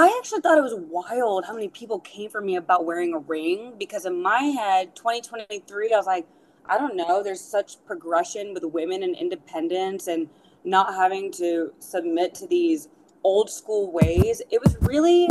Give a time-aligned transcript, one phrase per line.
[0.00, 3.18] I actually thought it was wild how many people came for me about wearing a
[3.18, 6.26] ring because in my head, 2023, I was like,
[6.64, 10.30] I don't know, there's such progression with women and independence and
[10.64, 12.88] not having to submit to these
[13.24, 14.40] old school ways.
[14.50, 15.28] It was really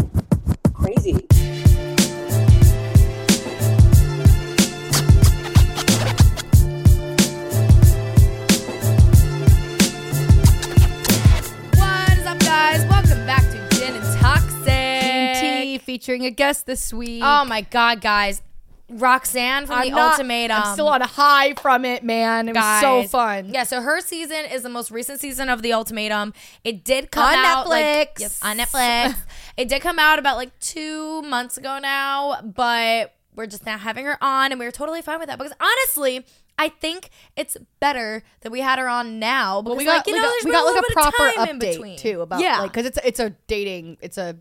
[0.71, 1.25] crazy.
[15.89, 17.23] Featuring a guest this week.
[17.25, 18.43] Oh my god, guys.
[18.91, 20.57] Roxanne from I'm the not- Ultimatum.
[20.63, 22.47] I'm still on a high from it, man.
[22.49, 23.49] It was so fun.
[23.51, 26.33] Yeah, so her season is the most recent season of The Ultimatum.
[26.63, 28.19] It did come On out like Netflix.
[28.19, 29.15] yes, on Netflix.
[29.57, 34.05] it did come out about like two months ago now, but we're just now having
[34.05, 36.23] her on, and we were totally fine with that because honestly.
[36.61, 40.07] I think it's better that we had her on now because, Well, we got like,
[40.07, 41.47] you we know, got, there's we been got like little a bit of proper time
[41.47, 41.97] in update between.
[41.97, 43.97] too about yeah, like because it's it's a dating.
[44.01, 44.35] It's a.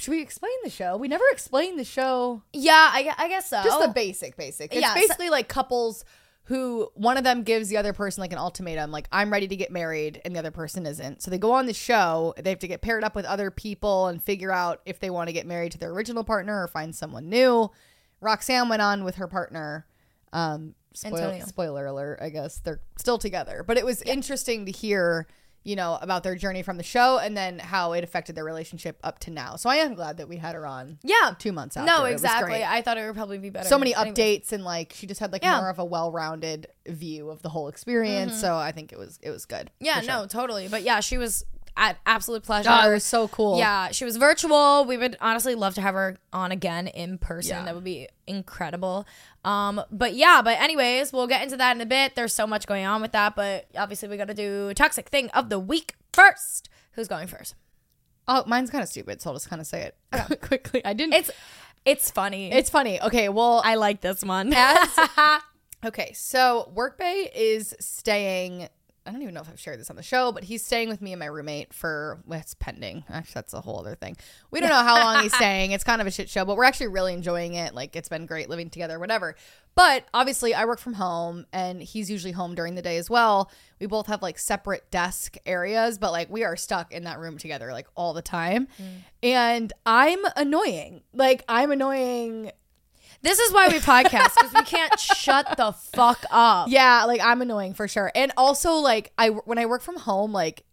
[0.00, 0.96] Should we explain the show?
[0.96, 2.42] We never explained the show.
[2.52, 3.60] yeah, I, I guess so.
[3.62, 4.72] Just the basic, basic.
[4.72, 6.04] It's Yeah, so- basically like couples
[6.44, 9.54] who one of them gives the other person like an ultimatum, like I'm ready to
[9.54, 11.22] get married, and the other person isn't.
[11.22, 12.34] So they go on the show.
[12.36, 15.28] They have to get paired up with other people and figure out if they want
[15.28, 17.70] to get married to their original partner or find someone new.
[18.20, 19.86] Roxanne went on with her partner.
[20.32, 23.62] Um, spoil, spoiler alert, I guess they're still together.
[23.64, 25.26] But it was interesting to hear,
[25.62, 28.98] you know, about their journey from the show and then how it affected their relationship
[29.04, 29.56] up to now.
[29.56, 30.98] So I am glad that we had her on.
[31.02, 31.86] yeah, two months after.
[31.86, 32.64] No, exactly.
[32.64, 33.68] I thought it would probably be better.
[33.68, 34.14] so many Anyways.
[34.16, 35.58] updates and like she just had like Yeah.
[35.60, 38.40] more of a well-rounded view of the whole experience mm-hmm.
[38.40, 40.08] so i think it was it was good Yeah, sure.
[40.08, 40.66] no, totally.
[40.68, 41.44] But yeah, she was
[41.76, 42.68] at absolute pleasure.
[42.70, 44.84] oh, it was so cool Yeah, she was virtual.
[44.84, 47.56] We would honestly love to have her on again in person.
[47.56, 47.64] Yeah.
[47.64, 49.06] That would be incredible.
[49.44, 52.14] Um, but yeah, but anyways, we'll get into that in a bit.
[52.14, 55.28] There's so much going on with that, but obviously we got to do toxic thing
[55.30, 56.68] of the week first.
[56.92, 57.54] Who's going first?
[58.28, 61.14] oh mine's kind of stupid so i'll just kind of say it quickly i didn't
[61.14, 61.30] It's
[61.86, 62.52] it's funny.
[62.52, 64.52] it's funny okay well I like this one.
[64.54, 64.88] as
[65.86, 68.68] okay so workbay is staying
[69.06, 71.00] I don't even know if I've shared this on the show, but he's staying with
[71.00, 73.04] me and my roommate for well, it's pending.
[73.08, 74.16] Actually, that's a whole other thing.
[74.50, 75.72] We don't know how long he's staying.
[75.72, 77.74] It's kind of a shit show, but we're actually really enjoying it.
[77.74, 79.36] Like it's been great living together, whatever.
[79.74, 83.50] But obviously, I work from home, and he's usually home during the day as well.
[83.80, 87.38] We both have like separate desk areas, but like we are stuck in that room
[87.38, 88.68] together like all the time.
[88.78, 88.86] Mm.
[89.22, 91.02] And I'm annoying.
[91.14, 92.52] Like I'm annoying
[93.22, 96.68] this is why we podcast because we can't shut the fuck up.
[96.68, 98.10] Yeah, like I'm annoying for sure.
[98.14, 100.64] And also like I when I work from home, like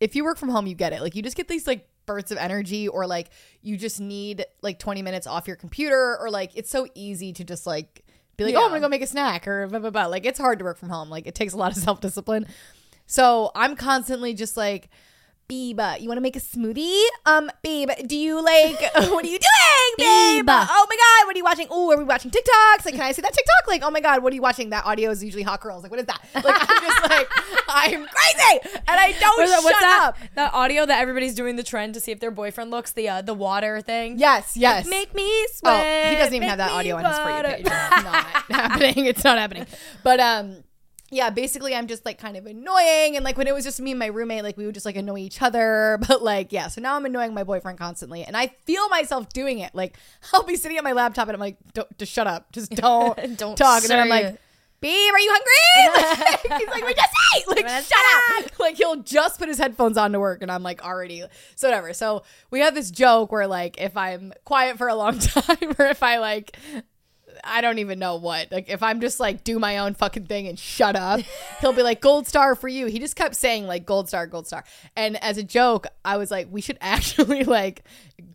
[0.00, 1.00] if you work from home, you get it.
[1.00, 3.30] Like you just get these like bursts of energy or like
[3.62, 7.44] you just need like 20 minutes off your computer or like it's so easy to
[7.44, 8.04] just like
[8.36, 10.06] be like, "Oh, I'm to go make a snack" or blah blah blah.
[10.06, 11.08] Like it's hard to work from home.
[11.08, 12.46] Like it takes a lot of self-discipline.
[13.08, 14.90] So, I'm constantly just like
[15.48, 17.04] Babe, you want to make a smoothie?
[17.24, 20.44] Um, babe, do you like, what are you doing, babe?
[20.44, 20.48] Babe.
[20.48, 21.68] Oh my God, what are you watching?
[21.70, 22.84] Oh, are we watching TikToks?
[22.84, 23.68] Like, can I see that TikTok?
[23.68, 24.70] Like, oh my God, what are you watching?
[24.70, 25.84] That audio is usually hot girls.
[25.84, 26.20] Like, what is that?
[26.34, 27.28] Like, I'm just like,
[27.68, 28.60] I'm crazy.
[28.88, 30.00] And I don't What's that, shut what's that?
[30.08, 30.18] up.
[30.34, 33.22] That audio that everybody's doing the trend to see if their boyfriend looks the uh,
[33.22, 34.18] the water thing.
[34.18, 34.86] Yes, yes.
[34.88, 36.06] Make me sweat.
[36.06, 37.60] Oh, he doesn't even have that audio on his For You page.
[37.60, 39.06] It's not happening.
[39.06, 39.66] It's not happening.
[40.02, 40.64] But um,
[41.10, 43.92] yeah, basically, I'm just like kind of annoying, and like when it was just me
[43.92, 45.98] and my roommate, like we would just like annoy each other.
[46.06, 49.58] But like, yeah, so now I'm annoying my boyfriend constantly, and I feel myself doing
[49.58, 49.74] it.
[49.74, 49.96] Like
[50.32, 53.38] I'll be sitting at my laptop, and I'm like, don't, just shut up, just don't,
[53.38, 54.38] Don't talk, and then I'm like.
[54.78, 56.50] Babe, are you hungry?
[56.52, 57.48] Like, he's like, we just ate.
[57.48, 58.58] Like, shut up.
[58.60, 61.24] Like, he'll just put his headphones on to work, and I'm like, already.
[61.54, 61.94] So, whatever.
[61.94, 65.86] So, we have this joke where, like, if I'm quiet for a long time, or
[65.86, 66.58] if I, like,
[67.46, 68.50] I don't even know what.
[68.52, 71.20] Like, if I'm just like, do my own fucking thing and shut up,
[71.60, 72.86] he'll be like, gold star for you.
[72.86, 74.64] He just kept saying, like, gold star, gold star.
[74.96, 77.84] And as a joke, I was like, we should actually, like,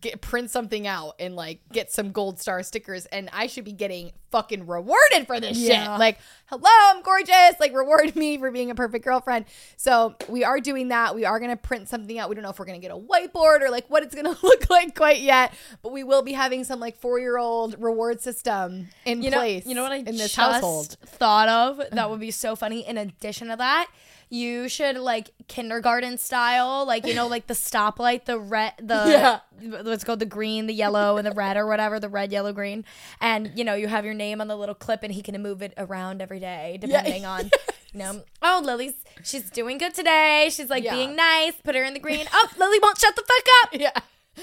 [0.00, 3.06] get print something out and, like, get some gold star stickers.
[3.06, 5.82] And I should be getting fucking rewarded for this Yeah.
[5.92, 5.98] shit.
[5.98, 7.60] Like, hello, I'm gorgeous.
[7.60, 9.44] Like, reward me for being a perfect girlfriend.
[9.76, 11.14] So, we are doing that.
[11.14, 12.28] We are going to print something out.
[12.28, 14.24] We don't know if we're going to get a whiteboard or, like, what it's going
[14.34, 15.52] to look like quite yet.
[15.82, 19.38] But we will be having some, like, four year old reward system in you know,
[19.38, 20.96] place you know what I in this just household.
[21.04, 22.86] thought of that would be so funny.
[22.86, 23.88] In addition to that,
[24.28, 29.80] you should like kindergarten style, like you know, like the stoplight, the red, the yeah.
[29.82, 32.84] what's called the green, the yellow, and the red or whatever, the red, yellow, green,
[33.20, 35.62] and you know, you have your name on the little clip, and he can move
[35.62, 37.50] it around every day depending on.
[37.92, 40.48] You know, oh Lily's, she's doing good today.
[40.50, 40.94] She's like Yeah.
[40.94, 41.52] being nice.
[41.62, 42.26] Put her in the green.
[42.32, 43.70] Oh, Lily won't shut the fuck up.
[43.80, 43.90] Yeah.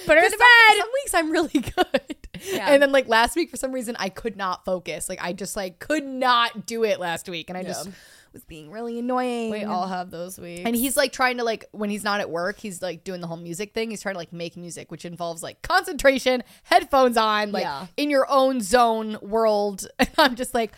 [0.06, 0.40] Put her in the some,
[0.70, 0.78] red.
[0.78, 2.28] some weeks I'm really good.
[2.52, 2.72] Yeah.
[2.72, 5.10] And then like last week for some reason I could not focus.
[5.10, 7.90] Like I just like could not do it last week and I just
[8.32, 9.50] was being really annoying.
[9.50, 10.62] We all have those weeks.
[10.66, 13.28] and he's like trying to like when he's not at work, he's like doing the
[13.28, 13.90] whole music thing.
[13.90, 17.88] He's trying to like make music, which involves like concentration, headphones on, like Yeah.
[17.98, 19.88] in your own zone world.
[20.00, 20.74] And I'm just like,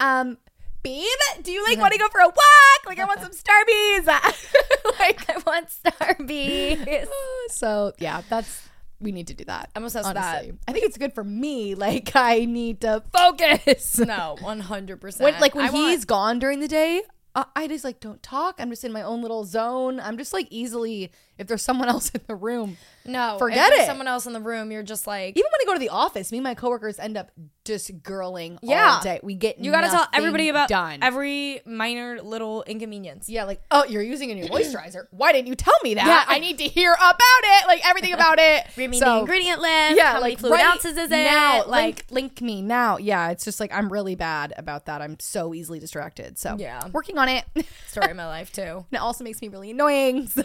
[0.00, 0.38] um,
[0.82, 1.04] babe,
[1.42, 2.86] do you like want to go for a walk?
[2.86, 4.06] Like I want some Starbies.
[4.98, 7.06] like I want Starbies.
[7.50, 8.68] so yeah, that's
[9.04, 9.70] we need to do that.
[9.76, 10.50] I'm obsessed with honestly.
[10.50, 10.58] that.
[10.66, 11.74] I think it's good for me.
[11.84, 13.98] Like I need to focus.
[13.98, 15.20] no, 100%.
[15.20, 17.02] when like when I he's gone during the day
[17.34, 20.32] uh, i just like don't talk i'm just in my own little zone i'm just
[20.32, 22.76] like easily if there's someone else in the room
[23.06, 23.86] no, forget if there's it.
[23.86, 26.32] someone else in the room, you're just like, even when i go to the office
[26.32, 27.30] me and my coworkers end up
[27.66, 28.94] just girling Yeah.
[28.96, 33.28] all day we get you gotta tell everybody about done every minor little inconvenience.
[33.28, 36.24] yeah like oh you're using a new moisturizer why didn't you tell me that Yeah.
[36.34, 39.60] i need to hear about it like everything about it Read me So- the ingredient
[39.60, 39.96] list.
[39.96, 41.24] yeah, how many like fluid right ounces is it?
[41.24, 42.96] now, like, link, link me now.
[42.98, 45.00] Yeah, it's just like I'm really bad about that.
[45.02, 46.38] I'm so easily distracted.
[46.38, 46.88] So Yeah.
[46.92, 47.44] working on it.
[47.86, 48.62] story of my life too.
[48.62, 50.26] and it also makes me really annoying.
[50.28, 50.42] So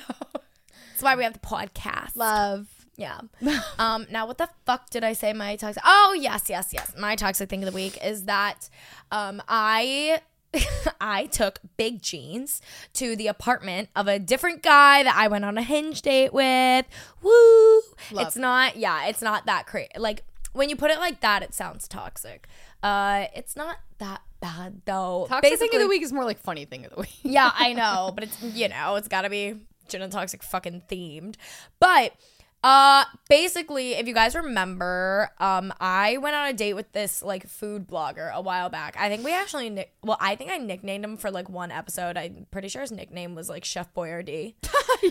[1.00, 2.18] That's why we have the podcast.
[2.18, 2.68] love.
[2.98, 3.22] Yeah.
[3.80, 4.06] um.
[4.12, 5.32] Now, what the fuck did I say?
[5.32, 5.82] My toxic.
[5.86, 6.94] Oh yes, yes, yes.
[7.00, 8.70] My toxic thing of the week is that,
[9.12, 10.22] um, I.
[11.00, 12.60] I took big jeans
[12.94, 16.88] to the apartment of a different guy that I went on a hinge date with.
[17.22, 17.82] Woo!
[18.12, 19.92] It's not, yeah, it's not that crazy.
[19.96, 20.24] Like
[20.54, 22.48] when you put it like that, it sounds toxic.
[22.82, 25.28] Uh, it's not that bad though.
[25.30, 27.20] Toxic thing of the week is more like funny thing of the week.
[27.22, 29.56] yeah, I know, but it's you know, it's got to be
[29.94, 31.36] and toxic fucking themed.
[31.80, 32.14] But
[32.62, 37.48] uh basically, if you guys remember, um I went on a date with this like
[37.48, 38.98] food blogger a while back.
[39.00, 42.18] I think we actually nick- well, I think I nicknamed him for like one episode.
[42.18, 44.56] I'm pretty sure his nickname was like Chef Boyardee.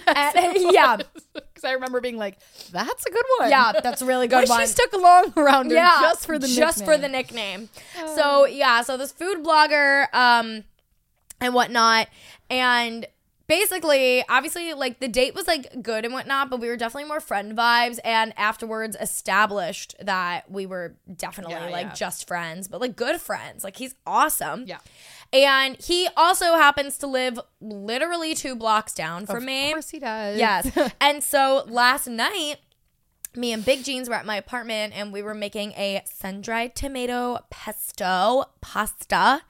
[0.07, 0.99] And- yeah.
[1.33, 2.39] Because I remember being like,
[2.71, 4.61] "That's a good one." Yeah, that's a really good one.
[4.61, 7.71] she stuck along around yeah, just for the just for the nickname?
[7.95, 8.15] nickname.
[8.17, 10.65] So yeah, so this food blogger, um,
[11.41, 12.09] and whatnot,
[12.51, 13.07] and
[13.49, 17.21] basically, obviously, like the date was like good and whatnot, but we were definitely more
[17.21, 21.95] friend vibes, and afterwards established that we were definitely Yeah, like yeah.
[21.95, 23.65] just friends, but like good friends.
[23.65, 24.65] Like he's awesome.
[24.67, 24.79] Yeah.
[25.33, 29.69] And he also happens to live literally two blocks down from me.
[29.69, 30.39] Of course he does.
[30.39, 30.71] Yes.
[31.01, 32.57] and so last night,
[33.39, 36.75] me and Big Jeans were at my apartment and we were making a sun dried
[36.75, 39.43] tomato pesto pasta.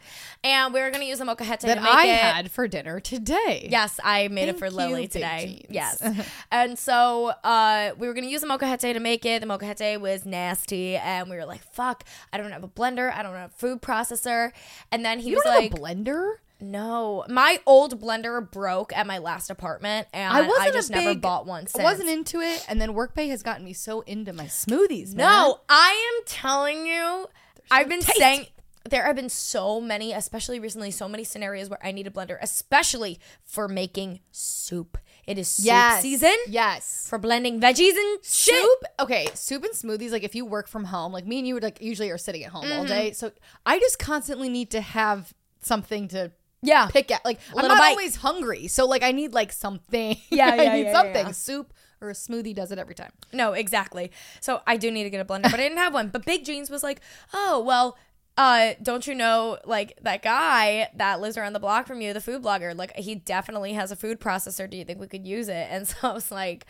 [0.44, 1.96] And we were going to use the molcajete that to make it.
[1.96, 2.19] I it.
[2.19, 3.69] had for dinner today.
[3.70, 5.46] Yes, I made it for you, Lily Big today.
[5.46, 5.67] Jeans.
[5.70, 6.29] Yes.
[6.52, 9.40] and so uh, we were going to use the molcajete to make it.
[9.40, 10.96] The molcajete was nasty.
[10.96, 13.12] And we were like, fuck, I don't have a blender.
[13.12, 14.52] I don't have a food processor.
[14.93, 16.34] And then he You was don't like, have a blender?
[16.60, 20.90] No, my old blender broke at my last apartment, and I I, wasn't a just
[20.90, 21.66] never bought one.
[21.66, 21.81] Since.
[21.81, 25.08] I wasn't into it, and then Workpay has gotten me so into my smoothies.
[25.14, 25.19] man.
[25.26, 27.26] No, I am telling you,
[27.70, 28.19] I've been tasty.
[28.20, 28.46] saying
[28.88, 32.38] there have been so many, especially recently, so many scenarios where I need a blender,
[32.40, 34.96] especially for making soup.
[35.26, 36.00] It is soup yes.
[36.00, 37.06] season Yes.
[37.06, 38.55] for blending veggies and shit.
[38.55, 38.78] Soup.
[38.99, 40.10] Okay, soup and smoothies.
[40.10, 42.43] Like if you work from home, like me and you would like usually are sitting
[42.44, 42.78] at home Mm-hmm.
[42.78, 43.12] all day.
[43.12, 43.31] So
[43.66, 46.32] I just constantly need to have something to
[46.62, 46.87] Yeah.
[46.88, 47.25] pick at.
[47.25, 47.90] Like I'm not bite.
[47.90, 50.16] always hungry, so like I need like something.
[50.31, 51.26] Yeah, I yeah, need yeah, something.
[51.26, 51.32] yeah.
[51.32, 53.10] Soup or a smoothie does it every time.
[53.32, 54.10] No, exactly.
[54.40, 56.08] So I do need to get a blender, but I didn't have one.
[56.08, 57.00] But Big Jeans was like,
[57.34, 57.96] oh, well,
[58.37, 62.20] uh, don't you know, like that guy that lives around the block from you, the
[62.20, 64.70] food blogger, like he definitely has a food processor.
[64.70, 65.66] Do you think we could use it?
[65.70, 66.64] And so I was like,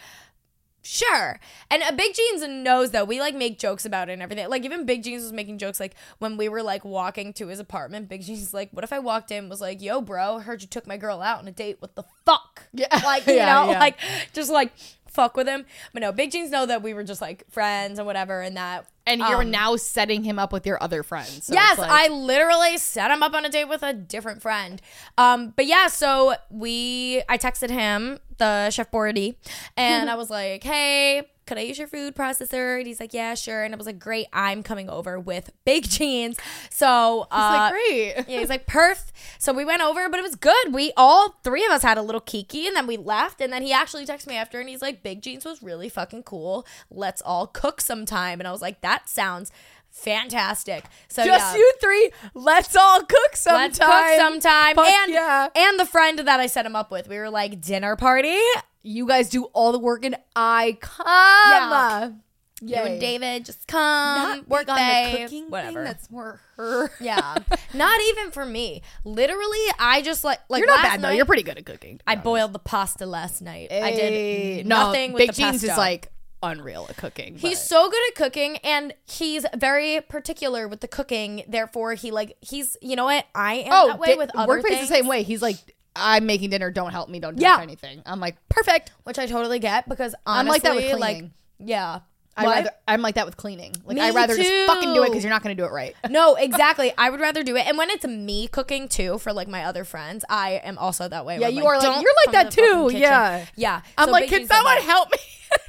[0.90, 1.38] Sure.
[1.70, 3.04] And uh, Big Jeans knows though.
[3.04, 4.48] We like make jokes about it and everything.
[4.48, 7.60] Like even Big Jeans was making jokes like when we were like walking to his
[7.60, 10.38] apartment, Big Jeans was like, What if I walked in and was like, Yo, bro,
[10.38, 11.76] heard you took my girl out on a date.
[11.80, 12.68] What the fuck?
[12.72, 12.86] Yeah.
[13.04, 13.80] Like, you Yeah, know, yeah.
[13.80, 13.98] like
[14.32, 14.72] just like
[15.18, 15.66] fuck with him.
[15.92, 18.86] But no, Big Jeans know that we were just like friends and whatever and that
[19.04, 21.46] And you're um, now setting him up with your other friends.
[21.46, 24.80] So yes, like- I literally set him up on a date with a different friend.
[25.16, 29.34] Um, but yeah, so we, I texted him, the chef Boyardee,
[29.76, 33.34] and I was like, "Hey, could I use your food processor?" And he's like, "Yeah,
[33.34, 36.38] sure." And I was like, "Great, I'm coming over with Big Jeans."
[36.70, 38.14] So It's uh, like great.
[38.28, 39.10] yeah, he's like, perf.
[39.38, 40.72] So we went over, but it was good.
[40.72, 43.40] We all three of us had a little kiki and then we left.
[43.40, 46.22] And then he actually texted me after and he's like, Big Jeans was really fucking
[46.24, 46.66] cool.
[46.90, 48.40] Let's all cook sometime.
[48.40, 49.50] And I was like, that sounds
[49.90, 50.84] fantastic.
[51.08, 51.58] So Just yeah.
[51.58, 52.10] you three.
[52.34, 53.62] Let's all cook sometime.
[53.62, 54.74] Let's cook sometime.
[54.76, 55.48] Fuck and yeah.
[55.54, 58.38] and the friend that I set him up with, we were like dinner party.
[58.82, 61.06] You guys do all the work and I come.
[61.06, 62.10] Yeah.
[62.60, 62.76] Yay.
[62.76, 63.78] You and David just come
[64.38, 65.74] Not work on day, the cooking whatever.
[65.74, 65.84] Thing.
[65.84, 66.90] That's more her.
[67.00, 67.36] yeah,
[67.72, 68.82] not even for me.
[69.04, 71.10] Literally, I just like like You're not bad though.
[71.10, 72.00] You're pretty good at cooking.
[72.06, 72.24] I honest.
[72.24, 73.68] boiled the pasta last night.
[73.70, 74.56] I Hey.
[74.56, 76.10] did No, nothing with Big the Jeans is like
[76.42, 77.36] unreal at cooking.
[77.36, 81.44] He's so good at cooking and he's very particular with the cooking.
[81.46, 84.48] Therefore, he like he's you know what I am oh, that way di- with other
[84.48, 85.22] workplace things, the same way.
[85.22, 85.56] He's like,
[85.98, 86.70] I'm making dinner.
[86.70, 87.20] Don't help me.
[87.20, 87.58] Don't touch Yeah.
[87.60, 88.02] anything.
[88.06, 88.92] I'm like, perfect.
[89.04, 91.24] which I totally get because I'm honestly, like that with like
[91.58, 92.00] yeah.
[92.36, 92.54] I What?
[92.54, 93.74] rather I'm like that with cleaning.
[93.84, 95.10] Like Me I rather just fucking do it too.
[95.10, 95.96] because you're not going to do it right.
[96.08, 96.92] No, exactly.
[96.96, 97.66] I would rather do it.
[97.66, 101.26] And when it's me cooking too for like my other friends, I am also that
[101.26, 101.38] way.
[101.40, 103.00] Yeah, you are like- don't you're like come that to the fucking too, kitchen.
[103.02, 103.44] yeah.
[103.56, 103.80] Yeah.
[103.98, 104.84] I'm So like, Big can G's said someone that.
[104.84, 105.18] help me?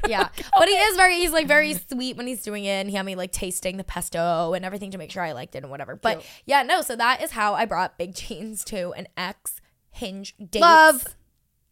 [0.10, 0.28] Yeah.
[0.60, 3.06] But he is very he's like very sweet when he's doing it and he had
[3.06, 5.96] me like tasting the pesto and everything to make sure I liked it and whatever.
[5.96, 9.59] But yeah, no, so that is how I brought Big Jeans to an ex
[9.92, 11.16] hinge date Love.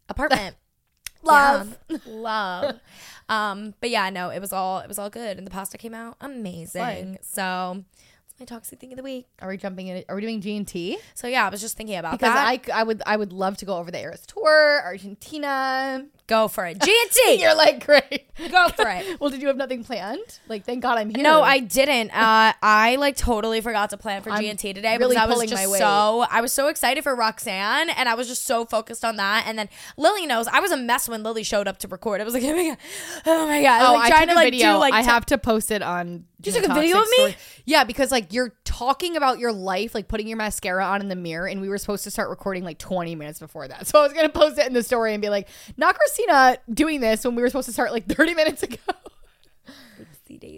[0.10, 0.56] apartment.
[1.24, 1.78] Love.
[1.90, 1.98] Yeah.
[2.06, 2.80] love.
[3.28, 5.94] Um, but yeah, no, it was all it was all good and the pasta came
[5.94, 7.18] out amazing.
[7.22, 7.84] So
[8.30, 9.28] that's my toxic thing of the week.
[9.42, 10.04] Are we jumping in?
[10.08, 10.98] Are we doing G and T?
[11.16, 12.48] So yeah, I was just thinking about Because that.
[12.48, 16.06] I, I would I would love to go over the Eras tour, Argentina.
[16.28, 16.80] Go for it.
[16.82, 17.34] G and T.
[17.42, 18.26] You're like great.
[18.52, 19.20] Go for it.
[19.20, 20.40] Well, did you have nothing planned?
[20.48, 21.24] Like, thank God I'm here.
[21.24, 22.12] No, I didn't.
[22.12, 25.30] Uh, I like totally forgot to plan for I'm G and T today really because
[25.30, 28.66] I was just so I was so excited for Roxanne and I was just so
[28.66, 29.46] focused on that.
[29.48, 32.22] And then Lily knows I was a mess when Lily showed up to record.
[32.22, 32.78] I was like, oh my god,
[33.26, 34.74] oh my god, Oh, like, I trying took to a like video.
[34.74, 36.26] do like I t- have to post it on.
[36.44, 37.16] You took a video of me?
[37.18, 37.38] Story.
[37.66, 41.16] Yeah, because like you're talking about your life, like putting your mascara on in the
[41.16, 43.88] mirror, and we were supposed to start recording like 20 minutes before that.
[43.88, 47.00] So I was gonna post it in the story and be like, "Not Christina doing
[47.00, 48.78] this when we were supposed to start like 30 minutes ago."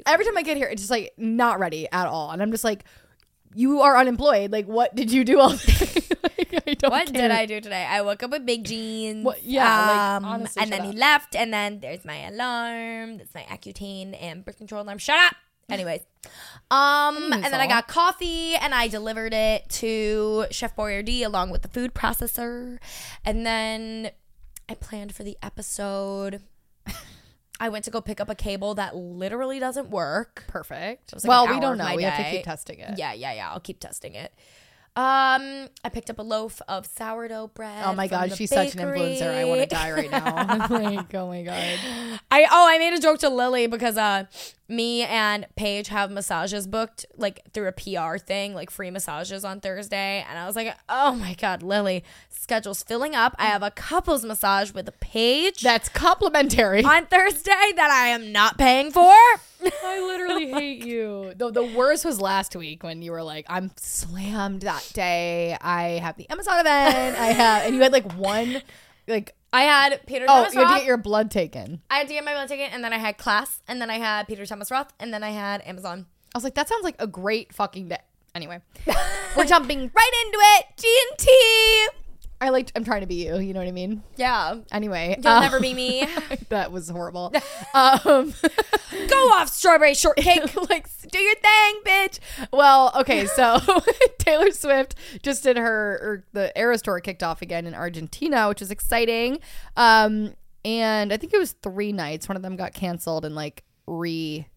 [0.05, 2.63] Every time I get here, it's just like not ready at all, and I'm just
[2.63, 2.83] like,
[3.53, 4.51] "You are unemployed.
[4.51, 7.29] Like, what did you do all day?" like, I don't What did.
[7.31, 7.85] I do today?
[7.85, 9.23] I woke up with big jeans.
[9.23, 13.17] What- yeah, like, um, honestly, and then he left, and then there's my alarm.
[13.19, 14.97] That's my Accutane and birth control alarm.
[14.97, 15.35] Shut up.
[15.69, 16.01] Anyways,
[16.71, 21.61] um, and then I got coffee, and I delivered it to Chef Boyardee along with
[21.61, 22.79] the food processor,
[23.23, 24.09] and then
[24.69, 26.41] I planned for the episode.
[27.59, 30.45] I went to go pick up a cable that literally doesn't work.
[30.47, 31.11] Perfect.
[31.13, 31.93] Like well, we don't know.
[31.95, 32.97] We have to keep testing it.
[32.97, 33.51] Yeah, yeah, yeah.
[33.51, 34.31] I'll keep testing it.
[34.95, 37.83] Um, I picked up a loaf of sourdough bread.
[37.85, 39.33] Oh my god, she's such an influencer.
[39.33, 40.67] I want to die right now.
[40.69, 40.69] like,
[41.15, 41.79] oh my god.
[42.31, 44.25] I oh, I made a joke to Lily because uh,
[44.69, 49.59] me and Paige have massages booked like through a PR thing, like free massages on
[49.59, 53.35] Thursday, and I was like, oh my god, Lily, schedule's filling up.
[53.39, 56.83] I have a couples massage with Paige That's complimentary.
[56.83, 59.13] on Thursday that I am not paying for.
[59.83, 61.33] I literally hate you.
[61.35, 65.57] The, the worst was last week when you were like, I'm slammed that day.
[65.59, 67.17] I have the Amazon event.
[67.17, 68.61] I have, and you had like one,
[69.07, 70.47] like, I had Peter Thomas Roth.
[70.47, 71.81] oh, Thomas you had to get your blood taken.
[71.89, 73.97] I had to get my blood taken, and then I had class, and then I
[73.97, 76.05] had Peter Thomas Roth, and then I had Amazon.
[76.33, 77.97] I was like, that sounds like a great fucking day.
[78.35, 78.61] Anyway,
[79.37, 80.65] we're jumping right into it.
[80.77, 81.87] G and T.
[82.41, 82.71] I like.
[82.75, 83.37] I'm trying to be you.
[83.37, 84.01] You know what I mean.
[84.15, 86.07] Yeah, Anyway, you'll uh, never be me.
[86.49, 87.33] that was horrible.
[87.73, 88.33] um,
[89.09, 90.55] Go off, strawberry shortcake.
[90.69, 92.19] like do your thing, bitch.
[92.51, 93.59] Well, okay, so
[94.19, 98.61] Taylor Swift just did her or the Eras tour kicked off again in Argentina, which
[98.61, 99.39] is exciting.
[99.75, 102.29] Um, and I think it was three nights.
[102.29, 104.47] One of them got canceled and like re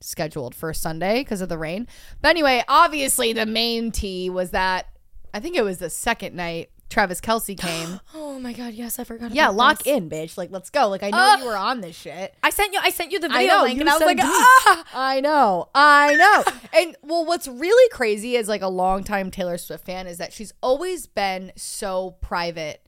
[0.00, 1.86] scheduled for Sunday because of the rain.
[2.22, 4.86] But anyway, obviously the main tea was that
[5.34, 8.00] I think it was the second night Travis Kelce came.
[8.12, 9.34] Oh my god, yes, I forgot.
[9.34, 9.94] yeah, lock this.
[9.96, 10.38] in, bitch.
[10.38, 10.88] Like, let's go.
[10.88, 11.40] Like, I know Ugh.
[11.40, 12.34] you were on this shit.
[12.42, 12.80] I sent you.
[12.82, 14.84] I sent you the video know, link, and I was like, ah.
[14.94, 16.44] I know, I know.
[16.80, 20.54] and well, what's really crazy is like a longtime Taylor Swift fan is that she's
[20.62, 22.80] always been so private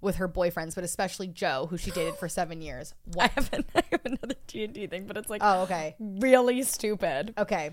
[0.00, 2.94] with her boyfriends, but especially Joe, who she dated for seven years.
[3.18, 5.96] I have, an, I have another G and D thing, but it's like Oh, okay,
[5.98, 7.34] really stupid.
[7.36, 7.70] okay.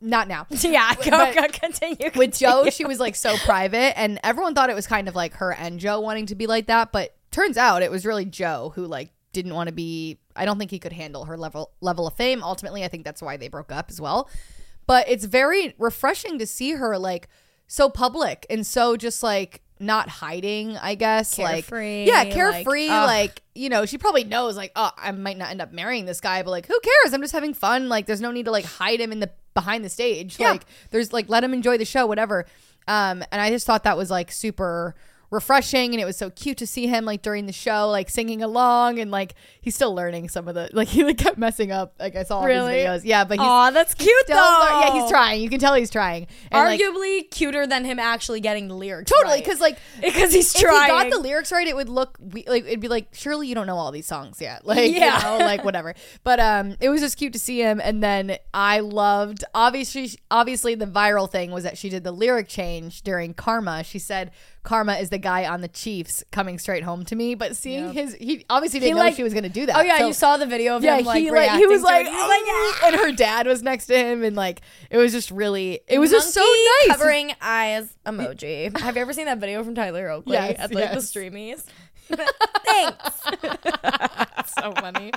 [0.00, 0.46] Not now.
[0.62, 2.10] Yeah, go, go continue.
[2.14, 5.34] With Joe, she was like so private, and everyone thought it was kind of like
[5.34, 6.92] her and Joe wanting to be like that.
[6.92, 10.18] But turns out it was really Joe who like didn't want to be.
[10.36, 12.42] I don't think he could handle her level level of fame.
[12.42, 14.28] Ultimately, I think that's why they broke up as well.
[14.86, 17.28] But it's very refreshing to see her like
[17.66, 20.76] so public and so just like not hiding.
[20.76, 22.88] I guess Carefree, like yeah, carefree.
[22.88, 23.06] ugh.
[23.06, 26.20] Like you know, she probably knows like oh, I might not end up marrying this
[26.20, 27.14] guy, but like who cares?
[27.14, 27.88] I'm just having fun.
[27.88, 30.38] Like there's no need to like hide him in the behind the stage.
[30.38, 30.52] Yeah.
[30.52, 32.46] Like there's like let them enjoy the show, whatever.
[32.88, 34.94] Um, and I just thought that was like super
[35.30, 38.42] refreshing and it was so cute to see him like during the show like singing
[38.42, 41.94] along and like he's still learning some of the like he like kept messing up
[42.00, 42.80] like I saw all Really?
[42.82, 44.34] his videos yeah but he's Aw, that's cute though.
[44.34, 47.98] lear- yeah he's trying you can tell he's trying and, like, Arguably cuter than him
[48.00, 49.10] actually getting the lyrics.
[49.10, 49.44] totally right.
[49.44, 50.82] because like because he's if trying.
[50.82, 53.54] he got the lyrics right, it would look we- like it'd be like surely you
[53.54, 55.16] don't know all these songs yet, like Yeah.
[55.32, 55.94] you know, like whatever.
[56.24, 60.74] But um, it was just cute to see him, and then I loved obviously obviously
[60.74, 63.84] the viral thing was that she did the lyric change during Karma.
[63.84, 64.30] She said
[64.62, 67.34] Karma is the guy on the Chiefs coming straight home to me.
[67.34, 69.76] But seeing his, he obviously didn't know like- she was gonna do that.
[69.76, 71.82] Oh yeah, So- you saw the video of yeah, him like he like he was
[71.82, 72.06] like.
[72.06, 75.12] He was like, "Oh," and her dad was next to him, and like it was
[75.12, 76.96] just really, it was just so Monkey nice.
[76.98, 78.76] Covering eyes emoji.
[78.80, 81.10] Have you ever seen that video from Tyler Oakley Yes, at like yes.
[81.10, 81.64] the streamies?
[82.66, 83.20] Thanks.
[84.60, 85.12] so funny.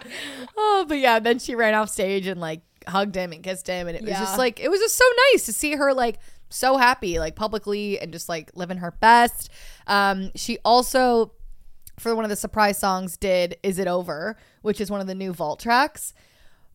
[0.56, 3.88] Oh, but yeah, then she ran off stage and like hugged him and kissed him,
[3.88, 6.20] and it was just like it was just so nice to see her like
[6.54, 9.50] so happy, like publicly and just like living her best.
[9.88, 11.34] Um, she also
[12.00, 15.16] for one of the surprise songs did "Is It Over," which is one of the
[15.16, 16.14] new Vault tracks.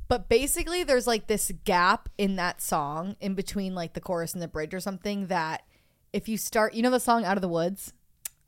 [0.09, 4.43] But basically, there's like this gap in that song in between like the chorus and
[4.43, 5.63] the bridge or something that
[6.13, 7.93] if you start, you know the song "Out of the Woods."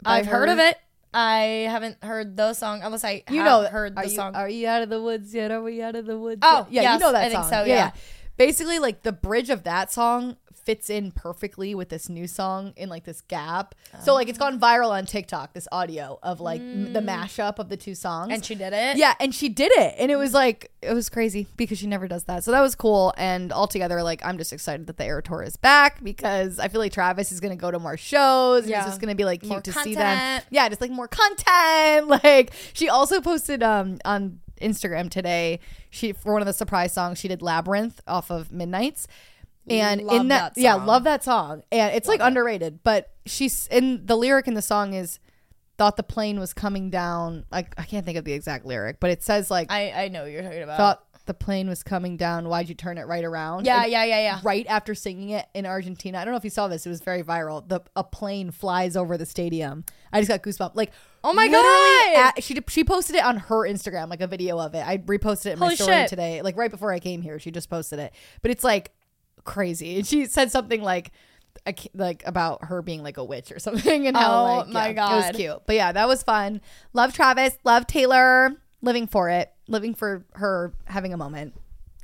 [0.04, 0.78] I've heard of it.
[1.12, 4.34] I haven't heard the song unless I you have know heard are the you, song.
[4.36, 5.50] Are you out of the woods yet?
[5.50, 6.38] Are we out of the woods?
[6.42, 7.50] Oh, yeah, yes, you know that I think song.
[7.50, 7.90] so, yeah.
[8.36, 12.88] Basically, like the bridge of that song fits in perfectly with this new song in
[12.90, 13.74] like this gap.
[14.04, 15.52] So like it's gone viral on TikTok.
[15.54, 18.30] This audio of like m- the mashup of the two songs.
[18.30, 18.34] Mm.
[18.34, 18.96] and she did it.
[18.98, 22.06] yeah, and she did it, and it was like it was crazy because she never
[22.08, 22.44] does that.
[22.44, 23.12] So that was cool.
[23.16, 26.80] And altogether, like I'm just excited that the Eras Tour is back because I feel
[26.80, 28.62] like Travis is gonna go to more shows.
[28.62, 28.80] And Yeah.
[28.80, 30.42] it's just gonna be like cute More to see them.
[30.50, 32.08] Yeah, just like more content.
[32.22, 35.60] Like she also posted um on Instagram today.
[35.90, 39.06] She for one of the surprise songs she did Labyrinth off of Midnights.
[39.68, 41.62] And Love in that, that yeah, love that song.
[41.70, 45.20] And it's like underrated, but she's in the lyric in the song is
[45.78, 47.44] thought the plane was coming down.
[47.50, 50.22] Like I can't think of the exact lyric, but it says like I I know
[50.22, 50.76] what you're talking about.
[50.76, 52.48] thought the plane was coming down.
[52.48, 53.64] Why'd you turn it right around?
[53.64, 54.40] yeah, And yeah, yeah, yeah.
[54.42, 56.84] Right after singing it in Argentina, I don't know if you saw this.
[56.84, 57.66] It was very viral.
[57.68, 59.84] The a plane flies over the stadium.
[60.12, 60.74] I just got goosebumps.
[60.74, 60.90] Like,
[61.22, 62.16] Oh my God!
[62.36, 64.84] at- she she posted it on her Instagram, like a video of it.
[64.84, 66.08] I reposted it in my Holy story shit.
[66.08, 67.38] today, like right before I came here.
[67.38, 68.90] She just posted it, but it's like
[69.44, 69.96] crazy.
[69.98, 71.12] And she said something like.
[71.66, 74.88] I Like about her being like a witch or something, and how Oh like my
[74.90, 75.62] yeah, it was cute.
[75.66, 76.60] But yeah, that was fun.
[76.92, 81.54] Love Travis, love Taylor, living for it, living for her having a moment.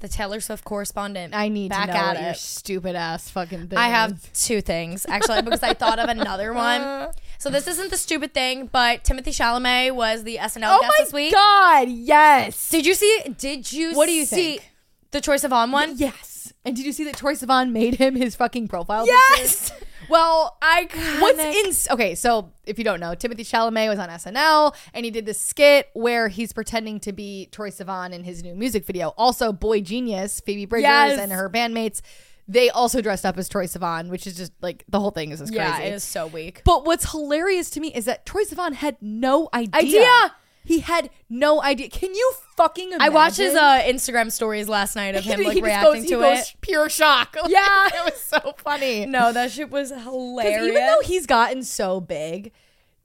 [0.01, 1.35] The Taylor Swift correspondent.
[1.35, 2.37] I need back to know at your it.
[2.37, 3.79] stupid ass fucking thing.
[3.79, 7.09] I have two things actually because I thought of another one.
[7.39, 11.13] So this isn't the stupid thing, but Timothée Chalamet was the SNL Oh guest this
[11.15, 11.33] week.
[11.33, 11.89] god!
[11.89, 12.69] Yes.
[12.69, 13.23] Did you see?
[13.39, 13.95] Did you?
[13.95, 14.71] What do you see think?
[15.13, 15.95] The Troye Sivan one.
[15.97, 16.53] Yes.
[16.67, 19.07] And did you see that Troye Sivan made him his fucking profile?
[19.07, 19.73] Yes.
[20.09, 20.89] Well, I
[21.21, 21.39] what's
[21.89, 21.95] in?
[21.95, 25.41] Okay, so if you don't know, Timothée Chalamet was on SNL and he did this
[25.41, 29.09] skit where he's pretending to be Troye Sivan in his new music video.
[29.17, 31.19] Also, boygenius, Phoebe Bridgers Yes.
[31.19, 32.03] and her bandmates,
[32.49, 35.41] they also dressed up as Troye Sivan, which is just like the whole thing is
[35.41, 35.89] just Yeah, crazy.
[35.91, 36.63] it is so weak.
[36.65, 39.81] But what's hilarious to me is that Troye Sivan had no idea.
[39.81, 40.35] Idea!
[40.67, 41.89] He had no idea.
[41.89, 43.03] Can you fucking imagine?
[43.03, 46.55] I watched his uh, Instagram stories last night of him like reacting goes- to it.
[46.61, 47.37] Pure shock.
[47.43, 47.87] Like, Yeah.
[47.89, 49.07] it was so funny.
[49.07, 50.63] No, that shit was hilarious.
[50.69, 52.53] even though he's gotten so big,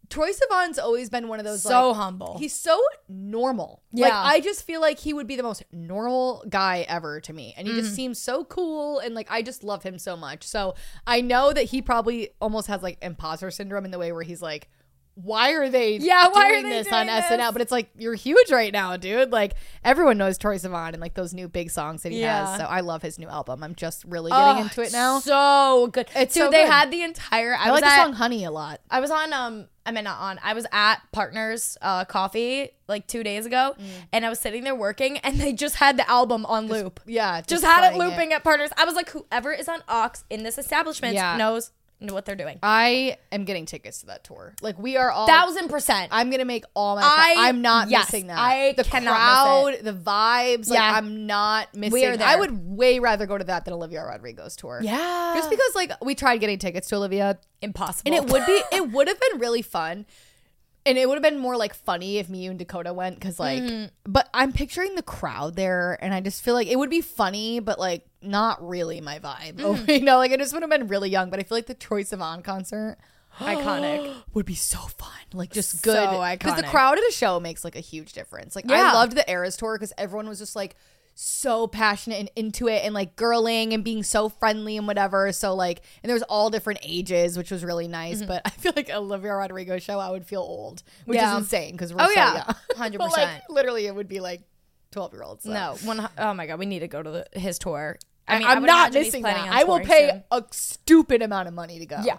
[0.09, 2.37] Troye Sivan's always been one of those So like, humble.
[2.37, 3.81] He's so normal.
[3.93, 4.21] Like Yeah.
[4.21, 7.53] I just feel like he would be the most normal guy ever to me.
[7.57, 7.81] And he Mm-hmm.
[7.81, 10.43] just seems so cool and like I just love him so much.
[10.43, 10.75] So
[11.07, 14.41] I know that he probably almost has like imposter syndrome in the way where he's
[14.41, 14.69] like
[15.15, 17.51] why are they Yeah, why are doing they this doing on SNL?
[17.53, 19.31] But it's like you're huge right now, dude.
[19.31, 22.47] Like everyone knows Troye Sivan and like those new big songs that he Yeah.
[22.47, 22.59] has.
[22.59, 23.63] So I love his new album.
[23.63, 25.19] I'm just really getting Oh, into it now.
[25.19, 26.07] So good.
[26.15, 26.71] It's Dude, so they good.
[26.71, 27.53] had the entire.
[27.55, 28.79] I, I was like the song Honey a lot.
[28.89, 30.39] I was on um I mean not on.
[30.43, 33.85] I was at Partners uh Coffee like 2 days ago Mm.
[34.13, 36.99] and I was sitting there working and they just had the album on loop.
[37.05, 38.69] Yeah, Just, had it looping at Partners.
[38.77, 41.35] I was like whoever is on aux in this establishment Yeah.
[41.37, 41.71] knows
[42.07, 42.59] know what they're doing.
[42.63, 44.53] I am getting tickets to that tour.
[44.61, 45.27] Like we are all.
[45.27, 46.09] Thousand percent.
[46.11, 47.01] I'm gonna make all my.
[47.03, 48.37] I- I, am not yes, missing that.
[48.37, 50.69] I the cannot crowd, the vibes.
[50.69, 50.93] Like Yeah.
[50.95, 51.93] I'm not missing.
[51.93, 54.81] We are I would way rather go to that than Olivia Rodrigo's tour.
[54.83, 55.33] yeah.
[55.35, 58.13] Just because like we tried getting tickets to Olivia, impossible.
[58.13, 60.05] and it would be it would have been really fun.
[60.85, 63.61] And it would have been more like funny if me and Dakota went because like,
[63.61, 64.11] Mm-hmm.
[64.11, 67.59] but I'm picturing the crowd there, and I just feel like it would be funny,
[67.59, 69.55] but like not really my vibe.
[69.61, 69.89] Mm-hmm.
[69.91, 71.29] you know, like I just would have been really young.
[71.29, 72.97] But I feel like the Troye Sivan concert
[73.39, 74.13] iconic.
[74.33, 75.07] would be so fun.
[75.33, 78.55] Like just So good because the crowd at a show makes like a huge difference.
[78.55, 78.91] Like Yeah.
[78.91, 80.75] I loved the Eras tour because everyone was just like
[81.23, 85.31] so passionate and into it and like girling and being so friendly and whatever.
[85.31, 88.17] So like and there was all different ages, which was really nice.
[88.17, 88.27] Mm-hmm.
[88.27, 91.33] But I feel like Olivia Rodrigo show, I would feel old, which Yeah.
[91.33, 92.53] is insane because we're Oh, so yeah.
[92.73, 92.97] 100%.
[92.97, 94.41] But, like, literally, it would be like
[94.91, 95.45] twelve year olds.
[95.45, 96.07] No, one.
[96.17, 97.97] Oh my god, we need to go to the, his tour.
[98.27, 99.47] I mean, I, am not missing that.
[99.51, 100.23] I will pay soon.
[100.31, 101.99] a stupid amount of money to go.
[102.03, 102.17] Yeah,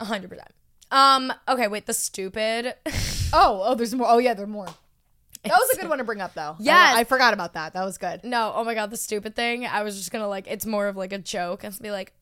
[0.00, 0.50] hundred percent.
[0.90, 1.32] Um.
[1.48, 1.68] Okay.
[1.68, 1.86] Wait.
[1.86, 2.74] The stupid.
[3.32, 4.08] Oh, oh, there's more.
[4.10, 4.66] Oh yeah, there's more.
[5.44, 6.56] That was a good one to bring up, though.
[6.58, 6.96] Yes.
[6.96, 7.72] I, I forgot about that.
[7.72, 8.22] That was good.
[8.24, 8.52] no.
[8.54, 8.90] Oh my god.
[8.90, 9.66] The stupid thing.
[9.66, 10.46] I was just gonna like.
[10.48, 12.12] It's more of like a joke and be like,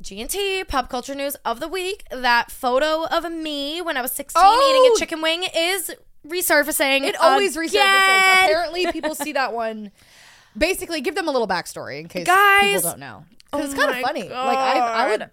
[0.00, 2.04] G&T pop culture news of the week.
[2.10, 4.70] That photo of me when I was 16 Oh!
[4.70, 5.90] eating a chicken wing is
[6.26, 7.02] resurfacing.
[7.04, 7.68] It always again.
[7.68, 8.44] resurfaces.
[8.44, 9.90] Apparently, people see that one.
[10.56, 12.76] Basically, give them a little backstory in case Guys.
[12.76, 13.24] people don't know.
[13.52, 14.22] 'Cause Oh it's kind of my funny.
[14.22, 15.30] Like I, I would, God.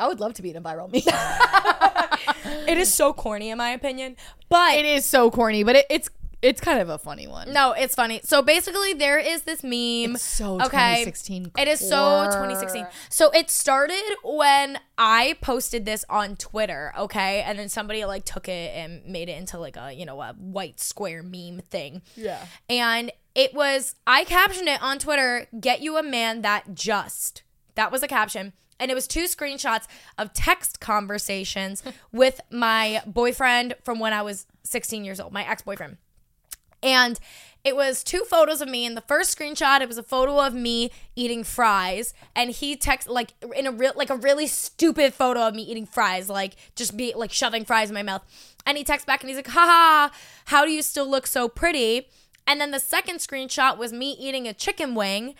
[0.00, 1.02] I would love to be in a viral meme.
[2.66, 4.16] It is so corny in my opinion,
[4.48, 6.08] but it is so corny, but it, it's
[6.42, 7.52] it's kind of a funny one.
[7.52, 8.20] no, it's funny.
[8.24, 10.14] So basically, there is this meme.
[10.14, 11.04] It's so okay.
[11.04, 12.86] 2016 It is so 2016.
[13.10, 18.48] So it started when I posted this on Twitter, okay, and then somebody like took
[18.48, 22.02] it and made it into like a you know a white square meme thing.
[22.16, 22.44] Yeah.
[22.68, 27.42] And it was I captioned it on Twitter, "Get you a man that just."
[27.76, 28.52] That was a caption.
[28.80, 29.86] And it was two screenshots
[30.18, 35.98] of text conversations with my boyfriend from when I was 16 years old, my ex-boyfriend.
[36.82, 37.20] And
[37.62, 38.86] it was two photos of me.
[38.86, 43.08] In the first screenshot, it was a photo of me eating fries, and he text
[43.08, 46.96] like in a real like a really stupid photo of me eating fries, like just
[46.96, 48.22] be like shoving fries in my mouth.
[48.64, 50.12] And he texts back and he's like, "Haha,
[50.46, 52.08] how do you still look so pretty?"
[52.46, 55.34] And then the second screenshot was me eating a chicken wing.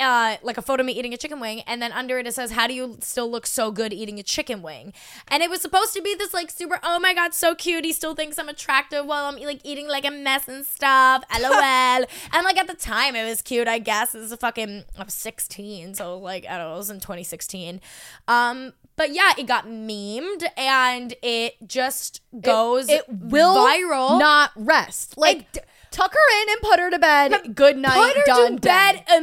[0.00, 2.34] Uh, like a photo of me eating a chicken wing, and then under it it
[2.34, 4.92] says, "How do you still look so good eating a chicken wing?"
[5.28, 7.84] And it was supposed to be this like super, oh my god, so cute.
[7.84, 11.22] He still thinks I'm attractive while I'm like eating like a mess and stuff.
[11.40, 11.52] LOL.
[11.52, 14.12] and like at the time it was cute, I guess.
[14.12, 17.00] This is a fucking I was 16, so like I don't know, it was in
[17.00, 17.80] 2016.
[18.28, 24.18] Um, but yeah, it got memed and it just goes It will viral.
[24.18, 25.16] not rest.
[25.16, 27.54] Like It- tuck her in and put her to bed.
[27.54, 27.94] Good night.
[28.14, 29.16] Put her done to bed day.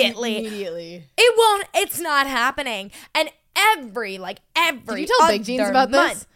[0.00, 0.38] Immediately.
[0.46, 1.04] Immediately.
[1.16, 1.66] It won't.
[1.74, 2.90] It's not happening.
[3.14, 5.02] And every like every.
[5.02, 6.26] Did you tell Big Jeans about this?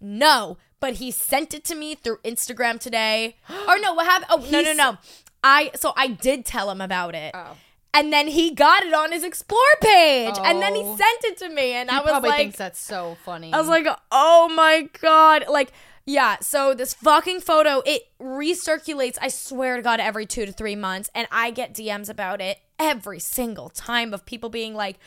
[0.00, 3.36] No, but he sent it to me through Instagram today.
[3.68, 4.30] or no, what happened?
[4.30, 4.98] Oh no, no, no.
[5.42, 7.32] I so I did tell him about it.
[7.34, 7.56] Oh.
[7.96, 10.96] And then he got it on his explore page, and then he Oh.
[10.96, 13.52] sent it to me, and I was probably like, thinks that's so funny.
[13.52, 15.44] I was like, oh my god.
[15.48, 15.70] Like,
[16.04, 20.74] yeah, so this fucking photo, it recirculates, I swear to God, every two to three
[20.74, 21.08] months.
[21.14, 24.98] And I get DMs about it every single time of people being like,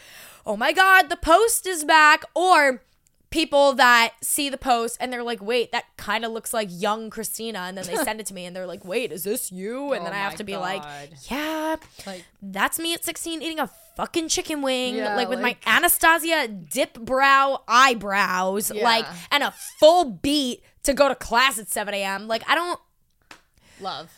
[0.46, 2.24] oh my god, the post is back.
[2.34, 2.82] Or
[3.30, 7.10] people that see the post and they're like, wait, that kind of looks like young
[7.10, 7.60] Christina.
[7.60, 9.92] And then they send it to me and they're like, wait, is this you?
[9.92, 10.82] And Oh then I have to be like,
[11.30, 11.76] yeah,
[12.06, 15.76] Like- that's me at 16 eating a fucking chicken wing, Yeah, like with like- my
[15.76, 18.84] Anastasia dip brow eyebrows, Yeah.
[18.84, 22.30] like, and a full beat to go to class at 7 a.m.
[22.30, 22.80] Like, I don't
[23.82, 24.10] love.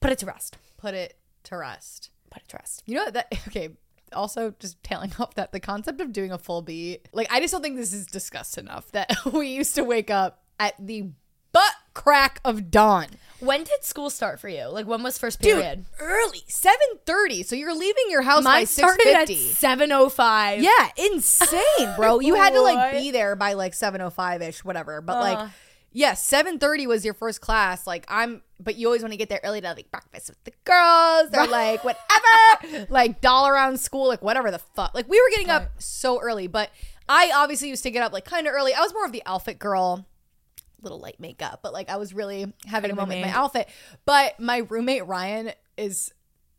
[0.00, 0.58] put it to rest.
[0.76, 2.10] Put it to rest.
[2.30, 2.82] Put it to rest.
[2.86, 3.70] You know what that okay.
[4.12, 7.52] Also, just tailing off that the concept of doing a full beat, like I just
[7.52, 8.90] don't think this is discussed enough.
[8.92, 11.10] That we used to wake up at the
[11.52, 13.06] butt crack of dawn,
[13.40, 14.66] When did school start for you?
[14.66, 15.78] Like, when was first period?
[15.78, 15.86] dude.
[16.00, 17.42] Early, seven thirty.
[17.44, 19.48] So you're leaving your house by Mine six started at fifty.
[19.52, 20.60] 7.05.
[20.62, 22.20] Yeah, insane, bro.
[22.20, 25.00] You had to like be there by like seven oh five ish, whatever.
[25.00, 25.20] But Uh.
[25.20, 25.50] like,
[25.92, 27.86] yeah, seven thirty was your first class.
[27.86, 30.52] Like I'm, but you always want to get there early to like breakfast with the
[30.64, 34.94] girls or like whatever, like doll around school, like whatever the fuck.
[34.94, 36.70] Like we were getting up so early, but
[37.08, 38.72] I obviously used to get up like kind of early.
[38.72, 40.06] I was more of the outfit girl.
[40.82, 43.68] Little light makeup, but like I was really having a moment with my outfit.
[44.06, 46.10] But my roommate Ryan is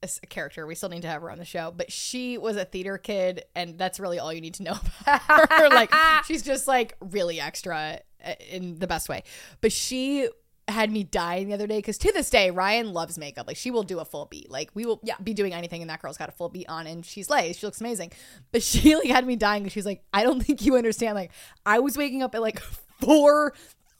[0.03, 0.65] a character.
[0.67, 3.45] We still need to have her on the show, but she was a theater kid,
[3.55, 5.69] and that's really all you need to know about her.
[5.69, 5.91] like
[6.25, 7.99] she's just like really extra
[8.49, 9.23] in the best way.
[9.61, 10.29] But she
[10.67, 13.45] had me dying the other day because to this day Ryan loves makeup.
[13.47, 14.49] Like she will do a full beat.
[14.49, 15.15] Like we will Yeah.
[15.21, 17.65] be doing anything, and that girl's got a full beat on, and she's like she
[17.65, 18.11] looks amazing.
[18.51, 21.15] But she like had me dying because she's like, I don't think you understand.
[21.15, 21.31] Like
[21.65, 22.59] I was waking up at like
[23.01, 23.53] four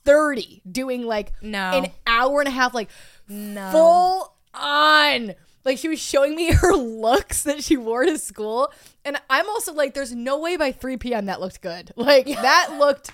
[0.04, 1.70] thirty doing like No.
[1.72, 2.88] an hour and a half like
[3.28, 3.70] No.
[3.70, 5.34] full on.
[5.64, 8.72] Like she was showing me her looks that she wore to school,
[9.04, 11.26] and I'm also like, there's no way by 3 p.m.
[11.26, 11.92] that looked good.
[11.96, 13.10] Like that looked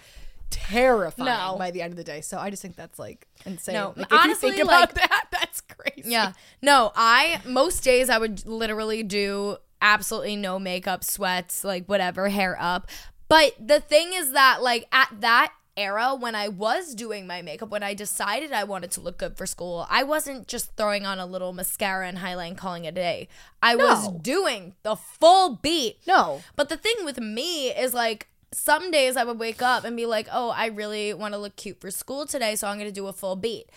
[0.51, 1.57] terrifying No.
[1.59, 2.21] by the end of the day.
[2.21, 3.75] So I just think that's like insane.
[3.75, 6.11] No, like, honestly, if you think about like- that, that's crazy.
[6.11, 6.33] Yeah.
[6.63, 12.57] No, I most days I would literally do absolutely no makeup, sweats, like whatever, hair
[12.61, 12.89] up.
[13.29, 17.69] But the thing is that like at that era when I was doing my makeup,
[17.69, 21.21] when I decided I wanted to look good for school, I wasn't just throwing on
[21.21, 23.29] a little mascara and highlight and calling it a day.
[23.63, 25.99] I was doing the full beat.
[26.07, 26.43] No.
[26.57, 30.07] But the thing with me is like some days I would wake up and be
[30.07, 32.93] like, "Oh, I really want to look cute for school today, so I'm going to
[32.93, 33.71] do a full beat."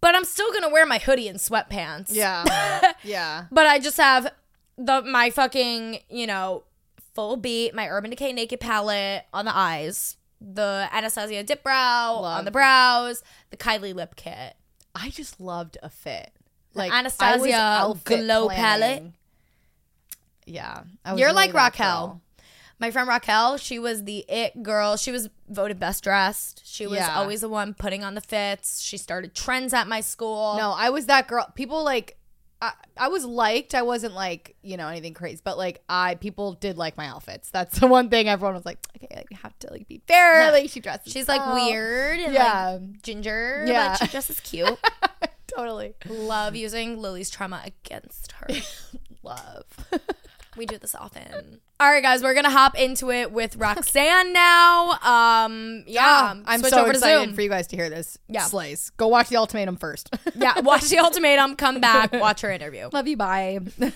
[0.00, 2.08] But I'm still going to wear my hoodie and sweatpants.
[2.10, 2.92] Yeah.
[3.02, 3.46] yeah.
[3.50, 4.32] But I just have
[4.76, 6.64] the my fucking, you know,
[7.14, 12.38] full beat, my Urban Decay Naked palette on the eyes, the Anastasia dip brow Love.
[12.38, 14.54] on the brows, the Kylie lip kit.
[14.94, 16.30] I just loved a fit.
[16.74, 18.56] Like Anastasia glow planning.
[18.56, 19.12] palette.
[20.46, 20.82] Yeah.
[21.04, 22.06] I was You're really like Raquel.
[22.06, 22.22] girl.
[22.80, 24.96] My friend Raquel, she was the it girl.
[24.96, 26.62] She was voted best dressed.
[26.64, 27.16] She was Yeah.
[27.18, 28.80] always the one putting on the fits.
[28.80, 30.56] She started trends at my school.
[30.56, 31.50] No, I was that girl.
[31.54, 32.14] People like
[32.60, 33.72] I, I was liked.
[33.74, 37.50] I wasn't like, you know, anything crazy, but like I people did like my outfits.
[37.50, 40.42] That's the one thing everyone was like, okay, like, you have to like be fair.
[40.46, 40.50] Yeah.
[40.50, 41.12] Like she dresses.
[41.12, 42.78] She's like weird and Yeah.
[42.80, 43.90] like ginger, Yeah.
[43.98, 44.78] but she dresses cute.
[45.48, 45.94] totally.
[46.08, 48.48] Love using Lily's trauma against her.
[49.22, 49.64] Love.
[50.58, 51.60] We do this often.
[51.80, 54.90] All right, guys, we're gonna hop into it with Roxanne now.
[55.02, 58.18] Um, yeah, I'm switch so excited for you guys to hear this.
[58.28, 58.42] Yeah.
[58.42, 58.90] Slays.
[58.96, 60.14] Go watch the ultimatum first.
[60.36, 62.88] yeah, watch the ultimatum, come back, watch her interview.
[62.92, 63.16] Love you.
[63.16, 63.60] Bye.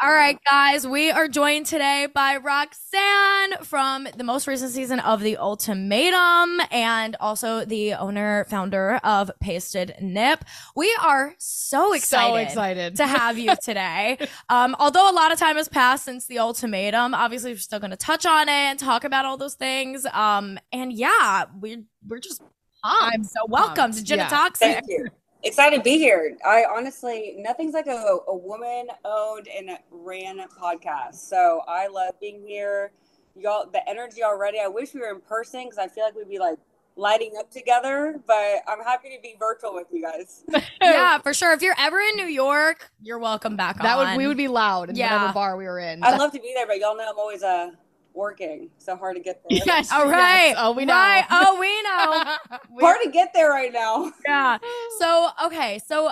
[0.00, 5.20] All right, guys, we are joined today by Roxanne from the most recent season of
[5.20, 10.44] The Ultimatum and also the owner, founder of Pasted Nip.
[10.76, 12.96] We are so excited, So excited.
[12.98, 14.18] to have you today.
[14.48, 17.90] um, although a lot of time has passed since The Ultimatum, obviously we're still going
[17.90, 20.06] to touch on it and talk about all those things.
[20.12, 22.38] Um, and yeah, we're we're just
[22.84, 23.14] pumped.
[23.16, 23.98] I'm so welcome pumped.
[23.98, 24.28] to Gin Yeah.
[24.28, 24.74] Toxic.
[24.74, 25.08] Thank you.
[25.44, 26.36] Excited to be here.
[26.44, 31.14] I honestly, nothing's like a, a woman owned and ran podcast.
[31.16, 32.90] So I love being here.
[33.36, 34.58] Y'all, the energy already.
[34.60, 36.58] I wish we were in person because I feel like we'd be like
[36.96, 40.44] lighting up together, but I'm happy to be virtual with you guys.
[40.82, 41.52] Yeah, for sure.
[41.52, 44.08] If you're ever in New York, you're welcome back that on.
[44.10, 45.12] would we would be loud in Yeah.
[45.14, 46.02] whatever bar we were in.
[46.02, 47.70] I'd love to be there, but y'all know I'm always uh,
[48.18, 48.70] working.
[48.78, 49.60] So hard to get there.
[49.66, 49.90] yes.
[49.92, 50.48] All right.
[50.48, 50.56] yes.
[50.58, 50.92] Oh, we know.
[50.94, 51.24] Right.
[51.30, 52.58] Oh, we know.
[52.86, 54.12] Hard to get there right now.
[54.26, 54.58] yeah.
[54.98, 55.80] So, okay.
[55.86, 56.10] So,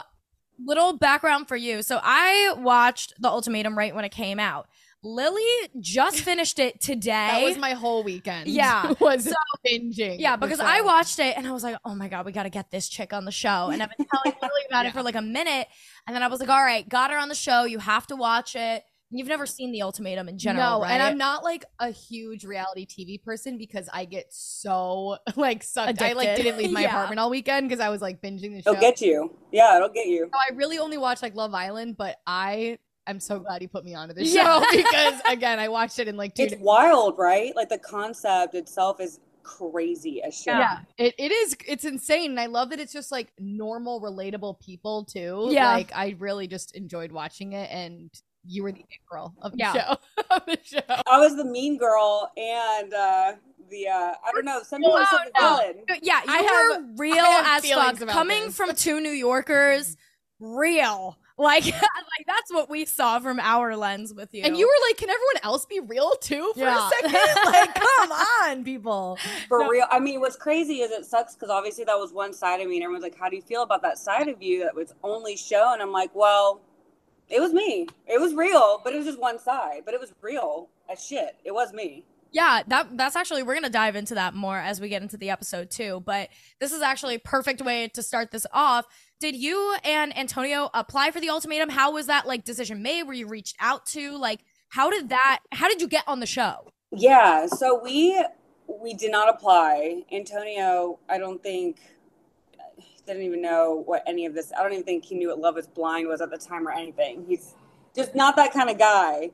[0.64, 1.82] little background for you.
[1.82, 4.68] So, I watched The Ultimatum right when it came out.
[5.02, 5.42] Lily
[5.78, 7.10] just finished it today.
[7.10, 8.48] that was my whole weekend.
[8.48, 8.92] Yeah.
[9.00, 9.32] was so,
[9.64, 10.16] binging.
[10.18, 10.64] yeah, because show.
[10.64, 12.88] I watched it and I was like, oh my God, we got to get this
[12.88, 13.70] chick on the show.
[13.70, 14.90] And I've been telling Lily about Yeah.
[14.90, 15.68] it for like a minute.
[16.06, 17.64] And then I was like, all right, got her on the show.
[17.64, 18.82] You have to watch it.
[19.10, 20.90] You've never seen The Ultimatum in general, no, right?
[20.92, 26.02] and I'm not like a huge reality TV person because I get so like sucked.
[26.02, 26.88] I like didn't leave my Yeah.
[26.88, 28.70] apartment all weekend because I was like binging the show.
[28.72, 29.36] It'll get you.
[29.52, 30.28] Yeah, it'll get you.
[30.32, 33.84] So I really only watch like Love Island, but I am so glad you put
[33.84, 34.42] me onto this Yeah.
[34.60, 36.60] show because again, I watched it in like two It's days.
[36.62, 37.54] wild, right?
[37.54, 40.54] Like the concept itself is crazy as shit.
[40.54, 41.56] Yeah, it, it is.
[41.68, 42.32] It's insane.
[42.32, 45.46] And I love that it's just like normal, relatable people too.
[45.52, 45.72] Yeah.
[45.72, 48.10] Like I really just enjoyed watching it, and
[48.48, 49.72] you were the it girl of the Yeah.
[49.72, 49.96] show.
[50.30, 50.80] of the show.
[50.88, 53.32] I was the mean girl and uh
[53.70, 55.56] the uh I don't know, some people No, said the no.
[55.56, 55.84] villain.
[56.02, 58.08] Yeah, you I were have- real I have as fuck.
[58.08, 58.56] Coming this.
[58.56, 59.96] from two New Yorkers,
[60.40, 61.18] real.
[61.38, 64.42] Like, like that's what we saw from our lens with you.
[64.42, 66.88] And you were like, "Can everyone else be real too for Yeah.
[66.88, 67.12] a second?
[67.44, 69.68] Like, come on, people." For No.
[69.68, 69.84] real.
[69.90, 72.76] I mean what's crazy is it sucks because obviously that was one side of me
[72.76, 75.36] and everyone's like, How do you feel about that side of you that was only
[75.36, 75.82] shown?
[75.82, 76.62] I'm like, Well,
[77.28, 77.86] it was me.
[78.06, 79.82] It was real, but it was just one side.
[79.84, 81.36] But it was real as shit.
[81.44, 82.04] It was me.
[82.32, 85.30] yeah, that that's actually we're gonna dive into that more as we get into the
[85.30, 86.02] episode too.
[86.04, 86.28] But
[86.60, 88.84] this is actually a perfect way to start this off.
[89.20, 91.70] Did you and Antonio apply for the ultimatum?
[91.70, 93.04] How was that like decision made?
[93.04, 94.16] Were you reached out to?
[94.18, 95.40] Like, how did that?
[95.52, 96.68] How did you get on the show?
[96.92, 98.22] Yeah, so we
[98.68, 100.02] we did not apply.
[100.12, 101.78] Antonio, I don't think
[103.06, 104.52] didn't even know what any of this.
[104.56, 106.72] I don't even think he knew what Love Is Blind was at the time or
[106.72, 107.24] anything.
[107.28, 107.54] He's
[107.94, 109.30] just not that kind of guy.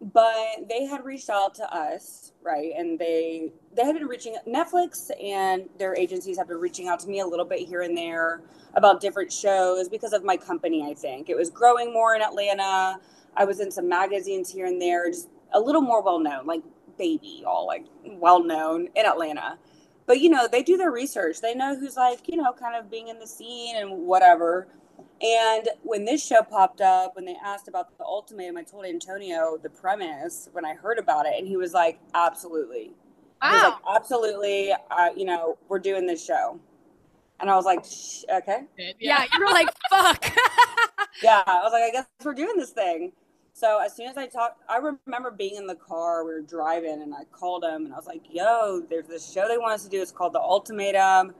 [0.00, 2.72] But they had reached out to us, right?
[2.76, 7.08] And they they had been reaching Netflix and their agencies have been reaching out to
[7.08, 8.42] me a little bit here and there
[8.74, 11.30] about different shows because of my company, I think.
[11.30, 12.98] It was growing more in Atlanta.
[13.36, 16.62] I was in some magazines here and there, just a little more well known, like
[16.98, 19.58] baby, all like well known in Atlanta.
[20.06, 21.40] But you know, they do their research.
[21.40, 24.68] They know who's like, you know, kind of being in the scene and whatever.
[25.22, 29.58] And when this show popped up, when they asked about the ultimatum, I told Antonio
[29.62, 32.92] the premise when I heard about it, and he was like, "Absolutely."
[33.42, 36.60] He was like, "Absolutely." Uh, you know, we're doing this show,
[37.40, 38.64] and I was like, Shh, "Okay."
[39.00, 40.24] Yeah, you were like, fuck.
[41.22, 43.12] Yeah, I was like, "I guess we're doing this thing."
[43.56, 46.24] So as soon as I talked, I remember being in the car.
[46.24, 49.46] We were driving, and I called him, and I was like, "Yo, there's this show
[49.46, 50.02] they want us to do.
[50.02, 51.34] It's called The Ultimatum,"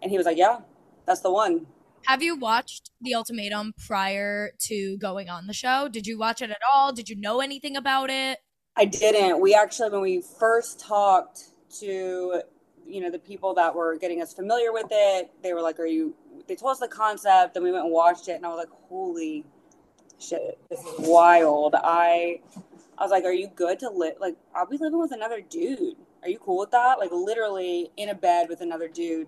[0.00, 0.60] and he was like, "Yeah,
[1.06, 1.66] that's the one."
[2.06, 5.88] Have you watched The Ultimatum prior to going on the show?
[5.88, 6.92] Did you watch it at all?
[6.92, 8.38] Did you know anything about it?
[8.76, 9.40] I didn't.
[9.40, 11.48] We actually, when we first talked
[11.80, 12.42] to,
[12.86, 15.86] you know, the people that were getting us familiar with it, they were like, "Are
[15.86, 16.14] you?"
[16.46, 18.70] They told us the concept, and we went and watched it, and I was like,
[18.88, 19.44] "Holy
[20.20, 22.40] shit, this is wild!" I,
[22.98, 24.14] I was like, "Are you good to live?
[24.20, 25.96] Like, I'll be living with another dude.
[26.22, 26.98] Are you cool with that?
[26.98, 29.26] Like, literally in a bed with another dude."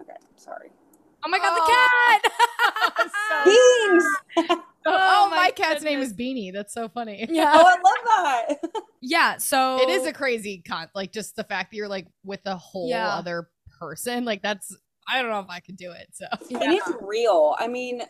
[0.00, 0.70] Okay, sorry.
[1.24, 1.56] Oh my god,
[2.48, 2.96] Oh.
[2.96, 3.46] the cat!
[3.46, 4.64] Beans.
[4.88, 6.12] Oh, my my, cat's name goodness.
[6.12, 6.52] is Beanie.
[6.52, 7.26] That's so funny.
[7.28, 7.50] Yeah.
[7.54, 8.70] Oh, I love that.
[9.00, 9.36] Yeah.
[9.38, 12.56] So It is a crazy con like just the fact that you're like with a
[12.56, 13.08] whole Yeah.
[13.08, 13.48] other
[13.80, 14.24] person.
[14.24, 14.76] Like that's
[15.08, 16.08] I don't know if I could do it.
[16.12, 16.26] So
[16.60, 17.56] And it's real.
[17.58, 18.02] I mean,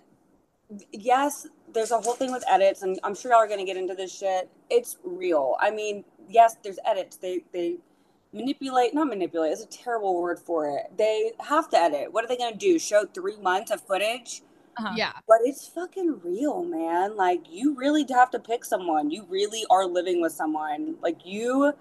[0.92, 3.94] yes, there's a whole thing with edits, and I'm sure y'all are gonna get into
[3.94, 4.48] this shit.
[4.70, 5.56] It's real.
[5.60, 7.16] I mean, yes, there's edits.
[7.16, 7.76] They they
[8.32, 9.52] manipulate, not manipulate.
[9.52, 10.96] It's a terrible word for it.
[10.96, 12.12] They have to edit.
[12.12, 12.78] What are they gonna do?
[12.78, 14.42] Show three months of footage?
[14.78, 14.94] uh-huh.
[14.96, 15.12] yeah.
[15.26, 17.16] But it's fucking real, man.
[17.16, 19.10] Like you really have to pick someone.
[19.10, 20.96] You really are living with someone.
[21.02, 21.72] Like you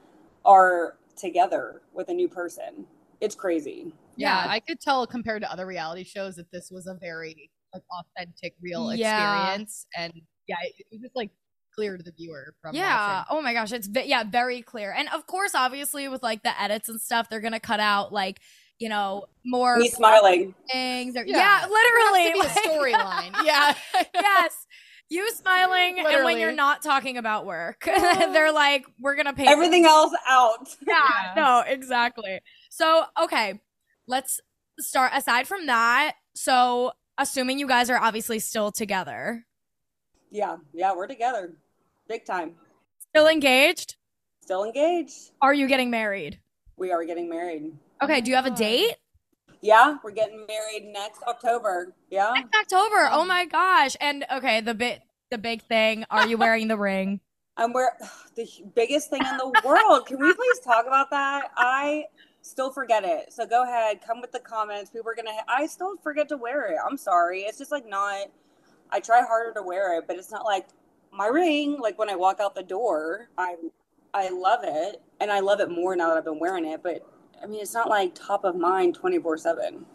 [0.44, 2.86] are together with a new person.
[3.22, 3.94] It's crazy.
[4.16, 4.52] Yeah, Yeah.
[4.52, 7.84] I could tell compared to other reality shows that this was a very like
[8.18, 9.46] authentic, real Yeah.
[9.46, 10.14] experience, and
[10.48, 11.32] yeah, it, it was just like
[11.74, 13.24] clear to the viewer from Yeah.
[13.30, 14.94] Oh my gosh, it's yeah, very clear.
[14.94, 18.40] And of course, obviously, with like the edits and stuff, they're gonna cut out like
[18.80, 20.54] you know more Me smiling.
[20.72, 21.16] things.
[21.16, 21.38] Or, Yeah.
[21.38, 22.24] yeah, literally.
[22.34, 23.36] There has to be a storyline.
[23.46, 23.76] yeah,
[24.14, 24.68] yes.
[25.08, 29.86] You smiling, and when you're not talking about work, they're like, "We're gonna pay Everything
[29.86, 30.68] else out.
[30.88, 31.34] Yeah, Yeah.
[31.36, 32.40] no, exactly.
[32.72, 33.62] So, okay,
[34.08, 34.42] let's
[34.80, 35.12] start.
[35.14, 39.46] Aside from that, so assuming you guys are obviously still together,
[40.32, 41.54] Yeah, yeah, we're together.
[42.08, 42.56] Big time.
[43.10, 43.96] still engaged,
[44.42, 45.32] Still engaged.
[45.42, 46.40] are you getting married?
[46.78, 47.74] We are getting married.
[48.02, 48.96] Okay, do you have a date?
[49.62, 51.94] Yeah, we're getting married next October.
[52.10, 52.32] Yeah.
[52.36, 53.08] Next October.
[53.12, 53.96] Oh my gosh!
[54.00, 55.02] And okay, the bit,
[55.32, 56.06] the big thing.
[56.12, 57.22] Are you wearing the ring?
[57.58, 57.98] I'm where
[58.36, 60.06] the biggest thing in the world.
[60.06, 61.46] Can we please talk about that?
[61.58, 62.04] I
[62.46, 63.34] still forget it.
[63.34, 64.90] So go ahead, come with the comments.
[64.92, 65.32] People are gonna.
[65.48, 66.78] I still forget to wear it.
[66.88, 67.42] I'm sorry.
[67.42, 68.28] It's just like not.
[68.92, 70.68] I try harder to wear it, but it's not like
[71.12, 71.78] my ring.
[71.82, 73.56] Like when I walk out the door, I
[74.14, 76.84] I love it, and I love it more now that I've been wearing it.
[76.84, 77.06] But
[77.42, 79.86] I mean, it's not like top of mind twenty four seven.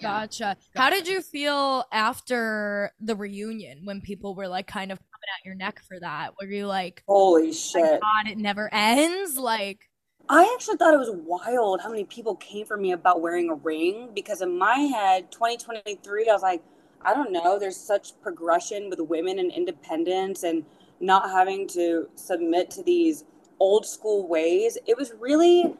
[0.00, 0.56] Gotcha.
[0.74, 5.44] How did you feel after the reunion when people were like kind of coming at
[5.44, 6.30] your neck for that?
[6.40, 8.00] Were you like, Holy oh shit!
[8.00, 9.36] God, it never ends"?
[9.36, 9.89] Like,
[10.32, 13.54] I actually thought it was wild how many people came for me about wearing a
[13.54, 16.62] ring because in my head, 2023, I was like,
[17.02, 20.64] I don't know, there's such progression with women and independence and
[21.00, 23.24] not having to submit to these
[23.58, 24.78] old school ways.
[24.86, 25.74] It was really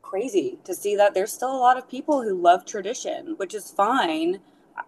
[0.00, 3.70] crazy to see that there's still a lot of people who love tradition, which is
[3.70, 4.40] fine.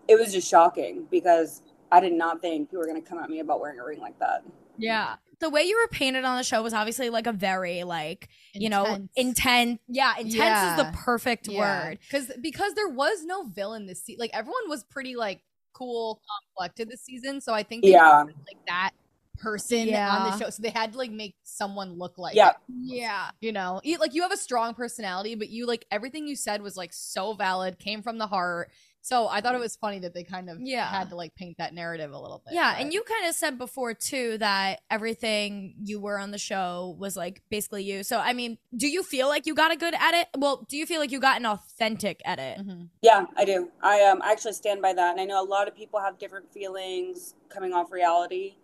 [0.08, 1.60] It was just shocking because
[1.92, 4.00] I did not think people were going to come at me about wearing a ring
[4.00, 4.44] like that.
[4.78, 5.16] yeah.
[5.40, 8.68] The way you were painted on the show was obviously like a very like you
[8.68, 9.10] know Intense.
[9.16, 9.80] intense.
[9.88, 11.98] Yeah, intense is the perfect word.
[12.08, 14.20] because because there was no villain this season.
[14.20, 15.40] Like everyone was pretty like
[15.72, 17.40] cool, calm, collected this season.
[17.40, 18.18] So I think they Yeah.
[18.18, 18.90] wanted, like that
[19.38, 20.48] person on the show.
[20.50, 22.50] So they had to like make someone look like Yeah.
[22.50, 23.30] it, Yeah.
[23.40, 26.62] you know, you, like you have a strong personality, but you like everything you said
[26.62, 28.70] was like so valid, came from the heart.
[29.04, 30.86] So I thought it was funny that they kind of Yeah.
[30.88, 32.54] had to like paint that narrative a little bit.
[32.54, 36.38] Yeah, but- and you kind of said before too that everything you were on the
[36.38, 38.02] show was like basically you.
[38.02, 40.28] So I mean, do you feel like you got a good edit?
[40.38, 42.60] Well, do you feel like you got an authentic edit?
[42.60, 42.88] Mhm.
[43.02, 43.70] Yeah, I do.
[43.82, 46.18] I um I actually stand by that, and I know a lot of people have
[46.18, 48.54] different feelings coming off reality.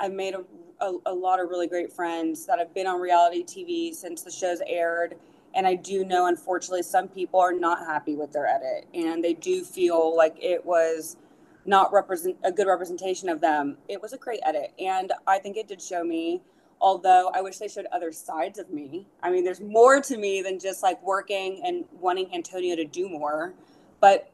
[0.00, 0.44] I've made a,
[0.84, 4.30] a, a lot of really great friends that have been on reality TV since the
[4.32, 5.14] show's aired,
[5.54, 9.34] and I do know, unfortunately, some people are not happy with their edit, and they
[9.34, 11.16] do feel like it was
[11.66, 13.76] not represent a good representation of them.
[13.88, 16.42] It was a great edit, and I think it did show me.
[16.80, 19.08] Although I wish they showed other sides of me.
[19.20, 23.08] I mean, there's more to me than just like working and wanting Antonio to do
[23.08, 23.52] more
[24.00, 24.30] but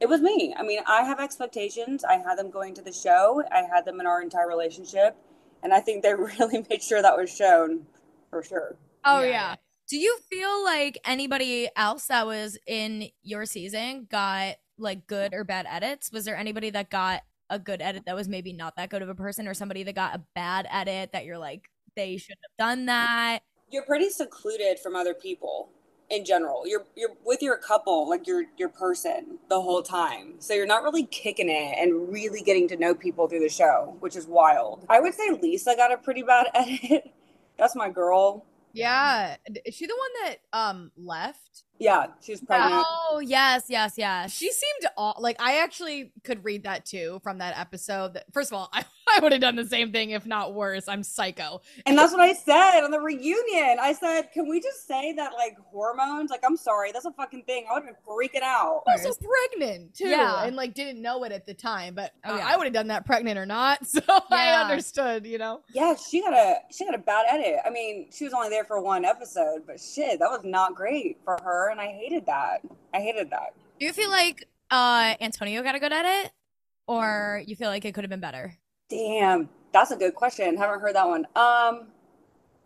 [0.00, 0.54] it was me.
[0.56, 2.04] I mean, I have expectations.
[2.04, 3.42] I had them going to the show.
[3.50, 5.16] I had them in our entire relationship,
[5.62, 7.86] and I think they really made sure that was shown
[8.30, 8.76] for sure.
[9.04, 9.54] Oh Yeah, yeah.
[9.94, 15.44] Do you feel like anybody else that was in your season got like good or
[15.44, 16.10] bad edits?
[16.10, 19.08] Was there anybody that got a good edit that was maybe not that good of
[19.08, 22.70] a person, or somebody that got a bad edit that you're like they shouldn't have
[22.70, 23.44] done that?
[23.70, 25.68] You're pretty secluded from other people
[26.10, 26.66] in general.
[26.66, 30.40] You're you're with your couple, like your your person the whole time.
[30.40, 33.96] So you're not really kicking it and really getting to know people through the show,
[34.00, 34.86] which is wild.
[34.88, 37.12] I would say Lisa got a pretty bad edit.
[37.56, 38.44] That's my girl.
[38.74, 41.62] Yeah, is she the one that um left?
[41.80, 42.84] Yeah, she's was pregnant.
[42.86, 44.32] Oh yes, yes, yes.
[44.32, 48.18] She seemed aw- like I actually could read that too from that episode.
[48.32, 50.86] First of all, I, I would have done the same thing if not worse.
[50.88, 51.60] I'm psycho.
[51.84, 53.78] And that's what I said on the reunion.
[53.80, 56.30] I said, can we just say that like hormones?
[56.30, 57.66] Like, I'm sorry, that's a fucking thing.
[57.70, 58.82] I would have been freaking out.
[58.86, 60.44] Also pregnant too, Yeah.
[60.44, 61.94] and like didn't know it at the time.
[61.94, 62.46] But Oh, yeah.
[62.46, 63.80] I would have done that pregnant or not.
[63.94, 64.00] So
[64.30, 65.24] I understood.
[65.26, 65.60] You know.
[65.72, 67.60] Yeah, she got a she got a bad edit.
[67.64, 71.18] I mean, she was only there for one episode, but shit, that was not great
[71.24, 72.60] for her, and I hated that.
[72.92, 73.54] I hated that.
[73.78, 76.32] Do you feel like uh Antonio got a good edit?
[76.86, 78.58] Or you feel like it could have been better?
[78.90, 80.56] Damn, that's a good question.
[80.56, 81.26] Haven't heard that one.
[81.34, 81.86] Um,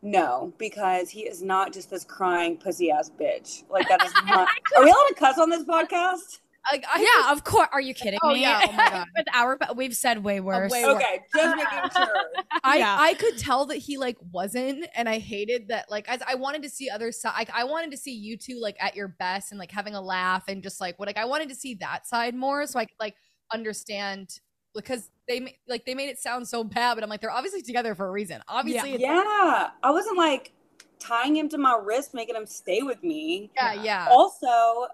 [0.02, 3.64] no, because he is not just this crying pussy ass bitch.
[3.70, 4.48] Like that is not.
[4.76, 6.40] Are we allowed to cuss on this podcast?
[6.70, 7.68] Like, I yeah, of course.
[7.72, 8.42] Are you kidding oh, me?
[8.42, 8.60] Yeah.
[8.68, 9.06] Oh my god.
[9.16, 10.70] With our, we've said way worse.
[10.70, 12.14] way Okay, just making sure.
[12.62, 12.96] I Yeah.
[12.98, 15.90] I could tell that he like wasn't, and I hated that.
[15.90, 17.34] Like, as I wanted to see other side.
[17.36, 20.00] Like, I wanted to see you two like at your best and like having a
[20.00, 21.06] laugh and just like what.
[21.06, 23.14] Like, I wanted to see that side more, so I could like
[23.52, 24.40] understand
[24.74, 27.94] because they like they made it sound so bad, but I'm like they're obviously together
[27.94, 28.40] for a reason.
[28.48, 30.52] Obviously, it's- Yeah, I wasn't like
[30.98, 33.50] tying him to my wrist, making him stay with me.
[33.56, 34.08] yeah, yeah.
[34.10, 34.88] Also,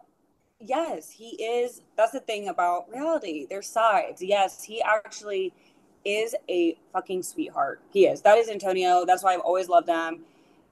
[0.64, 1.82] yes, he is.
[1.96, 3.46] That's the thing about reality.
[3.48, 4.22] There's sides.
[4.22, 5.52] Yes, he actually
[6.04, 7.80] is a fucking sweetheart.
[7.92, 8.22] He is.
[8.22, 9.04] That is Antonio.
[9.06, 10.20] That's why I've always loved him.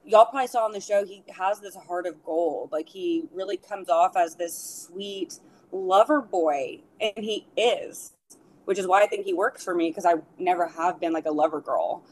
[0.05, 2.71] Y'all probably saw on the show, he has this heart of gold.
[2.71, 5.39] Like he really comes off as this sweet
[5.71, 8.11] lover boy, and he is,
[8.65, 11.25] which is why I think he works for me because I never have been like
[11.25, 12.03] a lover girl.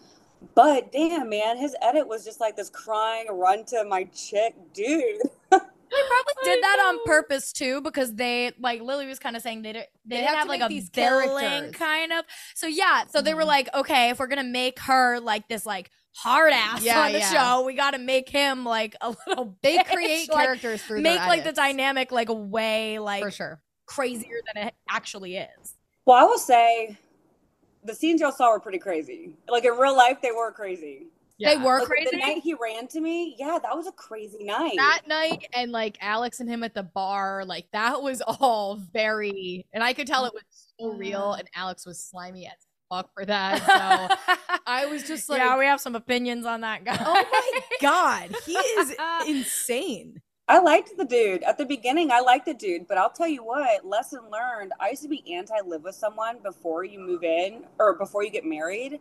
[0.56, 5.22] But damn, man, his edit was just like this crying run to my chick, dude.
[5.92, 7.00] They probably I did that know.
[7.00, 10.22] on purpose too, because they like Lily was kind of saying they didn't they, They
[10.22, 12.26] didn't have have like a these villain kind of.
[12.56, 13.48] So yeah, so they were Mhm.
[13.48, 17.20] like, okay, if we're gonna make her like this like hard ass Yeah, on the
[17.20, 17.32] yeah.
[17.32, 19.58] show, we got to make him like a little.
[19.64, 23.62] they bitch, create like, characters through make like the dynamic like way like for sure.
[23.86, 25.76] crazier than it actually is.
[26.06, 26.98] Well, I will say
[27.84, 29.32] the scenes y'all saw were pretty crazy.
[29.50, 31.08] Like in real life, they were crazy.
[31.50, 32.10] They were Like, crazy.
[32.12, 34.74] The night he ran to me, yeah, that was a crazy night.
[34.78, 39.66] that night and like Alex and him at the bar, like that was all very,
[39.74, 40.44] and I could tell it was
[40.80, 41.34] so real.
[41.34, 42.54] And Alex was slimy as
[42.90, 43.58] fuck for that.
[44.28, 44.36] So
[44.68, 46.98] I was just like, yeah, we have some opinions on that guy.
[47.00, 48.96] oh my god, he is
[49.28, 50.22] insane.
[50.48, 52.12] I liked the dude at the beginning.
[52.12, 53.86] I liked the dude, but I'll tell you what.
[53.86, 54.74] Lesson learned.
[54.82, 58.32] I used to be anti live with someone before you move in or before you
[58.32, 59.00] get married.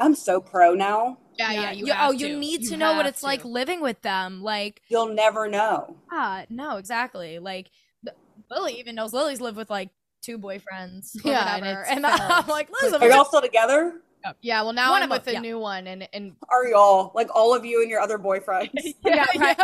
[0.00, 1.18] I'm so pro now.
[1.38, 1.70] Yeah, yeah.
[1.72, 2.36] You You- have oh, you to.
[2.38, 4.42] need You to know what have it's like living with them.
[4.42, 5.96] Like, You'll never know.
[6.10, 7.38] ah, no, exactly.
[7.38, 7.70] Like,
[8.04, 8.16] th-
[8.50, 9.90] Lily even knows Lily's lived with like
[10.22, 11.14] two boyfriends.
[11.24, 11.80] Or Yeah, and whatever.
[11.82, 12.48] it's and, I'm felt.
[12.48, 14.00] like, Listen, Are y'all still together?
[14.40, 15.40] Yeah, well now One I'm of with them, a yeah.
[15.40, 18.70] new one, and and Are y'all like all of you and your other boyfriends?
[19.04, 19.56] Yeah, right.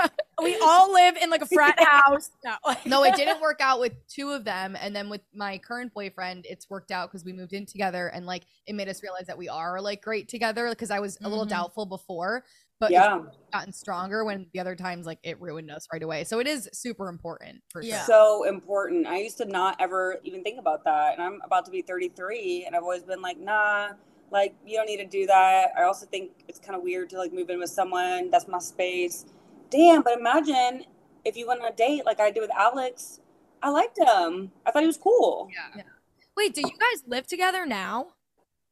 [0.43, 2.31] we all live in like a frat house.
[2.45, 2.57] No,
[2.87, 6.47] no, it didn't work out with two of them, and then with my current boyfriend,
[6.49, 9.39] it's worked out because we moved in together, and like it made us realize that
[9.39, 10.69] we are like great together.
[10.71, 11.51] Because I was a little Mhm.
[11.51, 12.45] doubtful before,
[12.81, 13.19] but yeah.
[13.27, 16.25] it's gotten stronger when the other times like it ruined us right away.
[16.25, 17.99] So it is super important for Yeah.
[18.05, 18.07] sure.
[18.07, 19.07] so important.
[19.07, 21.15] I used to not ever even think about that.
[21.15, 23.91] And I'm about to be 33 and I've always been like, nah,
[24.35, 25.69] like you don't need to do that.
[25.79, 28.31] I also think it's kind of weird to like move in with someone.
[28.31, 29.25] That's my space.
[29.71, 30.85] Damn, but imagine
[31.25, 33.21] if you went on a date like I did with Alex.
[33.63, 34.53] I liked him.
[34.67, 35.49] I thought he was cool.
[35.75, 35.83] Yeah.
[36.37, 38.09] Wait, do you guys live together now,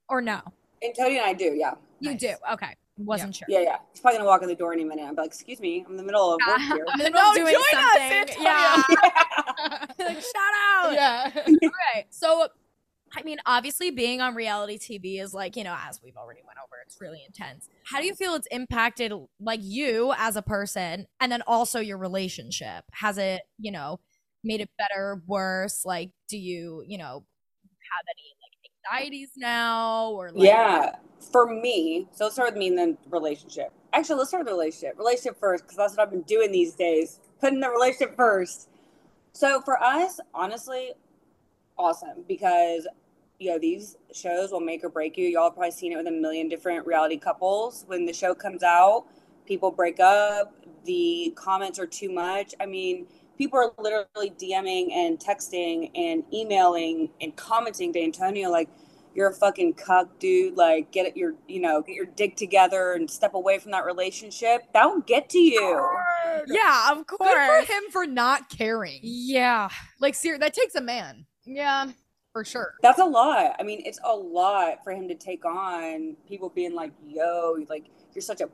[0.06, 0.42] or no?
[0.82, 1.74] And Tony and I do, yeah.
[2.00, 2.20] You Nice.
[2.20, 2.34] do.
[2.52, 3.46] Okay, wasn't sure.
[3.48, 3.76] Yeah, yeah.
[3.92, 5.06] He's probably gonna walk in the door any minute.
[5.08, 6.84] I'm like, excuse me, I'm in the middle of work here.
[6.92, 8.12] I'm in the No, middle of doing join us, something.
[8.12, 8.50] Antonio.
[8.50, 9.86] yeah.
[10.06, 10.92] like shout out.
[10.92, 11.30] yeah.
[11.46, 12.48] Okay, so
[13.14, 16.58] I mean, obviously, being on reality TV is like you know, as we've already went
[16.58, 17.68] over, it's really intense.
[17.84, 21.98] How do you feel it's impacted like you as a person, and then also your
[21.98, 22.84] relationship?
[22.92, 24.00] Has it you know
[24.44, 25.84] made it better, worse?
[25.84, 27.24] Like, do you you know
[27.92, 30.96] have any like anxieties now, or like, Yeah,
[31.30, 32.08] for me.
[32.12, 33.72] So let's start with me and then relationship.
[33.92, 34.98] Actually, let's start with the relationship.
[34.98, 37.20] Relationship first, because that's what I've been doing these days.
[37.40, 38.68] Putting the relationship first.
[39.34, 40.92] So for us, honestly,
[41.78, 42.86] awesome because
[43.42, 45.26] you know these shows will make or break you.
[45.26, 47.84] Y'all have probably seen it with a million different reality couples.
[47.88, 49.06] When the show comes out,
[49.46, 50.54] people break up.
[50.84, 52.54] The comments are too much.
[52.60, 53.06] I mean,
[53.38, 58.68] people are literally DMing and texting and emailing and commenting to Antonio like,
[59.14, 60.56] "You're a fucking cuck, dude.
[60.56, 64.62] Like, get your you know get your dick together and step away from that relationship.
[64.72, 65.88] That will get to you."
[66.46, 67.66] yeah, of Good course.
[67.66, 69.00] for him for not caring.
[69.02, 69.68] Yeah,
[70.00, 71.26] Like, ser- that takes a man.
[71.44, 71.86] Yeah,
[72.32, 72.74] for sure.
[72.82, 73.56] That's a lot.
[73.58, 77.84] I mean, it's a lot for him to take on people being like, "Yo, like
[78.14, 78.48] you're such a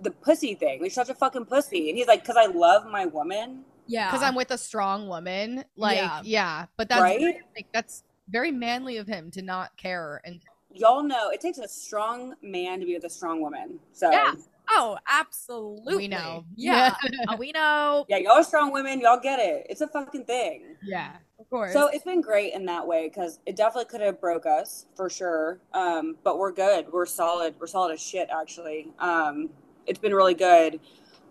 [0.00, 0.80] the pussy thing.
[0.80, 4.10] You're such a fucking pussy." And he's like, "Cause I love my woman." yeah.
[4.10, 5.64] Because I'm with a strong woman.
[5.76, 6.20] Like, Yeah.
[6.22, 7.18] yeah, but that's Right?
[7.18, 10.20] very, like, that's very manly of him to not care.
[10.24, 10.40] And
[10.74, 13.80] Y'all know it takes a strong man to be with a strong woman.
[13.94, 14.34] So Yeah.
[14.70, 15.96] Oh, absolutely.
[15.96, 16.44] we know.
[16.56, 16.94] Yeah.
[17.28, 18.04] Uh, we know.
[18.08, 19.00] yeah, y'all are strong women.
[19.00, 19.66] Y'all get it.
[19.70, 20.76] It's a fucking thing.
[20.82, 21.16] yeah.
[21.40, 21.72] Of course.
[21.72, 25.08] So it's been great in that way because it definitely could have broke us for
[25.08, 25.60] sure.
[25.72, 26.86] Um, but we're good.
[26.92, 27.54] We're solid.
[27.60, 28.28] We're solid as shit.
[28.28, 29.48] Actually, um,
[29.86, 30.80] it's been really good.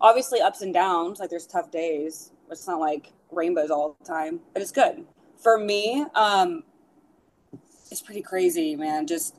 [0.00, 1.20] Obviously, ups and downs.
[1.20, 2.32] Like there's tough days.
[2.50, 5.04] It's not like rainbows all the time, but it's good
[5.42, 6.06] for me.
[6.14, 6.64] Um,
[7.90, 9.06] it's pretty crazy, man.
[9.06, 9.34] Just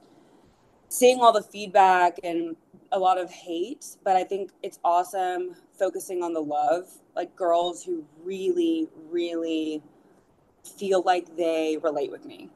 [0.88, 2.56] seeing all the feedback and
[2.92, 7.84] a lot of hate, but I think it's awesome focusing on the love, like girls
[7.84, 9.82] who really, really
[10.78, 12.50] feel like they relate with me.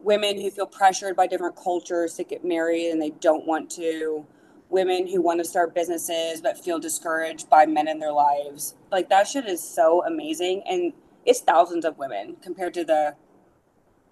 [0.00, 4.26] Women who feel pressured by different cultures to get married and they don't want to.
[4.68, 8.74] Women who want to start businesses but feel discouraged by men in their lives.
[8.90, 10.62] Like that shit is so amazing.
[10.66, 10.92] And
[11.24, 13.16] it's thousands of women compared to the,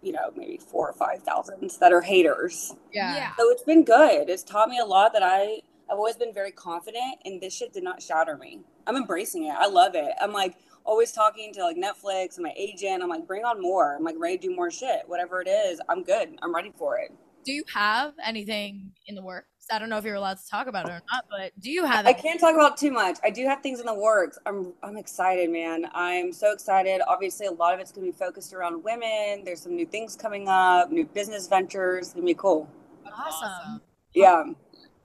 [0.03, 2.75] you know, maybe four or five thousands that are haters.
[2.93, 3.15] Yeah.
[3.15, 3.31] yeah.
[3.39, 4.29] So it's been good.
[4.29, 7.73] It's taught me a lot that I I've always been very confident and this shit
[7.73, 8.61] did not shatter me.
[8.87, 9.55] I'm embracing it.
[9.57, 10.13] I love it.
[10.21, 13.03] I'm like always talking to like Netflix and my agent.
[13.03, 13.97] I'm like, bring on more.
[13.97, 15.03] I'm like ready to do more shit.
[15.07, 16.37] Whatever it is, I'm good.
[16.43, 17.13] I'm ready for it.
[17.45, 19.52] Do you have anything in the works?
[19.71, 21.85] I don't know if you're allowed to talk about it or not, but do you
[21.85, 22.07] have?
[22.07, 23.19] I can't talk about too much.
[23.23, 24.39] I do have things in the works.
[24.47, 25.87] I'm I'm excited, man.
[25.95, 27.01] I'm so excited.
[27.07, 29.45] Obviously, a lot of it's gonna be focused around women.
[29.45, 32.07] There's some new things coming up, new business ventures.
[32.07, 32.69] It's gonna be cool.
[33.07, 33.81] Awesome.
[34.15, 34.45] Yeah.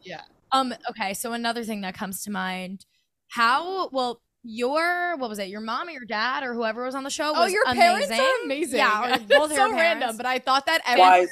[0.01, 0.21] Yeah.
[0.51, 0.73] Um.
[0.89, 1.13] Okay.
[1.13, 2.85] So another thing that comes to mind,
[3.27, 5.49] how well your what was it?
[5.49, 7.33] Your mom or your dad or whoever was on the show?
[7.35, 7.81] oh, your amazing.
[7.81, 8.77] parents are amazing.
[8.79, 10.17] Yeah, both so random.
[10.17, 11.29] But I thought that Wise.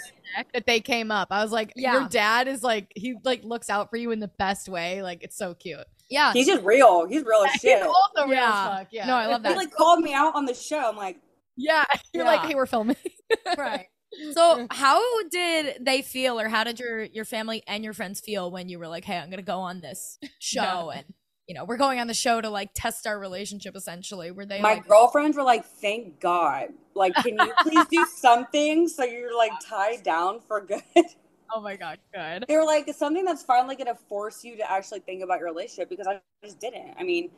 [0.53, 1.27] That they came up.
[1.31, 1.93] I was like, Yeah.
[1.93, 5.01] your dad is like he like looks out for you in the best way.
[5.01, 5.79] Like it's so cute.
[6.09, 6.33] Yeah.
[6.33, 7.07] He's just real.
[7.07, 7.77] He's real as shit.
[7.77, 8.69] He's also real Yeah.
[8.71, 8.87] as fuck.
[8.91, 9.07] Yeah.
[9.07, 9.57] No, I love He that.
[9.57, 10.89] like called me out on the show.
[10.89, 11.17] I'm like,
[11.55, 11.83] Yeah.
[12.13, 12.31] You're Yeah.
[12.31, 12.97] like, hey, we're filming.
[13.57, 13.87] right.
[14.33, 18.49] So how did they feel or how did your your family and your friends feel
[18.49, 21.03] when you were like, "Hey, I'm going to go on this show and
[21.47, 24.61] you know, we're going on the show to like test our relationship essentially." Were they
[24.61, 26.69] my like girlfriends were like, thank God.
[26.93, 30.83] Like, can you please do something so you're like tied down for good?
[31.53, 32.45] Oh my god, good.
[32.47, 35.39] they were like, it's something that's finally going to force you to actually think about
[35.39, 36.95] your relationship because I just didn't.
[36.99, 37.29] I mean,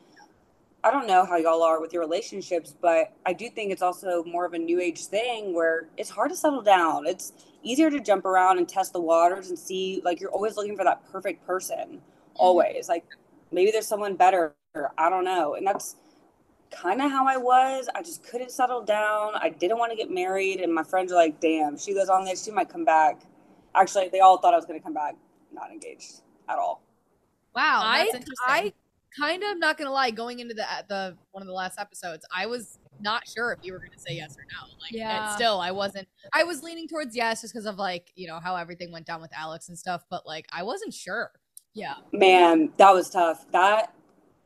[0.84, 4.22] I don't know how y'all are with your relationships, but I do think it's also
[4.24, 7.06] more of a new age thing where it's hard to settle down.
[7.06, 7.32] It's
[7.62, 10.84] easier to jump around and test the waters and see, like, you're always looking for
[10.84, 11.98] that perfect person, mm-hmm.
[12.36, 12.88] always.
[12.88, 13.04] Like,
[13.52, 14.54] maybe there's someone better.
[14.96, 15.54] I don't know.
[15.54, 15.96] And that's
[16.70, 17.88] kind of how I was.
[17.94, 19.32] I just couldn't settle down.
[19.36, 20.60] I didn't want to get married.
[20.60, 23.22] And my friends are like, damn, she goes on this, she might come back.
[23.74, 25.14] Actually, they all thought I was going to come back
[25.52, 26.82] not engaged at all.
[27.54, 28.34] Wow, I interesting.
[28.46, 28.72] I
[29.18, 32.46] kind of not gonna lie, going into the the one of the last episodes, I
[32.46, 34.72] was not sure if you were gonna say yes or no.
[34.80, 35.28] Like, Yeah.
[35.28, 36.08] and still, I wasn't.
[36.32, 39.20] I was leaning towards yes, just because of like you know how everything went down
[39.20, 40.04] with Alex and stuff.
[40.10, 41.32] But like, I wasn't sure.
[41.78, 41.94] Yeah.
[42.12, 43.46] Man, that was tough.
[43.52, 43.92] That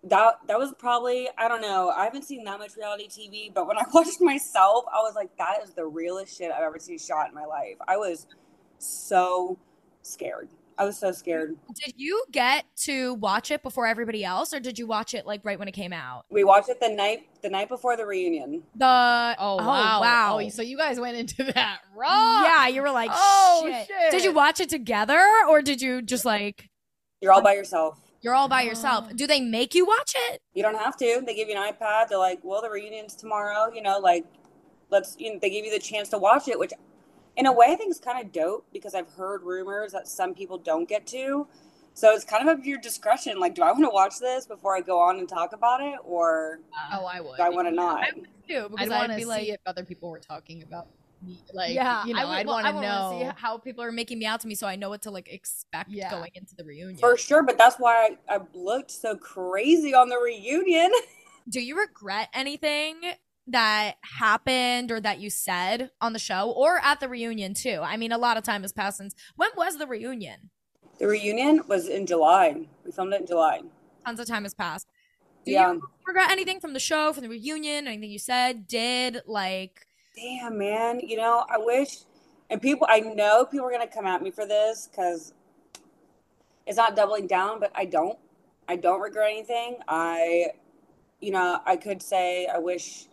[0.04, 1.90] that that was probably I don't know.
[1.90, 5.36] I haven't seen that much reality TV, but when I watched myself, I was like,
[5.38, 7.76] that is the realest shit I've ever seen shot in my life.
[7.86, 8.26] I was
[8.78, 9.58] so
[10.02, 10.48] scared.
[10.78, 11.54] I was so scared.
[11.84, 15.42] Did you get to watch it before everybody else or did you watch it like
[15.44, 16.24] right when it came out?
[16.30, 18.62] We watched it the night the night before the reunion.
[18.74, 20.40] The Oh, oh wow, wow.
[20.40, 22.42] Oh, so you guys went into that raw.
[22.42, 23.86] Yeah, you were like, Oh, shit.
[23.86, 24.10] shit.
[24.10, 26.70] Did you watch it together or did you just like
[27.22, 27.98] You're all by yourself.
[28.20, 29.06] you're all by yourself?
[29.10, 29.14] Oh.
[29.14, 30.40] Do they make you watch it?
[30.54, 31.22] You don't have to.
[31.24, 32.08] They give you an iPad.
[32.08, 33.72] They're like, well, the reunion's tomorrow.
[33.72, 34.24] You know, like,
[34.90, 35.16] let's.
[35.18, 36.72] You know, they give you the chance to watch it, which,
[37.36, 40.34] in a way, I think is kind of dope because I've heard rumors that some
[40.34, 41.46] people don't get to.
[41.94, 43.38] So it's kind of up to your discretion.
[43.38, 45.96] Like, do I want to watch this before I go on and talk about it,
[46.04, 46.60] or
[46.92, 47.36] Oh, I would.
[47.36, 48.02] do I want to not?
[48.02, 50.62] I would too because I'd want to be see like, if other people were talking
[50.62, 50.88] about
[51.22, 51.38] me.
[51.52, 53.18] Like, yeah, you know, I would, I'd well, want to wanna know.
[53.34, 55.28] see how people are making me out to me, so I know what to like
[55.32, 56.10] expect Yeah.
[56.10, 56.98] going into the reunion.
[56.98, 60.90] For sure, but that's why I, I looked so crazy on the reunion.
[61.48, 62.96] Do you regret anything
[63.48, 67.80] that happened or that you said on the show or at the reunion too?
[67.82, 69.14] I mean, a lot of time has passed since.
[69.36, 70.50] When was the reunion?
[70.98, 72.66] The reunion was in July.
[72.84, 73.62] We filmed it in July.
[74.04, 74.86] Tons of time has passed.
[75.44, 75.72] Do Yeah.
[75.72, 79.86] you regret anything from the show, from the reunion, anything you said, did, like?
[80.14, 81.00] Damn, man.
[81.00, 82.00] You know, I wish,
[82.50, 85.32] and people, I know people are going to come at me for this because
[86.66, 88.18] it's not doubling down, but I don't.
[88.68, 89.78] I don't regret anything.
[89.88, 90.48] I,
[91.20, 93.06] you know, I could say I wish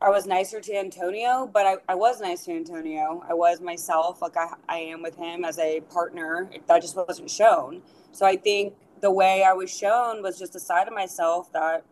[0.00, 3.22] I was nicer to Antonio, but I, I was nice to Antonio.
[3.28, 6.50] I was myself, like I, I am with him as a partner.
[6.68, 7.82] That just wasn't shown.
[8.12, 11.84] So I think the way I was shown was just a side of myself that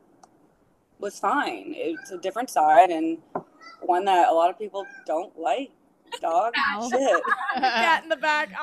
[0.99, 1.74] was fine.
[1.76, 3.18] It's a different side and
[3.81, 5.71] one that a lot of people don't like.
[6.21, 6.89] Dog Ow.
[6.89, 7.23] shit.
[7.57, 8.51] Cat in the back.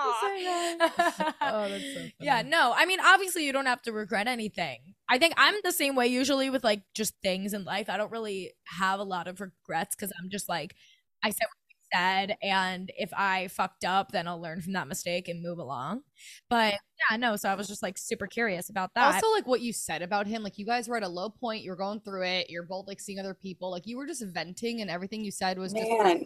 [1.43, 2.13] Oh, that's so funny.
[2.19, 2.73] Yeah, no.
[2.75, 4.79] I mean, obviously, you don't have to regret anything.
[5.09, 7.89] I think I'm the same way usually with like just things in life.
[7.89, 10.75] I don't really have a lot of regrets because I'm just like,
[11.23, 11.60] I said what I
[11.93, 16.01] said, and if I fucked up, then I'll learn from that mistake and move along.
[16.49, 16.73] But
[17.09, 17.35] yeah, no.
[17.35, 19.15] So I was just like super curious about that.
[19.15, 21.63] Also, like what you said about him, like you guys were at a low point,
[21.63, 24.81] you're going through it, you're both like seeing other people, like you were just venting,
[24.81, 26.25] and everything you said was just Man,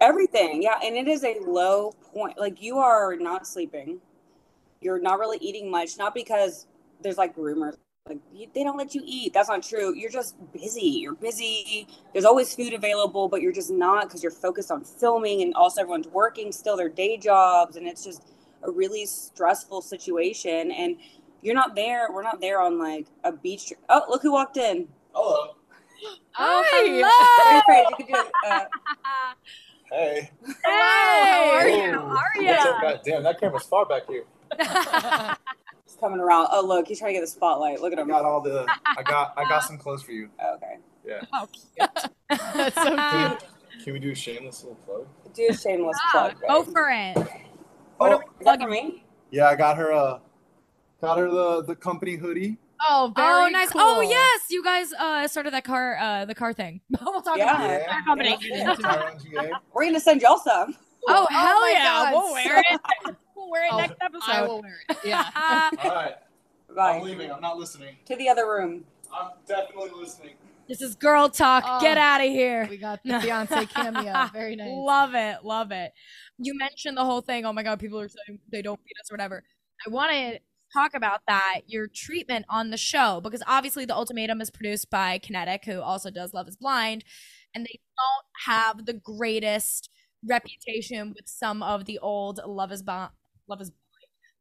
[0.00, 2.38] Everything, yeah, and it is a low point.
[2.38, 4.00] Like you are not sleeping,
[4.80, 5.98] you're not really eating much.
[5.98, 6.66] Not because
[7.02, 7.76] there's like rumors
[8.08, 8.18] like
[8.54, 9.32] they don't let you eat.
[9.32, 9.94] That's not true.
[9.94, 10.80] You're just busy.
[10.86, 11.86] You're busy.
[12.12, 15.80] There's always food available, but you're just not because you're focused on filming, and also
[15.82, 18.24] everyone's working still their day jobs, and it's just
[18.62, 20.72] a really stressful situation.
[20.72, 20.96] And
[21.42, 22.08] you're not there.
[22.12, 23.68] We're not there on like a beach.
[23.68, 23.80] Trip.
[23.88, 24.88] Oh, look who walked in.
[25.14, 25.54] Hello.
[26.38, 27.10] Oh, hello.
[27.98, 28.32] You can do it.
[28.46, 28.64] Uh,
[29.92, 30.30] Hey.
[30.46, 31.92] Hey, how are you?
[31.92, 32.50] How are you?
[32.52, 34.22] Up, God damn, that camera's far back here.
[36.00, 36.48] He's coming around.
[36.50, 37.80] Oh, look, he's trying to get the spotlight.
[37.80, 38.10] Look at him.
[38.10, 38.22] I him.
[38.22, 38.66] got all the.
[38.96, 39.34] I got.
[39.36, 40.30] I got some clothes for you.
[40.56, 40.76] Okay.
[41.06, 41.20] Yeah.
[41.32, 41.90] Oh, cute.
[42.28, 43.50] That's so Can, cute.
[43.84, 45.06] can we do a shameless little plug?
[45.34, 46.36] Do a shameless Ah, plug.
[46.48, 46.72] go babe.
[46.72, 47.16] for it.
[47.96, 49.04] What Oh, are we plugging me?
[49.30, 49.92] yeah, I got her.
[49.92, 50.18] Uh,
[51.00, 52.58] got her the the company hoodie.
[52.88, 53.70] Oh, very oh, nice.
[53.70, 53.80] Cool.
[53.82, 54.40] Oh, yes.
[54.48, 56.80] You guys uh, started that car, uh, the car thing.
[57.04, 57.56] we'll talk yeah.
[57.56, 58.02] about yeah.
[58.04, 58.38] company.
[58.42, 59.48] Yeah.
[59.74, 60.74] We're gonna send y'all some.
[61.08, 61.84] Oh, Oh hell yeah.
[61.84, 63.16] God, We'll wear it.
[63.50, 64.30] We'll wear it Oh, next episode.
[64.30, 64.96] I will wear it.
[65.04, 65.24] Yeah.
[65.82, 66.14] All right.
[66.74, 66.96] Bye.
[66.96, 67.30] I'm leaving.
[67.32, 67.96] I'm not listening.
[68.06, 68.84] To the other room.
[69.12, 70.34] I'm definitely listening.
[70.68, 71.64] this is girl talk.
[71.66, 71.80] Oh.
[71.80, 72.66] Get out of here.
[72.70, 74.28] we got the Beyonce cameo.
[74.32, 74.68] Very nice.
[74.70, 75.44] Love it.
[75.44, 75.92] Love it.
[76.38, 77.44] You mentioned the whole thing.
[77.44, 79.42] Oh my God, people are saying they don't feed us or whatever.
[79.84, 80.38] I want to
[80.72, 85.18] talk about that, your treatment on the show, because obviously The Ultimatum is produced by
[85.18, 87.02] Kinetic, who also does Love is Blind,
[87.52, 89.90] and they don't have the greatest
[90.24, 93.10] reputation with some of the old Love is Blind.
[93.50, 93.72] Love is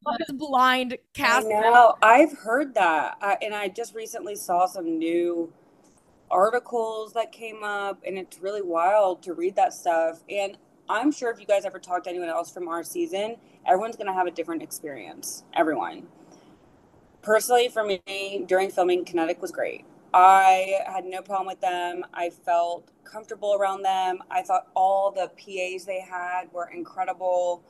[0.05, 1.47] Love is Blind I cast.
[1.47, 1.95] know.
[2.03, 5.51] I've heard that, I, and I just recently saw some new
[6.29, 10.23] articles that came up, and it's really wild to read that stuff.
[10.29, 10.57] And
[10.87, 14.13] I'm sure if you guys ever talk to anyone else from our season, everyone's gonna
[14.13, 15.43] have a different experience.
[15.53, 16.07] Everyone.
[17.23, 19.85] Personally, for me, during filming, Kinetic was great.
[20.13, 22.05] I had no problem with them.
[22.13, 24.19] I felt comfortable around them.
[24.29, 27.63] I thought all the PAs they had were incredible.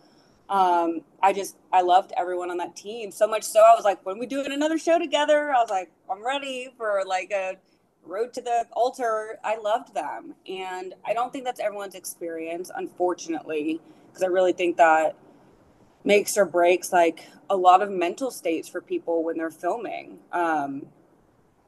[0.49, 4.03] Um, I just I loved everyone on that team so much so I was like,
[4.05, 7.57] when we doing another show together, I was like, I'm ready for like a
[8.03, 9.37] road to the altar.
[9.43, 14.77] I loved them, and I don't think that's everyone's experience, unfortunately, because I really think
[14.77, 15.15] that
[16.03, 20.17] makes or breaks like a lot of mental states for people when they're filming.
[20.31, 20.87] Um,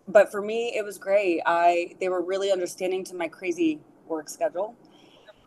[0.08, 1.42] but for me, it was great.
[1.46, 4.76] I they were really understanding to my crazy work schedule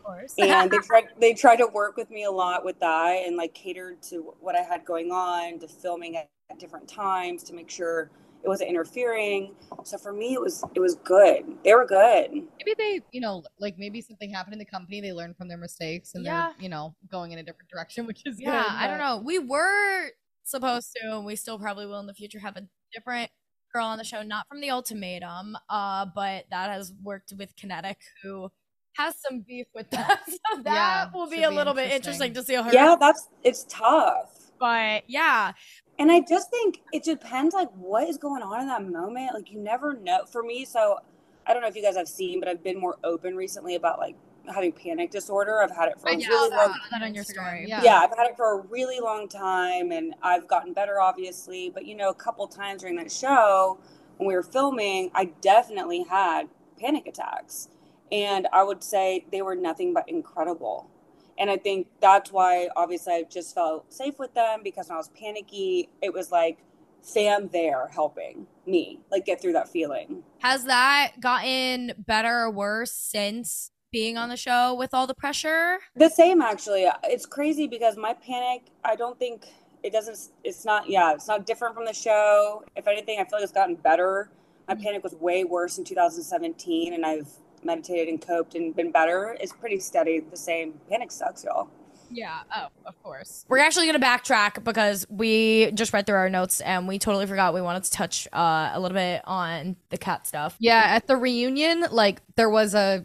[0.05, 0.35] course.
[0.39, 3.55] and they tried they tried to work with me a lot with that and like
[3.55, 7.71] catered to what I had going on to filming at, at different times to make
[7.71, 8.11] sure
[8.43, 9.55] it wasn't interfering.
[9.85, 11.45] So for me it was it was good.
[11.65, 12.31] They were good.
[12.33, 15.01] Maybe they, you know, like maybe something happened in the company.
[15.01, 16.51] They learned from their mistakes and Yeah.
[16.53, 18.73] they're, you know, going in a different direction, which is yeah, good.
[18.79, 19.23] I don't know.
[19.25, 20.11] We were
[20.43, 23.31] supposed to, and we still probably will in the future, have a different
[23.75, 27.99] girl on the show, not from the ultimatum, uh, but that has worked with Kinetic,
[28.23, 28.51] who
[28.97, 30.23] has some beef with that.
[30.29, 32.33] So that Yeah, will be should a be little bit interesting.
[32.33, 32.73] interesting to see how her.
[32.73, 34.53] Yeah, that's it's tough.
[34.59, 35.53] But yeah,
[35.99, 39.35] And I just think it depends like what is going on in that moment.
[39.35, 40.25] Like you never know.
[40.31, 40.99] For me, so
[41.47, 43.99] I don't know if you guys have seen, but I've been more open recently about
[43.99, 44.17] like
[44.53, 45.63] having panic disorder.
[45.63, 46.57] I've had it for I a saw really that.
[46.69, 47.67] long that on your story.
[47.69, 47.83] Yeah.
[47.83, 47.99] yeah.
[48.01, 51.95] I've had it for a really long time and I've gotten better obviously, but you
[51.97, 53.79] know, a couple times during that show
[54.19, 57.69] when we were filming, I definitely had panic attacks.
[58.13, 60.91] And I would say they were nothing but incredible.
[61.39, 64.99] And I think that's why obviously I just felt safe with them because when I
[64.99, 66.59] was panicky, it was like
[67.01, 70.23] Sam there helping me like get through that feeling.
[70.39, 75.79] Has that gotten better or worse since being on the show with all the pressure?
[75.97, 76.87] The same actually.
[77.05, 79.47] It's crazy because my panic, I don't think
[79.83, 82.65] it doesn't it's not yeah, it's not different from the show.
[82.75, 84.31] If anything, I feel like it's gotten better.
[84.67, 84.83] My mm-hmm.
[84.83, 87.29] panic was way worse in 2017 and I've
[87.65, 89.37] meditated and coped and been better.
[89.41, 90.75] It's pretty steady the same.
[90.91, 91.69] Panic sucks, y'all.
[92.11, 92.41] Yeah.
[92.55, 93.45] Oh, of course.
[93.49, 97.27] We're actually going to backtrack because we just read through our notes and we totally
[97.27, 100.57] forgot we wanted to touch uh, a little bit on the Kat stuff.
[100.61, 100.83] Yeah.
[100.85, 103.05] At the reunion, like there was a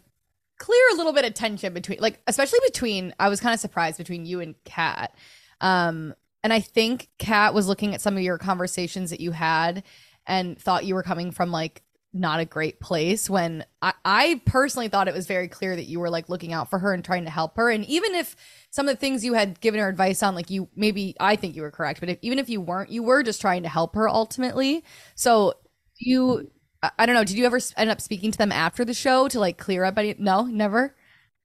[0.60, 4.26] clear little bit of tension between, like, especially between, I was kind of surprised between
[4.26, 5.16] you and Kat.
[5.62, 9.84] Um, and I think Kat was looking at some of your conversations that you had
[10.28, 11.82] and thought you were coming from like
[12.14, 15.99] not a great place when I, I personally thought it was very clear that you
[15.99, 17.70] were like looking out for her and trying to help her.
[17.70, 18.36] And even if
[18.72, 21.55] some of the things you had given her advice on, like you maybe I think
[21.55, 23.95] you were correct, but if, even if you weren't, you were just trying to help
[23.95, 24.84] her ultimately.
[25.16, 25.53] So
[25.99, 26.49] you,
[26.82, 29.28] I, I don't know, did you ever end up speaking to them after the show
[29.28, 30.16] to like clear up any?
[30.18, 30.95] No, never.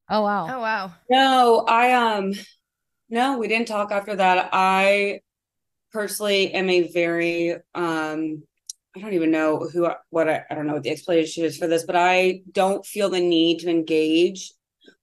[0.08, 0.56] Oh wow.
[0.56, 0.92] Oh, wow.
[1.10, 2.32] No, I um
[3.10, 4.50] no, we didn't talk after that.
[4.52, 5.20] I
[5.92, 8.42] personally am a very um
[8.96, 11.66] I don't even know who what I, I don't know what the explanation is for
[11.66, 14.52] this, but I don't feel the need to engage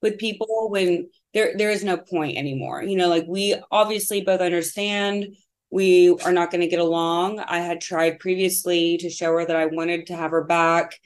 [0.01, 2.81] with people when there there is no point anymore.
[2.83, 5.35] You know, like we obviously both understand
[5.71, 7.39] we are not going to get along.
[7.39, 10.99] I had tried previously to show her that I wanted to have her back.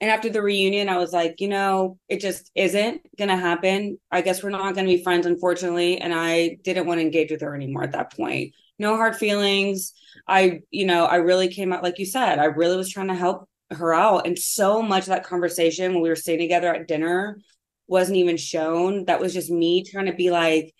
[0.00, 3.98] And after the reunion, I was like, you know, it just isn't going to happen.
[4.10, 5.98] I guess we're not going to be friends, unfortunately.
[5.98, 8.54] And I didn't want to engage with her anymore at that point.
[8.78, 9.92] No hard feelings.
[10.28, 13.14] I, you know, I really came out, like you said, I really was trying to
[13.14, 14.26] help her out.
[14.26, 17.38] And so much of that conversation when we were sitting together at dinner
[17.86, 19.04] wasn't even shown.
[19.04, 20.74] That was just me trying to be like,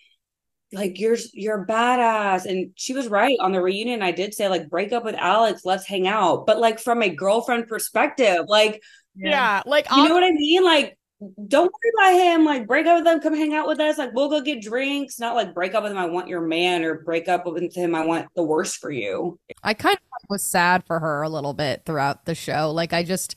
[0.73, 4.69] like you're you're badass and she was right on the reunion i did say like
[4.69, 8.81] break up with alex let's hang out but like from a girlfriend perspective like
[9.15, 10.97] yeah, yeah like you know what i mean like
[11.47, 14.13] don't worry about him like break up with him come hang out with us like
[14.13, 17.01] we'll go get drinks not like break up with him i want your man or
[17.01, 19.39] break up with him i want the worst for you.
[19.63, 23.01] I kind of was sad for her a little bit throughout the show like i
[23.01, 23.35] just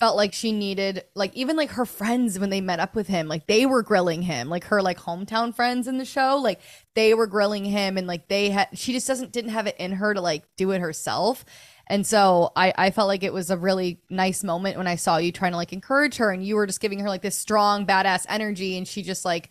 [0.00, 3.28] felt like she needed like even like her friends when they met up with him
[3.28, 6.60] like they were grilling him like her like hometown friends in the show like
[6.94, 9.92] they were grilling him and like they had she just doesn't didn't have it in
[9.92, 11.44] her to like do it herself
[11.92, 15.18] and so I, I felt like it was a really nice moment when I saw
[15.18, 17.84] you trying to like encourage her and you were just giving her like this strong
[17.84, 19.50] badass energy and she just like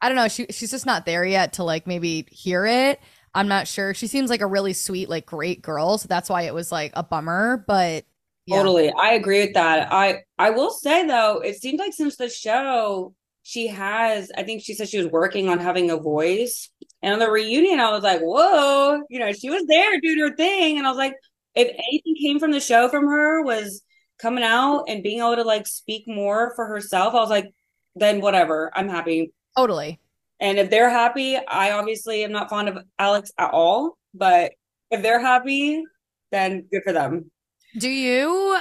[0.00, 2.98] I don't know she she's just not there yet to like maybe hear it.
[3.36, 3.94] I'm not sure.
[3.94, 6.90] She seems like a really sweet like great girl, so that's why it was like
[6.96, 8.04] a bummer, but
[8.46, 8.56] yeah.
[8.56, 8.92] Totally.
[8.92, 9.92] I agree with that.
[9.92, 13.14] I I will say though, it seems like since the show
[13.44, 16.68] she has I think she said she was working on having a voice.
[17.00, 20.34] And on the reunion I was like, "Whoa, you know, she was there doing her
[20.34, 21.14] thing." And I was like,
[21.56, 23.82] if anything came from the show from her was
[24.18, 27.52] coming out and being able to like speak more for herself, I was like,
[27.94, 28.70] then whatever.
[28.74, 29.32] I'm happy.
[29.56, 29.98] Totally.
[30.38, 34.52] And if they're happy, I obviously am not fond of Alex at all, but
[34.90, 35.82] if they're happy,
[36.30, 37.30] then good for them.
[37.78, 38.58] Do you,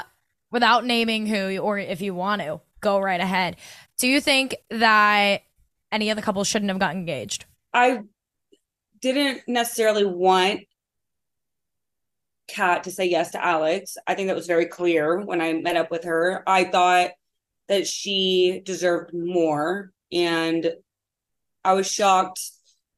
[0.51, 3.57] without naming who, or if you want to, go right ahead.
[3.97, 5.41] Do you think that
[5.91, 7.45] any of the couples shouldn't have gotten engaged?
[7.73, 8.01] I
[9.01, 10.61] didn't necessarily want
[12.47, 13.97] Kat to say yes to Alex.
[14.07, 16.43] I think that was very clear when I met up with her.
[16.47, 17.11] I thought
[17.67, 19.91] that she deserved more.
[20.11, 20.71] And
[21.63, 22.39] I was shocked.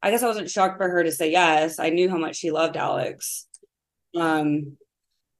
[0.03, 1.79] I guess I wasn't shocked for her to say yes.
[1.79, 3.47] I knew how much she loved Alex.
[4.15, 4.77] Um,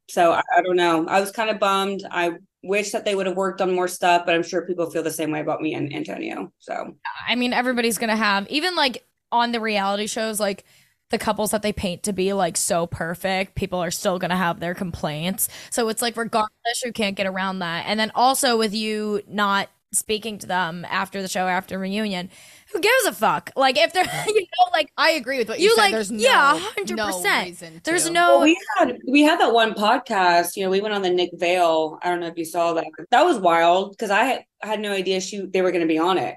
[0.10, 1.06] so I, I don't know.
[1.08, 2.04] I was kind of bummed.
[2.10, 2.32] I
[2.64, 5.12] wish that they would have worked on more stuff, but I'm sure people feel the
[5.12, 6.52] same way about me and Antonio.
[6.60, 6.96] So
[7.28, 10.66] I mean, everybody's gonna have even like on the reality shows, like
[11.10, 14.60] the couples that they paint to be like so perfect, people are still gonna have
[14.60, 15.50] their complaints.
[15.70, 17.86] So it's like regardless, you can't get around that.
[17.88, 22.30] And then also with you not speaking to them after the show after reunion
[22.74, 25.70] who gives a fuck like if they're you know like i agree with what you,
[25.70, 25.82] you said.
[25.82, 30.58] like there's no, yeah 100% there's no well, we had we had that one podcast
[30.58, 32.86] you know we went on the Nick Viall i don't know if you saw that
[33.12, 35.88] that was wild because i had, I had no idea she they were going to
[35.88, 36.36] be on it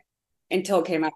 [0.50, 1.12] until it came out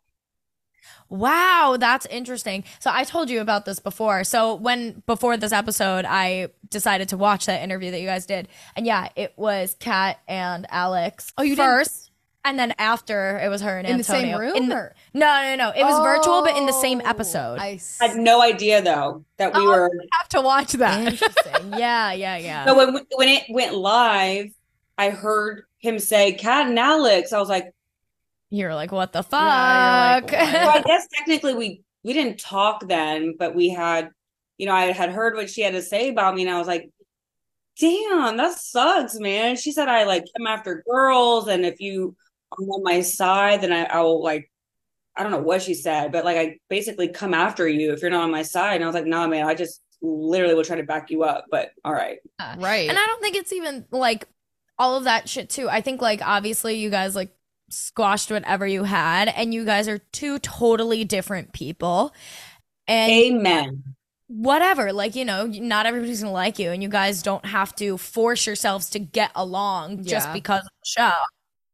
[1.09, 2.65] Wow, that's interesting.
[2.81, 4.25] So I told you about this before.
[4.25, 8.49] So when before this episode, I decided to watch that interview that you guys did,
[8.75, 11.33] and yeah, it was Kat and Alex.
[11.39, 12.11] Oh, you first,
[12.45, 14.23] and then after it was her and in Antonio.
[14.23, 14.57] the same room.
[14.57, 15.69] In The, no, no, no.
[15.71, 17.59] It was oh, virtual, but in the same oh, episode.
[17.59, 19.91] I had no idea though that we oh, were.
[19.91, 21.13] We have to watch that.
[21.13, 21.73] Interesting.
[21.79, 22.67] yeah, yeah, yeah.
[22.67, 24.51] So when when it went live,
[24.99, 27.33] I heard him say Kat and Alex.
[27.33, 27.73] I was like,
[28.57, 29.41] you're like, what the fuck?
[29.43, 34.11] Yeah, like, well, I guess technically we we didn't talk then, but we had,
[34.59, 36.69] you know, I had heard what she had to say about me, and I was
[36.69, 36.91] like,
[37.79, 39.57] damn, that sucks, man.
[39.57, 42.17] She said I like come after girls, and if you
[42.53, 44.51] are on my side, then I, I will like
[45.17, 48.11] I don't know what she said, but like I basically come after you if you're
[48.11, 48.77] not on my side.
[48.77, 51.23] And I was like, no, nah, man, I just literally will try to back you
[51.23, 51.47] up.
[51.51, 52.19] But all right.
[52.59, 52.89] right.
[52.89, 54.27] And I don't think it's even like
[54.79, 55.69] all of that shit too.
[55.69, 57.31] I think like obviously you guys like
[57.75, 62.15] squashed whatever you had and you guys are two totally different people.
[62.87, 63.83] And amen.
[64.27, 67.97] whatever like you know not everybody's gonna like you and you guys don't have to
[67.97, 70.11] force yourselves to get along yeah.
[70.11, 71.13] just because of the show.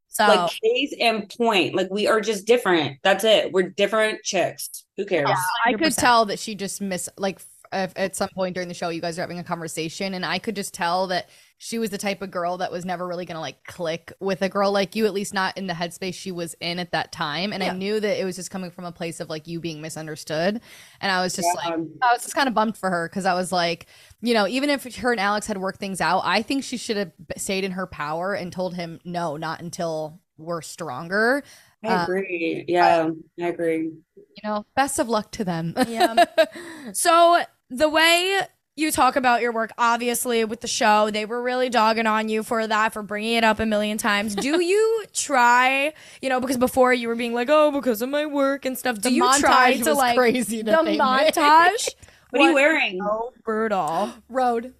[0.08, 2.98] So like case and point like we are just different.
[3.02, 3.52] That's it.
[3.52, 4.84] We're different chicks.
[4.96, 5.28] Who cares?
[5.28, 5.36] Yeah,
[5.66, 7.40] i could tell that she just miss like
[7.72, 10.56] at some point during the show you guys are having a conversation and i could
[10.56, 11.28] just tell that
[11.62, 14.48] she was the type of girl that was never really gonna like click with a
[14.48, 17.52] girl like you, at least not in the headspace she was in at that time.
[17.52, 17.72] And yeah.
[17.72, 20.62] I knew that it was just coming from a place of like you being misunderstood.
[21.02, 21.68] And I was just yeah.
[21.68, 23.84] like, I was just kind of bummed for her because I was like,
[24.22, 26.96] you know, even if her and Alex had worked things out, I think she should
[26.96, 31.42] have stayed in her power and told him no, not until we're stronger.
[31.84, 32.64] I uh, agree.
[32.68, 33.92] yeah, I agree.
[34.16, 35.74] You know, best of luck to them.
[35.86, 36.24] yeah.
[36.94, 38.40] So the way
[38.80, 41.10] you talk about your work, obviously, with the show.
[41.10, 44.34] They were really dogging on you for that, for bringing it up a million times.
[44.34, 48.26] Do you try, you know, because before you were being like, oh, because of my
[48.26, 48.96] work and stuff.
[48.96, 51.88] Do The you try to like crazy the that montage?
[52.30, 53.00] What are you wearing?
[53.02, 54.10] So brutal.
[54.28, 54.72] Road.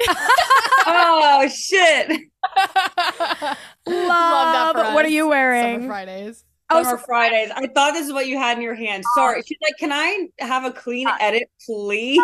[0.08, 2.08] oh shit!
[3.86, 3.86] Love.
[3.86, 5.82] that for What are you wearing?
[5.82, 6.44] Summer Fridays.
[6.68, 7.50] Oh, Summer so- Fridays.
[7.54, 9.04] I thought this is what you had in your hand.
[9.06, 9.20] Oh.
[9.20, 9.42] Sorry.
[9.46, 12.18] She's like, "Can I have a clean uh, edit, please?"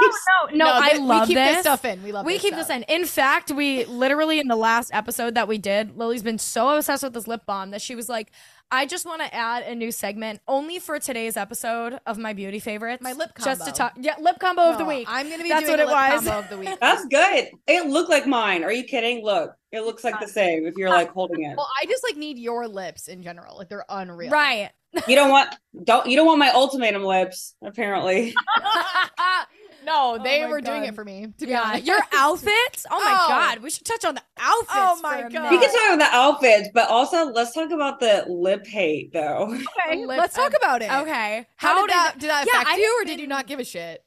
[0.51, 1.55] no, no, I th- love we keep this.
[1.57, 2.03] this stuff in.
[2.03, 2.27] We love.
[2.27, 2.69] we this keep stuff.
[2.69, 2.83] this in.
[2.85, 7.03] In fact, we literally in the last episode that we did, Lily's been so obsessed
[7.05, 8.33] with this lip balm that she was like,
[8.73, 12.59] "I just want to add a new segment only for today's episode of my beauty
[12.59, 13.51] favorites, My lip combo.
[13.51, 13.93] just to talk.
[14.01, 15.07] Yeah, lip combo of the week.
[15.11, 16.25] I'm gonna be That's doing what a it lip was.
[16.25, 16.81] combo of the week.
[16.81, 17.51] That's good.
[17.67, 18.65] It looked like mine.
[18.65, 19.23] Are you kidding?
[19.25, 20.67] Look, it looks like the uh, same.
[20.67, 23.57] If you're like uh, holding it, Well, I just like need your lips in general.
[23.59, 24.31] Like they're unreal.
[24.31, 24.71] right.
[25.07, 25.55] you don't want
[25.85, 27.55] don't you don't want my ultimatum lips.
[27.63, 28.35] Apparently,
[29.85, 31.27] no, Oh they my were doing it for me.
[31.39, 32.87] To be Yeah, honest, your outfits.
[32.91, 33.29] Oh my Oh.
[33.29, 34.71] god, we should touch on the outfits.
[34.75, 35.51] Oh my a God.
[35.51, 39.53] we can talk about the outfits, but also let's talk about the lip hate though.
[39.89, 40.91] Okay, Lip- let's talk about it.
[40.93, 43.47] Okay, How, did that did that Yeah, affect I you, or didn't- did you not
[43.47, 44.05] give a shit?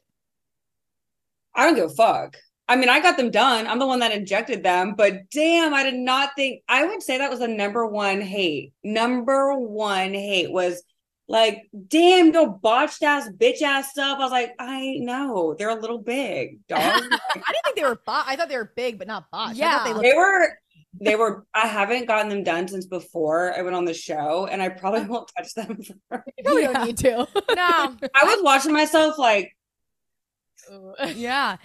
[1.54, 2.36] I don't give a fuck.
[2.68, 3.66] I mean, I got them done.
[3.66, 7.16] I'm the one that injected them, but damn, I did not think I would say
[7.18, 8.72] that was the number one hate.
[8.82, 10.82] Number one hate was
[11.28, 14.18] like, damn, no botched ass bitch ass stuff.
[14.18, 16.80] I was like, I know they're a little big, dog.
[16.80, 18.26] I didn't think they were bot.
[18.28, 19.56] I thought they were big, but not botched.
[19.56, 19.72] I Yeah.
[19.78, 20.58] thought they looked they were
[20.98, 24.62] they were I haven't gotten them done since before I went on the show, and
[24.62, 26.72] I probably won't touch them for You probably Yeah.
[26.72, 27.10] don't need to.
[27.54, 27.96] No.
[28.14, 29.52] I was watching myself like
[31.14, 31.56] yeah.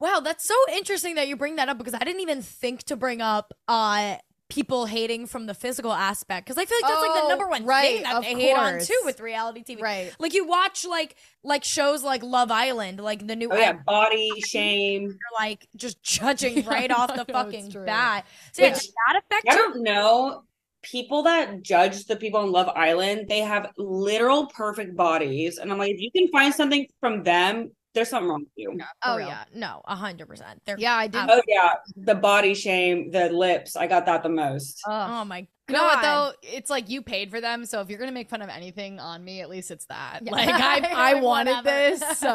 [0.00, 2.96] Wow, that's so interesting that you bring that up because I didn't even think to
[2.96, 4.16] bring up uh
[4.50, 7.48] people hating from the physical aspect because I feel like that's like the Oh, number
[7.48, 9.80] one oh, right, thing that of they hate on too with reality TV.
[9.80, 10.14] right.
[10.18, 14.30] Like you watch like like shows like Love Island, like the new oh yeah, body
[14.46, 15.04] shame.
[15.04, 17.86] you're, like just judging right off the fucking true.
[17.86, 18.26] bat.
[18.52, 20.42] So yeah, Which- did that affect I don't know.
[20.82, 25.58] People that judge the people on Love Island, they have literal perfect bodies.
[25.58, 28.78] And I'm like, if you can find something from them, there's something wrong with you.
[29.04, 29.28] Oh real.
[29.28, 30.60] yeah, no, a hundred percent.
[30.78, 31.22] Yeah, I did.
[31.28, 31.74] Oh yeah.
[31.96, 33.76] The body shame, the lips.
[33.76, 34.80] I got that the most.
[34.86, 36.32] oh my You know what God.
[36.32, 36.32] though?
[36.42, 39.24] It's like you paid for them, so if you're gonna make fun of anything on
[39.24, 40.20] me, at least it's that.
[40.22, 40.32] Yeah.
[40.32, 41.96] Like I, I wanted whatever.
[41.96, 42.28] this, so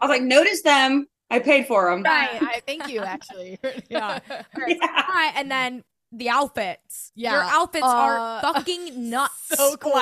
[0.00, 1.06] I was like, notice them.
[1.30, 2.02] I paid for them.
[2.02, 2.28] Right.
[2.42, 3.00] I thank you.
[3.00, 4.18] Actually, Yeah.
[4.28, 4.42] Yeah.
[4.56, 5.82] Right, and then
[6.12, 7.10] the outfits.
[7.14, 9.32] Yeah, Your outfits are uh, fucking nuts.
[9.48, 9.94] so cool.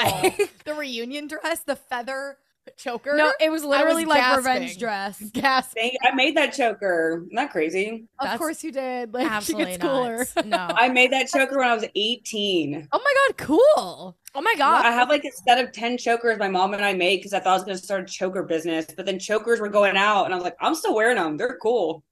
[0.64, 2.36] The reunion dress, the feather
[2.76, 3.14] choker.
[3.16, 4.52] no, it was literally like gasping.
[4.52, 5.20] revenge dress.
[5.32, 5.72] gasp.
[5.74, 7.22] Thank- I made that choker.
[7.26, 8.06] Isn't that crazy?
[8.18, 9.12] Of That's course you did.
[9.12, 10.16] Like Absolutely she gets cooler.
[10.18, 10.34] nuts.
[10.46, 10.56] No.
[10.74, 12.88] I made that choker when I was 18.
[12.92, 14.16] Oh my god, cool.
[14.34, 14.84] Oh my god.
[14.86, 17.40] I have like a set of 10 chokers my mom and I made because I
[17.40, 18.86] thought I was going to start a choker business.
[18.96, 21.36] But then chokers were going out and I was like, I'm still wearing them.
[21.36, 22.04] They're cool.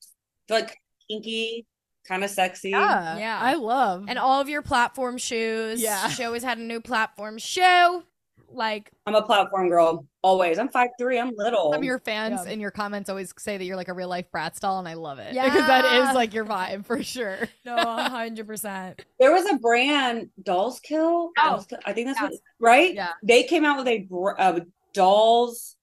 [0.49, 0.79] They're like
[1.09, 1.67] kinky,
[2.07, 2.71] kind of sexy.
[2.71, 3.39] Yeah, Yeah.
[3.41, 4.07] I love.
[4.09, 5.81] and all of your platform shoes.
[5.81, 6.09] Yeah.
[6.09, 8.03] She always had a new platform shoe.
[8.51, 10.07] Like I'm a platform girl.
[10.23, 10.59] Always.
[10.59, 11.19] I'm five three.
[11.19, 11.73] I'm little.
[11.73, 12.53] some of your fans Yeah.
[12.53, 14.95] in your comments always say that you're like a real life Bratz doll, and I
[14.95, 15.45] love it Yeah.
[15.45, 17.39] because that is like your vibe for sure.
[17.65, 19.05] no, hundred percent.
[19.21, 21.31] there was a brand, Dolls Kill.
[21.39, 22.31] Oh, Dolls Kill- I think that's yes.
[22.33, 22.41] what,
[22.71, 22.95] right?
[22.95, 23.11] Yeah.
[23.23, 24.63] They came out with a br- a
[24.95, 25.77] dolls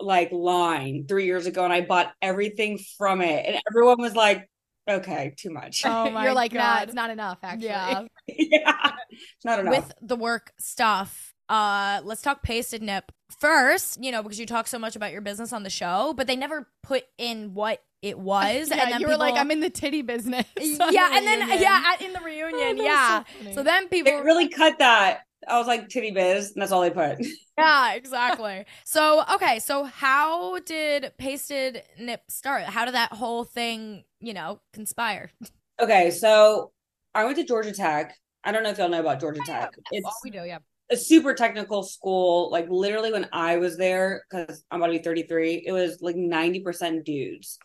[0.00, 3.46] like line three years ago and I bought everything from it.
[3.46, 4.50] And everyone was like,
[4.90, 5.82] okay, too much.
[5.86, 7.38] Oh my you're like, nah, it's not enough.
[7.42, 8.04] Actually, Yeah.
[8.26, 8.92] yeah.
[9.10, 9.76] It's not enough.
[9.76, 14.02] With the work stuff, uh, let's talk pasted nip first.
[14.02, 16.36] You know, because you talk so much about your business on the show, but they
[16.36, 18.70] never put in what it was.
[18.70, 20.46] yeah, and then you were like, I'm in the titty business.
[20.56, 23.24] yeah, the and then yeah, at, in the reunion, Oh, yeah.
[23.44, 25.20] so So, then people, they really cut that.
[25.48, 27.18] I was like titty biz, and that's all they put.
[27.58, 28.64] yeah, exactly.
[28.84, 32.62] so okay, so how did pasted nip start?
[32.64, 35.30] How did that whole thing, you know, conspire?
[35.80, 36.70] Okay, so
[37.14, 38.14] I went to Georgia Tech.
[38.44, 39.72] I don't know if y'all know about Georgia Tech.
[39.90, 40.58] It's Oh, we do, yeah.
[40.92, 42.50] A super technical school.
[42.50, 46.16] Like literally when I was there, because I'm about to be 33, it was like
[46.16, 47.58] 90% dudes.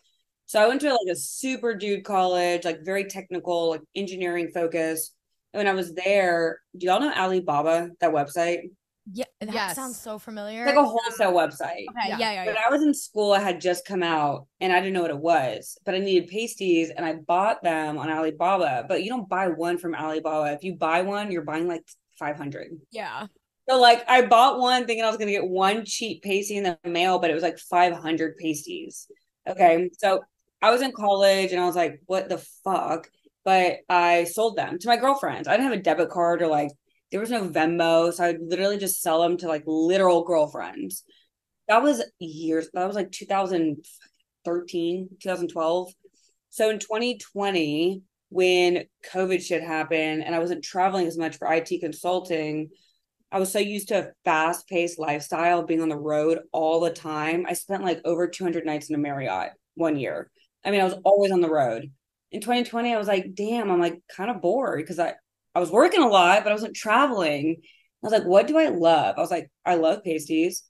[0.46, 5.14] So I went to like a super dude college, like very technical, like engineering focused.
[5.52, 8.70] And when I was there, do y'all know Alibaba, that website?
[9.12, 9.76] Yeah, that Yes.
[9.76, 10.64] sounds so familiar.
[10.64, 11.86] It's like a wholesale website.
[11.90, 12.32] okay, yeah, Yeah.
[12.32, 12.46] yeah, yeah.
[12.46, 15.10] When I was in school, I had just come out and I didn't know what
[15.10, 18.84] it was, but I needed pasties and I bought them on Alibaba.
[18.88, 20.52] But you don't buy one from Alibaba.
[20.52, 21.84] If you buy one, you're buying like
[22.18, 22.78] 500.
[22.90, 23.26] yeah.
[23.68, 26.78] So like I bought one thinking I was gonna get one cheap pasty in the
[26.88, 29.06] mail, but it was like 500 pasties.
[29.46, 29.90] Okay.
[29.98, 30.20] So
[30.62, 33.08] I was in college and I was like, what the fuck?
[33.44, 35.48] But I sold them to my girlfriends.
[35.48, 36.70] I didn't have a debit card or like
[37.10, 38.12] there was no Venmo.
[38.12, 41.04] So I would literally just sell them to like literal girlfriends.
[41.68, 45.92] That was years, that was like 2013, 2012.
[46.50, 51.70] So in 2020, when COVID shit happened and I wasn't traveling as much for IT
[51.80, 52.70] consulting,
[53.30, 56.90] I was so used to a fast paced lifestyle, being on the road all the
[56.90, 57.44] time.
[57.46, 60.30] I spent like over 200 nights in a Marriott one year.
[60.64, 61.90] I mean, I was always on the road.
[62.30, 65.14] In 2020, I was like, damn, I'm like kind of bored because I,
[65.54, 67.56] I was working a lot, but I wasn't traveling.
[67.62, 69.14] I was like, what do I love?
[69.16, 70.64] I was like, I love pasties.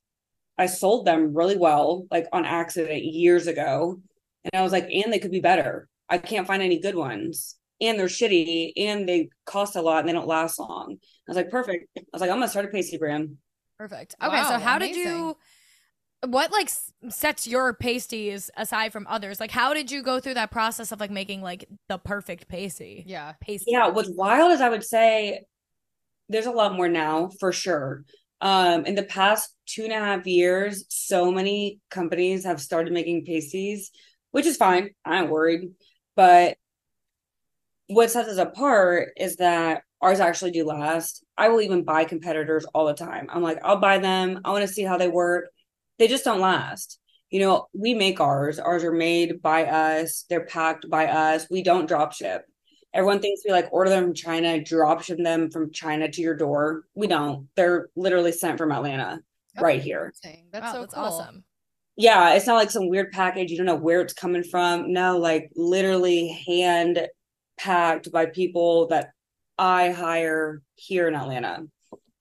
[0.57, 4.01] I sold them really well, like on accident years ago.
[4.45, 5.89] And I was like, and they could be better.
[6.09, 7.57] I can't find any good ones.
[7.81, 10.97] And they're shitty and they cost a lot and they don't last long.
[11.01, 11.87] I was like, perfect.
[11.97, 13.37] I was like, I'm gonna start a pasty brand.
[13.79, 14.17] Perfect.
[14.21, 14.95] Okay, Wow, so how amazing.
[14.95, 15.37] did you
[16.27, 16.69] what like
[17.11, 19.39] sets your pasties aside from others?
[19.39, 23.05] Like how did you go through that process of like making like the perfect pasty?
[23.07, 23.35] Yeah.
[23.41, 23.71] Pasty.
[23.71, 25.43] Yeah, what's wild is I would say
[26.29, 28.05] there's a lot more now for sure.
[28.41, 33.25] Um, in the past two and a half years, so many companies have started making
[33.25, 33.91] pasties,
[34.33, 34.91] which is fine.
[35.05, 35.71] I am worried.
[36.19, 36.57] But
[37.87, 41.25] what sets us apart is that ours actually do last.
[41.37, 43.29] I will even buy competitors all the time.
[43.31, 44.41] I'm like, I'll buy them.
[44.45, 45.45] I want to see how they work.
[46.01, 46.99] They just don't last.
[47.31, 48.59] You know, we make ours.
[48.59, 50.25] Ours are made by us.
[50.29, 51.47] They're packed by us.
[51.49, 52.43] We don't drop ship.
[52.93, 56.35] Everyone thinks we like order them from China, drop ship them from China to your
[56.35, 56.83] door.
[56.97, 57.47] We don't.
[57.55, 59.21] They're literally sent from Atlanta
[59.55, 59.62] Yep.
[59.62, 60.12] right here.
[60.21, 61.05] Dang, That's Wow, so that's cool.
[61.05, 61.45] awesome.
[61.99, 63.51] Yeah, it's not like some weird package.
[63.51, 64.92] You don't know where it's coming from.
[64.92, 67.07] No, like literally hand
[67.59, 69.11] packed by people that
[69.59, 71.64] I hire here in Atlanta.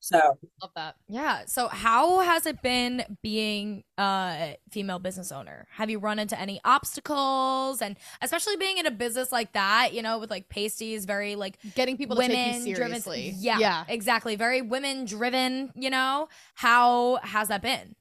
[0.00, 0.96] So Love that.
[1.08, 1.44] Yeah.
[1.46, 5.66] So how has it been being a female business owner?
[5.70, 7.82] Have you run into any obstacles?
[7.82, 11.58] And especially being in a business like that, you know, with like pasties, very like
[11.74, 13.02] Getting people to take women you driven.
[13.36, 13.84] Yeah, Yeah.
[13.86, 14.34] exactly.
[14.34, 16.28] Very women driven, you know?
[16.54, 17.94] How has that been?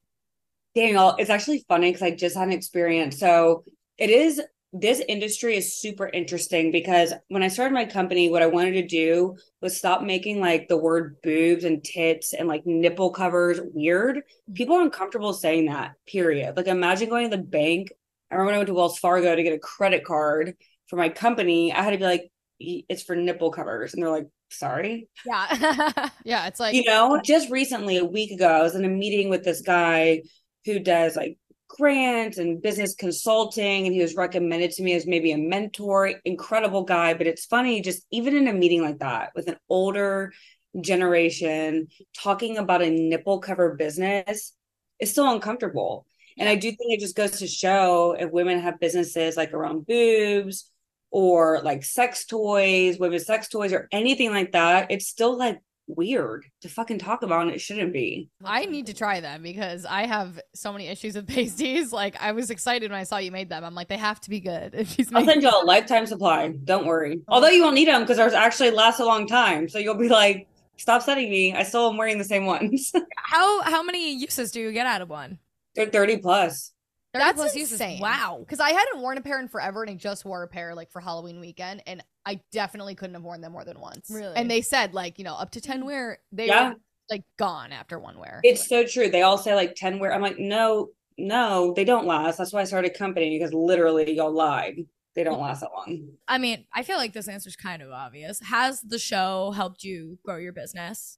[0.78, 3.20] Daniel, it's actually funny because I just had an experience.
[3.20, 3.64] So
[3.98, 4.40] it is
[4.74, 8.86] this industry is super interesting because when I started my company, what I wanted to
[8.86, 14.18] do was stop making like the word boobs and tits and like nipple covers weird.
[14.18, 14.54] Mm-hmm.
[14.54, 16.56] People are uncomfortable saying that, period.
[16.56, 17.92] Like imagine going to the bank.
[18.30, 20.56] I remember when I went to Wells Fargo to get a credit card
[20.90, 23.94] for my company, I had to be like, it's for nipple covers.
[23.94, 25.10] And they're like, sorry.
[25.26, 26.10] Yeah.
[26.24, 26.48] Yeah.
[26.48, 29.44] It's like you know, just recently, a week ago, I was in a meeting with
[29.44, 30.24] this guy
[30.68, 35.32] who does like grants and business consulting, and he was recommended to me as maybe
[35.32, 36.12] a mentor.
[36.26, 40.32] Incredible guy, but it's funny, just even in a meeting like that with an older
[40.80, 44.54] generation talking about a nipple cover business
[45.00, 46.06] is still uncomfortable.
[46.38, 49.88] And I do think it just goes to show if women have businesses like around
[49.88, 50.70] boobs
[51.10, 56.46] or like sex toys, women's sex toys, or anything like that, it's still like weird
[56.62, 58.30] to fucking talk about and it shouldn't be.
[58.44, 61.92] I need to try them because I have so many issues with pasties.
[61.92, 63.64] Like I was excited when I saw you made them.
[63.64, 64.76] I'm like, they have to be good.
[64.76, 66.54] If she's I'll send you a lifetime supply.
[66.64, 67.22] Don't worry.
[67.28, 69.70] Although you won't need them because ours actually last a long time.
[69.70, 71.54] So you'll be like, stop sending me.
[71.54, 72.92] I still am wearing the same ones.
[73.18, 75.40] how how many uses do you get out of one?
[75.76, 76.74] They're 30 plus.
[77.14, 77.92] 30 That's plus insane.
[77.92, 78.02] uses.
[78.02, 78.38] Wow.
[78.42, 80.92] because I hadn't worn a pair in forever, and I just wore a pair like
[80.92, 84.10] for Halloween weekend, and I definitely couldn't have worn them more than once.
[84.12, 84.36] Really?
[84.36, 86.20] And they said like you know up to ten wear.
[86.32, 86.70] They Yeah.
[86.70, 86.76] were
[87.10, 88.42] like gone after one wear.
[88.44, 89.10] It's so true.
[89.10, 90.14] They all say like 10 wear.
[90.14, 92.38] I'm like, no, no, they don't last.
[92.38, 94.76] That's why I started a company because literally y'all lied.
[95.16, 96.10] They don't last that long.
[96.28, 98.42] I mean, I feel like this answer is kind of obvious.
[98.42, 101.18] Has the show helped you grow your business?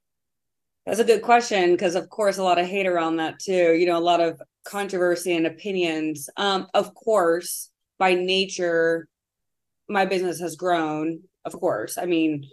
[0.86, 3.74] That's a good question because, of course, a lot of hate around that too.
[3.74, 6.30] You know, a lot of controversy and opinions.
[6.38, 9.08] Um, of course, by nature,
[9.90, 11.22] my business has grown.
[11.46, 12.46] Of course, I mean,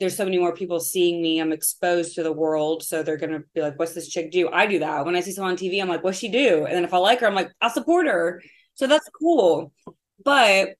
[0.00, 1.38] there's so many more people seeing me.
[1.40, 4.66] I'm exposed to the world, so they're gonna be like, "What's this chick do?" I
[4.66, 5.04] do that.
[5.04, 6.98] When I see someone on TV, I'm like, "What's she do?" And then if I
[6.98, 8.42] like her, I'm like, "I'll support her."
[8.74, 9.72] So that's cool.
[10.24, 10.76] But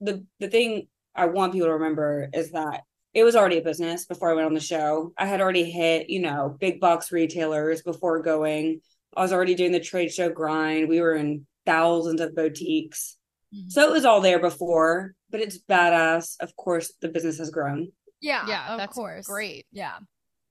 [0.00, 2.82] the the thing I want people to remember is that
[3.12, 5.12] it was already a business before I went on the show.
[5.16, 8.80] I had already hit, you know, big box retailers before going.
[9.16, 10.88] I was already doing the trade show grind.
[10.88, 13.16] We were in thousands of boutiques.
[13.54, 13.70] Mhm.
[13.70, 16.36] So it was all there before, but it's badass.
[16.38, 17.90] Of course, the business has grown.
[18.20, 19.26] Yeah, yeah, of that's course.
[19.26, 19.66] great.
[19.72, 19.96] Yeah.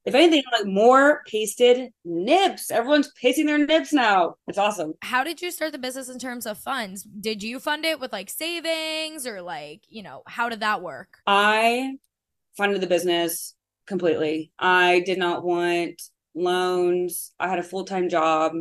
[0.03, 2.69] If anything, like more pasted nips.
[2.69, 4.35] Everyone's pasting their nips now.
[4.45, 4.95] It's awesome.
[5.01, 7.03] How did you start the business in terms of funds?
[7.03, 11.07] Did you fund it with like savings or like, you know, how did that work?
[11.25, 11.95] I
[12.57, 13.55] funded the business
[13.87, 14.51] completely.
[14.59, 16.01] I did not want
[16.35, 17.31] loans.
[17.39, 18.51] I had a full time job.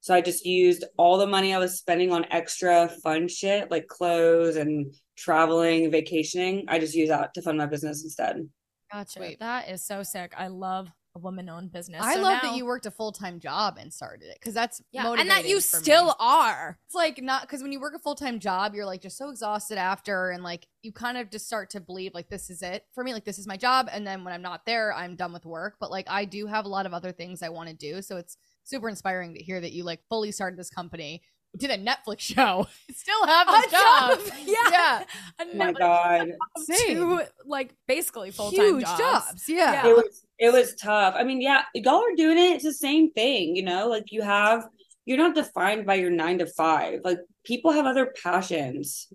[0.00, 3.86] So I just used all the money I was spending on extra fun shit like
[3.86, 6.64] clothes and traveling, vacationing.
[6.68, 8.48] I just use that to fund my business instead.
[8.92, 9.18] Gotcha.
[9.18, 9.40] Sweet.
[9.40, 10.32] That is so sick.
[10.36, 12.00] I love a woman owned business.
[12.02, 14.54] I So love now- that you worked a full time job and started it because
[14.54, 15.82] that's yeah, and that you motivating for me.
[15.82, 16.78] still are.
[16.86, 19.28] It's like not because when you work a full time job, you're like just so
[19.28, 22.84] exhausted after, and like you kind of just start to believe like this is it
[22.94, 23.12] for me.
[23.12, 25.76] Like this is my job, and then when I'm not there, I'm done with work.
[25.80, 28.16] But like I do have a lot of other things I want to do, so
[28.16, 31.22] it's super inspiring to hear that you like fully started this company,
[31.56, 34.18] did a Netflix show, still have a, this top job.
[34.18, 34.54] of- yeah.
[34.70, 35.04] yeah,
[35.40, 36.28] Oh my god.
[36.58, 36.96] Same.
[36.96, 38.98] Two like basically full time jobs.
[38.98, 39.48] jobs.
[39.48, 39.72] Yeah.
[39.72, 39.86] Yeah.
[39.88, 41.14] It was it was tough.
[41.16, 42.54] I mean, yeah, y'all are doing it.
[42.56, 43.88] It's the same thing, you know.
[43.88, 44.68] Like you have,
[45.04, 47.00] you're not defined by your nine to five.
[47.02, 49.12] Like people have other passions.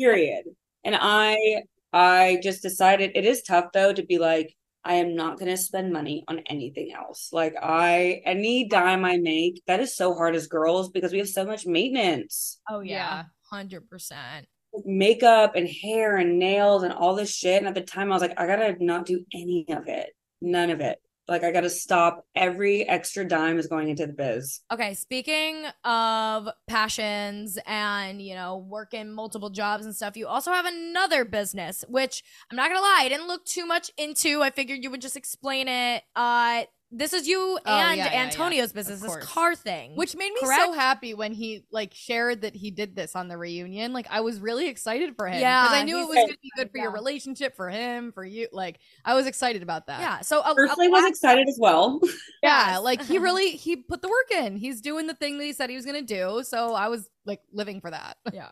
[0.00, 0.44] Period.
[0.84, 1.62] And I,
[1.92, 4.54] I just decided it is tough though to be like,
[4.86, 7.30] I am not going to spend money on anything else.
[7.32, 11.28] Like I, any dime I make, that is so hard as girls because we have
[11.28, 12.60] so much maintenance.
[12.70, 12.94] Oh Yeah.
[12.94, 14.46] yeah, hundred percent.
[14.84, 17.58] makeup and hair and nails and all this shit.
[17.58, 20.10] And at the time, I was like, I gotta not do any of it,
[20.40, 20.98] none of it.
[21.28, 22.24] Like, I gotta stop.
[22.34, 24.60] Every extra dime is going into the biz.
[24.72, 30.66] Okay, speaking of passions and, you know, working multiple jobs and stuff, you also have
[30.66, 34.42] another business, which I'm not gonna lie, I didn't look too much into.
[34.42, 36.04] I figured you would just explain it.
[36.14, 38.74] Uh this is you Oh, and yeah, yeah, Antonio's yeah.
[38.74, 39.96] business, this car thing.
[39.96, 43.36] Which made me so happy when he like shared that he did this on the
[43.36, 43.92] reunion.
[43.92, 45.40] Like I was really excited for him.
[45.40, 48.24] Yeah, Because I knew it was gonna be good for your relationship, for him, for
[48.24, 48.46] you.
[48.52, 50.00] Like I was excited about that.
[50.00, 52.00] yeah, so a, Personally, a- was excited as well.
[52.42, 52.78] Yeah.
[52.78, 54.56] Like he really he put the work in.
[54.56, 56.42] He's doing the thing that he said he was gonna do.
[56.44, 58.16] So I was like living for that.
[58.32, 58.48] yeah.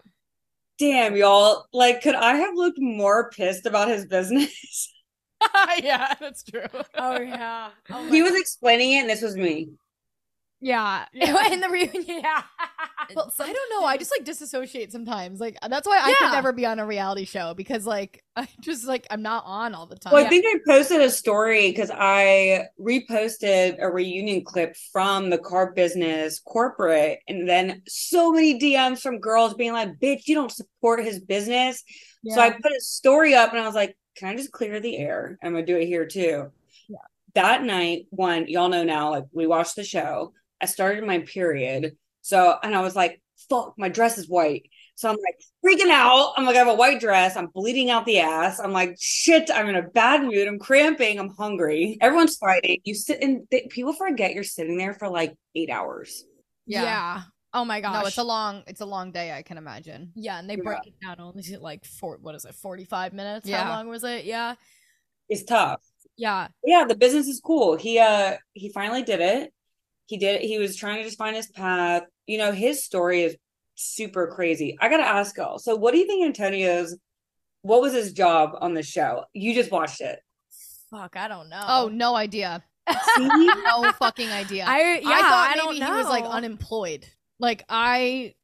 [0.76, 1.66] Damn, y'all.
[1.72, 4.92] Like, could I have looked more pissed about his business?
[5.82, 6.62] yeah, that's true.
[6.96, 7.70] Oh yeah.
[7.90, 9.70] Oh he was explaining it, and this was me.
[10.60, 11.04] Yeah.
[11.12, 11.52] Yeah.
[11.52, 12.42] In the reunion, yeah.
[13.14, 13.86] Well, I don't know.
[13.86, 15.38] I just like disassociate sometimes.
[15.38, 16.14] Like that's why I Yeah.
[16.20, 19.74] could never be on a reality show because like I just like I'm not on
[19.74, 20.14] all the time.
[20.14, 25.36] Well, I think I posted a story because I reposted a reunion clip from the
[25.36, 30.50] car business corporate, and then so many DMs from girls being like, "Bitch, you don't
[30.50, 31.84] support his business."
[32.30, 34.96] So I put a story up, and I was like, "Can I just clear the
[34.96, 35.38] air?
[35.42, 36.50] I'm gonna do it here too."
[36.88, 36.98] Yeah.
[37.34, 40.32] That night, one y'all know now, like we watched the show.
[40.60, 45.08] I started my period, so and I was like, "Fuck, my dress is white." So
[45.10, 46.34] I'm like freaking out.
[46.36, 47.36] I'm like, I have a white dress.
[47.36, 48.60] I'm bleeding out the ass.
[48.60, 50.46] I'm like, shit, I'm in a bad mood.
[50.46, 51.18] I'm cramping.
[51.18, 51.98] I'm hungry.
[52.00, 52.78] Everyone's fighting.
[52.84, 56.24] You sit and th- people forget you're sitting there for like eight hours.
[56.66, 57.22] yeah.
[57.54, 57.94] Oh my gosh.
[58.02, 59.32] no, it's a long it's a long day.
[59.32, 60.12] I can imagine.
[60.16, 60.62] Yeah, and they Yeah.
[60.64, 62.18] break it down only to like four.
[62.20, 62.54] What is it?
[62.54, 63.46] Forty five minutes.
[63.48, 63.62] Yeah.
[63.64, 64.24] How long was it?
[64.24, 64.56] Yeah,
[65.28, 65.80] It's tough.
[66.16, 66.48] yeah.
[66.64, 67.76] Yeah, the business is cool.
[67.76, 69.52] He uh he finally did it.
[70.06, 70.46] He did it.
[70.46, 72.02] He was trying to just find his path.
[72.26, 73.36] You know, his story is
[73.76, 74.76] super crazy.
[74.80, 75.58] I gotta ask y'all.
[75.58, 76.96] So what do you think Antonio's
[77.62, 79.24] what was his job on the show?
[79.32, 80.18] You just watched it.
[80.90, 81.64] Fuck, I don't know.
[81.66, 82.62] Oh, no idea.
[83.16, 83.26] See?
[83.26, 84.64] No fucking idea.
[84.68, 87.06] I yeah, I thought I maybe don't he was like unemployed.
[87.44, 88.34] Like I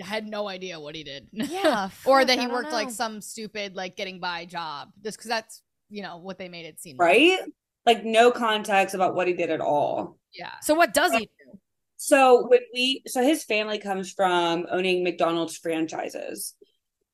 [0.00, 1.28] had no idea what he did.
[1.32, 4.90] Yeah, or that he don't worked like some stupid like getting by job.
[5.02, 6.96] Just because that's you know what they made it seem.
[6.96, 7.06] like.
[7.06, 7.38] right?
[7.84, 10.18] Like no context about what he did at all.
[10.32, 10.52] Yeah.
[10.62, 11.58] So what does he do?
[11.96, 16.54] So when we so his family comes from owning McDonald's franchises.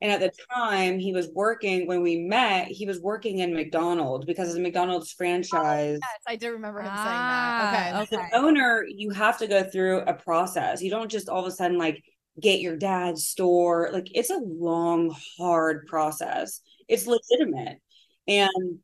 [0.01, 4.27] And at the time he was working when we met, he was working in McDonald's
[4.27, 8.03] because the McDonald's franchise Yes, I do remember him Ah, saying that.
[8.03, 8.17] Okay.
[8.17, 8.29] okay.
[8.31, 10.83] the owner, you have to go through a process.
[10.83, 12.03] You don't just all of a sudden like
[12.41, 13.91] get your dad's store.
[13.93, 16.61] Like it's a long, hard process.
[16.87, 17.79] It's legitimate.
[18.29, 18.79] And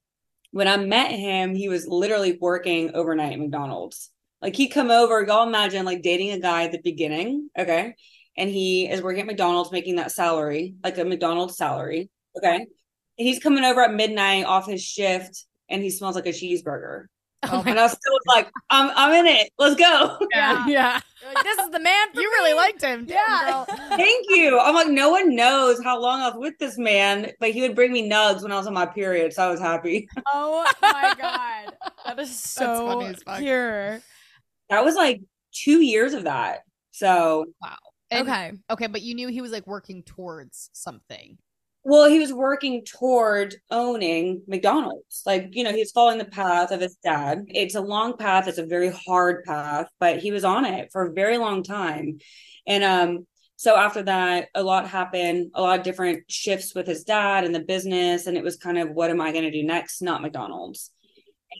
[0.51, 4.11] when I met him, he was literally working overnight at McDonald's.
[4.43, 7.95] Like he'd come over, y'all imagine like dating a guy at the beginning, okay?
[8.37, 12.57] And he is working at McDonald's making that salary, like a McDonald's salary, okay?
[12.57, 12.67] And
[13.29, 17.05] he's coming over at midnight off his shift and he smells like a cheeseburger.
[17.45, 19.51] Oh, oh and I was still like, I'm I'm in it.
[19.59, 20.19] Let's go.
[20.33, 20.67] Yeah.
[20.67, 21.01] Yeah.
[21.35, 22.09] Like, this is the man.
[22.13, 22.35] For You me.
[22.37, 23.05] really liked him.
[23.05, 23.51] didn't Yeah.
[23.51, 23.65] girl?
[23.97, 24.59] Thank you.
[24.59, 27.75] I'm like, no one knows how long I was with this man, but he would
[27.77, 30.09] bring me nugs when I was on my period, so I was happy.
[30.33, 33.39] Oh my god, that is so funny as fuck.
[33.39, 34.01] pure.
[34.71, 35.21] That was like
[35.53, 36.63] two years of that.
[36.91, 37.47] So
[38.15, 38.53] And- okay.
[38.71, 41.39] Okay, but you knew he was like working towards something.
[41.87, 45.23] well, he was working toward owning McDonald's.
[45.27, 47.45] Like, you know, he's following the path of his dad.
[47.49, 51.03] It's a long path, it's a very hard path, but he was on it for
[51.07, 52.19] a very long time.
[52.67, 53.27] And um
[53.57, 57.55] so after that, a lot happened, a lot of different shifts with his dad and
[57.55, 58.27] the business.
[58.27, 60.03] And it was kind of, what am I going to do next?
[60.03, 60.91] Not McDonald's.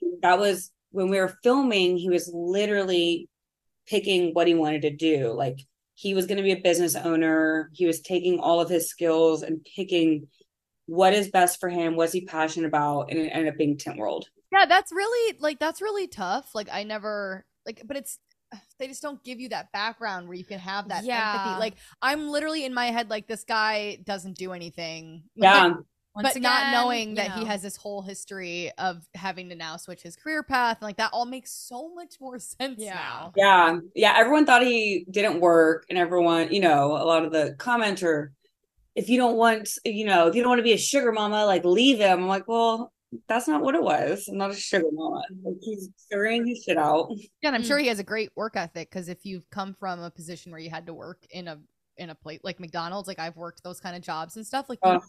[0.03, 3.29] And that was when we were filming, he was literally
[3.87, 5.33] picking what he wanted to do.
[5.33, 5.59] Like
[5.95, 7.71] he was going to be a business owner.
[7.73, 10.29] He was taking all of his skills and picking
[10.87, 13.99] what is best for him, what's he passionate about, and it ended up being Tint
[13.99, 14.29] World.
[14.53, 16.55] Yeah, that's really like that's really tough.
[16.55, 18.19] Like I never like, but it's
[18.79, 21.33] they just don't give you that background where you can have that Yeah.
[21.33, 21.59] empathy.
[21.59, 25.25] Like I'm literally in my head like this guy doesn't do anything.
[25.35, 25.65] Yeah.
[25.65, 25.77] Like,
[26.15, 29.77] Once but not knowing you that he has this whole history of having to now
[29.77, 32.95] switch his career path like that all makes so much more sense Yeah.
[32.95, 33.33] now.
[33.37, 33.79] Yeah.
[33.95, 34.15] Yeah.
[34.17, 38.29] Everyone thought he didn't work, and everyone, you know, a lot of the commenter
[38.95, 41.45] if you don't want, you know, if you don't want to be a sugar mama,
[41.47, 42.21] like leave him.
[42.23, 42.93] I'm like, well,
[43.27, 44.29] that's not what it was.
[44.29, 45.21] I'm not a sugar mama.
[45.43, 47.09] Like he's figuring his shit out.
[47.43, 47.67] Yeah, and I'm Mm.
[47.67, 50.61] sure he has a great work ethic because if you've come from a position where
[50.61, 51.59] you had to work in a
[51.97, 54.79] in a plate like McDonald's, like I've worked those kind of jobs and stuff, like
[54.85, 55.03] you have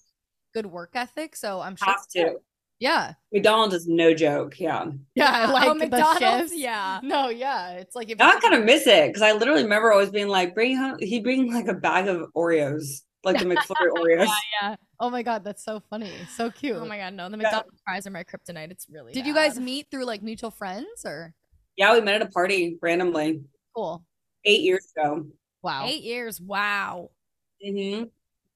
[0.56, 1.36] good work ethic.
[1.36, 1.88] So I'm sure.
[1.88, 2.36] Have to.
[2.80, 4.60] Yeah, McDonald's is no joke.
[4.60, 4.88] Yeah.
[5.16, 6.54] yeah, I like oh, the McDonald's, shifts.
[6.58, 7.00] yeah.
[7.04, 9.64] No, yeah, it's like if Now I you- kind of miss it because I literally
[9.64, 12.84] remember always being like, bring home, he'd bring like a bag of Oreos,
[13.24, 14.28] like the McFlurry Oreos.
[14.62, 14.76] yeah.
[15.00, 16.76] Oh my god, that's so funny, so cute.
[16.76, 18.72] Oh my god, no, the McDonald's fries are my kryptonite.
[18.72, 19.14] It's really.
[19.14, 21.34] Did you guys meet through like mutual friends or
[21.78, 23.42] Yeah, we met at a party randomly
[23.74, 24.04] cool?
[24.44, 25.28] eight years ago.
[25.64, 25.86] Wow.
[25.88, 26.42] Eight years.
[26.42, 27.12] Wow.
[27.66, 28.04] hmm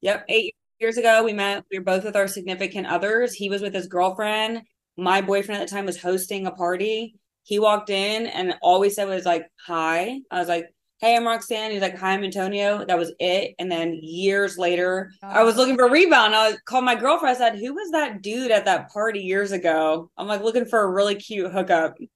[0.01, 0.48] Yep, eight
[0.79, 1.63] years ago we met.
[1.71, 3.33] We were both with our significant others.
[3.33, 4.61] He was with his girlfriend.
[4.97, 7.15] My boyfriend at the time was hosting a party.
[7.43, 10.65] He walked in and all we said was like, "Hi." I was like,
[10.99, 13.55] "Hey, I'm Roxanne." He's like, "Hi, I'm Antonio." That was it.
[13.59, 16.35] And then years later, I was looking for a rebound.
[16.35, 17.35] I called my girlfriend.
[17.35, 20.81] I said, "Who was that dude at that party years ago?" I'm like looking for
[20.81, 21.95] a really cute hookup.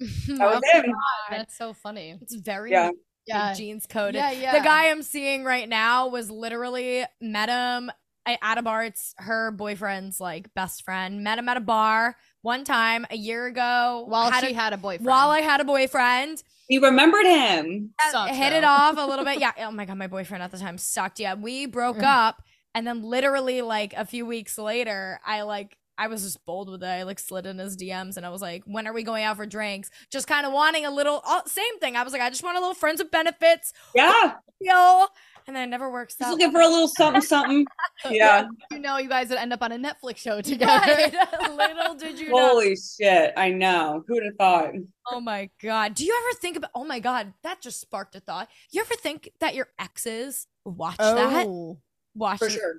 [0.00, 0.94] That was Oh him.
[1.30, 2.18] That's so funny.
[2.22, 2.90] It's very Yeah.
[3.26, 3.54] Yeah.
[3.54, 4.14] jeans coded.
[4.16, 4.58] Yeah, yeah.
[4.58, 7.90] The guy I'm seeing right now was literally met him
[8.32, 8.84] at at a bar.
[8.84, 11.22] It's her boyfriend's like best friend.
[11.24, 14.04] Met him at a bar one time a year ago.
[14.08, 15.06] While had she a- had a boyfriend.
[15.06, 16.42] while I had a boyfriend.
[16.68, 17.90] He remembered him.
[18.12, 18.58] Sucks, hit though.
[18.58, 19.40] it off a little bit.
[19.40, 19.52] Yeah.
[19.58, 21.18] Oh my god, my boyfriend at the time sucked.
[21.18, 22.04] Yeah, we broke Mm.
[22.26, 22.42] up,
[22.74, 26.82] and then literally like a few weeks later, I like I was just bold with
[26.82, 26.86] it.
[26.86, 29.36] I like slid in his DMs, and I was like, "When are we going out
[29.36, 31.94] for drinks?" Just kind of wanting a little oh, same thing.
[31.96, 35.06] I was like, I just want a little friends with benefits, Yeah, yo.
[35.50, 36.30] And then it never works just out.
[36.30, 37.66] looking for a little something, something.
[38.08, 38.46] Yeah.
[38.70, 40.86] you know, you guys would end up on a Netflix show together.
[40.86, 41.12] Right.
[41.50, 42.50] Little did you know.
[42.50, 43.32] Holy shit!
[43.36, 44.04] I know.
[44.06, 44.74] Who would have thought?
[45.10, 45.94] Oh my god.
[45.96, 46.70] Do you ever think about?
[46.72, 48.48] Oh my god, that just sparked a thought.
[48.70, 51.46] You ever think that your exes watch that?
[51.48, 51.78] Oh.
[52.14, 52.52] Watch For it?
[52.52, 52.74] sure.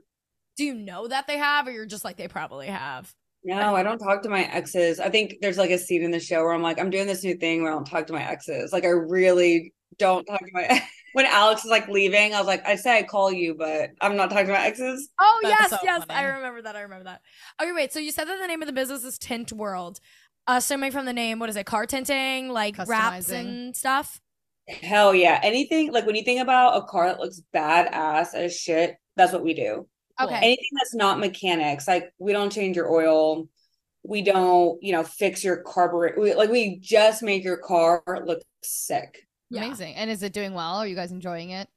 [0.56, 3.14] Do you know that they have, or you're just like they probably have?
[3.44, 5.02] No, I don't talk to my exes.
[5.02, 7.24] I think there's like a scene in the show where I'm like, I'm doing this
[7.26, 8.72] new thing where I don't talk to my exes.
[8.72, 10.82] Like I really don't talk to my
[11.14, 14.16] when Alex is like leaving, I was like, I say I call you, but I'm
[14.16, 15.10] not talking about exes.
[15.20, 16.20] Oh That's yes, so yes, funny.
[16.20, 16.76] I remember that.
[16.76, 17.22] I remember that.
[17.62, 17.94] Okay, wait.
[17.94, 20.00] So you said that the name of the business is Tint World.
[20.48, 21.66] Assuming from the name, what is it?
[21.66, 24.20] Car tinting, like wraps and stuff.
[24.68, 25.40] Hell yeah.
[25.44, 29.44] Anything like when you think about a car that looks badass as shit, that's what
[29.44, 29.88] we do.
[30.20, 30.36] Okay.
[30.36, 33.48] Anything that's not mechanics, like we don't change your oil.
[34.04, 36.20] We don't, you know, fix your carburetor.
[36.20, 39.28] We, like we just make your car look sick.
[39.52, 39.66] Yeah.
[39.66, 39.96] Amazing.
[39.96, 40.78] And is it doing well?
[40.78, 41.68] Are you guys enjoying it?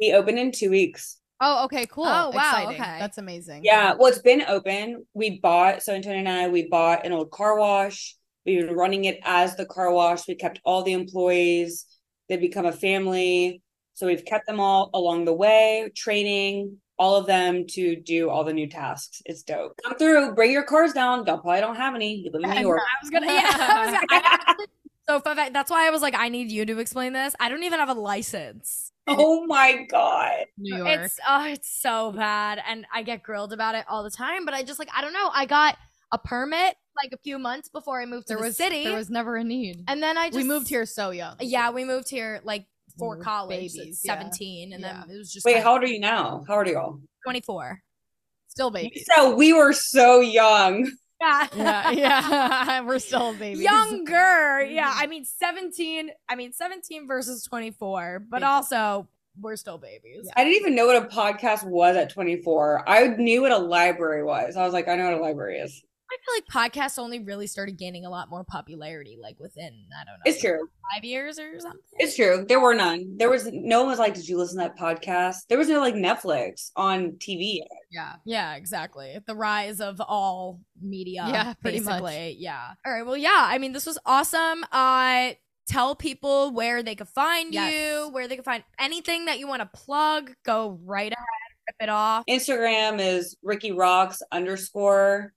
[0.00, 1.18] We open in two weeks.
[1.40, 2.04] Oh, okay, cool.
[2.04, 2.80] Oh, wow, Exciting.
[2.80, 2.98] okay.
[2.98, 3.62] That's amazing.
[3.64, 5.06] Yeah, well, it's been open.
[5.14, 8.16] We bought, so Antonio and I, we bought an old car wash.
[8.44, 10.28] We've been running it as the car wash.
[10.28, 11.86] We kept all the employees.
[12.28, 13.62] They become a family.
[13.94, 18.44] So we've kept them all along the way, training all of them to do all
[18.44, 19.22] the new tasks.
[19.24, 19.72] It's dope.
[19.82, 21.24] Come through, bring your cars down.
[21.26, 22.16] Y'all probably don't have any.
[22.16, 22.80] You live in New York.
[22.80, 23.26] I was gonna.
[23.26, 23.56] Yeah.
[23.56, 24.66] I was gonna, I actually,
[25.10, 27.34] so fun fact, that's why I was like, I need you to explain this.
[27.40, 28.92] I don't even have a license.
[29.06, 30.44] Oh my God.
[30.56, 31.00] New York.
[31.00, 34.44] It's oh, it's so bad, and I get grilled about it all the time.
[34.44, 35.30] But I just like I don't know.
[35.34, 35.76] I got
[36.12, 38.96] a permit like a few months before I moved to there the was city, there
[38.96, 39.84] was never a need.
[39.88, 41.36] and then I just we moved here so young.
[41.40, 42.66] Yeah, we moved here like
[42.98, 44.14] for We college, babies, at yeah.
[44.14, 45.02] seventeen, and Yeah.
[45.06, 46.44] then it was just Wait, kind how old are you now?
[46.46, 47.00] How old are y'all?
[47.24, 47.82] twenty four.
[48.48, 49.06] Still babies.
[49.16, 50.90] So we were so young.
[51.22, 51.48] Yeah.
[51.54, 52.80] yeah, yeah.
[52.86, 53.62] We're still babies.
[53.62, 54.74] Younger, mm-hmm.
[54.74, 54.94] yeah.
[54.96, 56.10] I mean, seventeen.
[56.28, 58.48] I mean, seventeen versus twenty four, but Babies.
[58.48, 59.08] also
[59.40, 60.24] we're still babies.
[60.24, 60.32] Yeah.
[60.36, 62.88] I didn't even know what a podcast was at 24.
[62.88, 64.56] I knew what a library was.
[64.56, 65.82] I was like, I know what a library is.
[66.12, 70.04] I feel like podcasts only really started gaining a lot more popularity, like within I
[70.04, 70.68] don't know, It's true.
[70.94, 71.80] five years or something.
[71.98, 72.44] It's true.
[72.48, 73.16] There were none.
[73.16, 75.46] There was no one was like, Did you listen to that podcast?
[75.48, 77.58] There was no like Netflix on TV.
[77.58, 77.68] yet.
[77.92, 78.14] Yeah.
[78.24, 79.18] Yeah, exactly.
[79.26, 81.26] The rise of all media.
[81.28, 82.02] Yeah, pretty much.
[82.02, 82.36] basically.
[82.38, 82.72] Yeah.
[82.84, 83.06] All right.
[83.06, 83.46] Well, yeah.
[83.48, 84.64] I mean, this was awesome.
[84.72, 85.30] Uh
[85.68, 87.72] tell people where they could find Yes.
[87.72, 90.32] you, where they can find anything that you want to plug.
[90.44, 91.26] Go right ahead,
[91.68, 92.24] rip it off.
[92.28, 95.32] Instagram is Rickyrox underscore.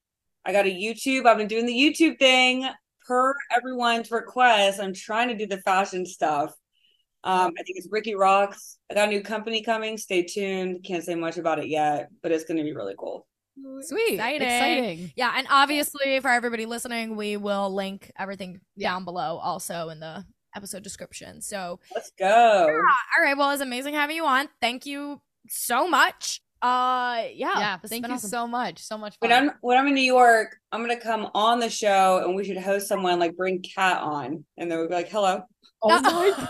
[0.46, 1.26] I got a YouTube.
[1.26, 2.68] I've been doing the YouTube thing
[3.08, 4.80] per everyone's request.
[4.80, 6.54] I'm trying to do the fashion stuff.
[7.26, 8.78] Um, I think it's Rickyrox.
[8.92, 9.98] I got a new company coming.
[9.98, 10.84] Stay tuned.
[10.84, 13.26] Can't say much about it yet, but it's going to be really cool.
[13.82, 14.16] Sweet.
[14.16, 14.42] Exciting.
[14.42, 15.12] Exciting.
[15.16, 18.90] Yeah, and obviously for everybody listening, we will link everything Yeah.
[18.92, 20.26] down below also in the
[20.56, 21.42] episode description.
[21.42, 22.68] So, Let's go.
[22.68, 24.50] all right, well, it's amazing having you on.
[24.60, 26.42] Thank you so much.
[26.64, 27.78] Uh, yeah, Yeah.
[27.78, 28.30] this has Thank you awesome.
[28.30, 28.80] so much.
[28.80, 29.30] So much fun.
[29.30, 32.46] When I'm when I'm in New York, I'm gonna come on the show and we
[32.46, 35.44] should host someone like bring Kat on and then we'll be like, hello.
[35.82, 36.50] oh my God.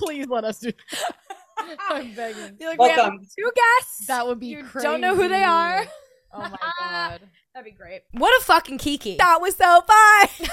[0.00, 0.72] Please let us do.
[1.90, 2.56] I'm begging.
[2.56, 3.18] Be like, we have Welcome.
[3.38, 4.06] two guests.
[4.06, 4.86] That would be You crazy.
[4.86, 5.84] don't know who they are.
[6.32, 7.20] Oh my god.
[7.54, 8.02] That'd be great.
[8.12, 9.16] What a fucking Kiki.
[9.16, 10.48] That was so fun.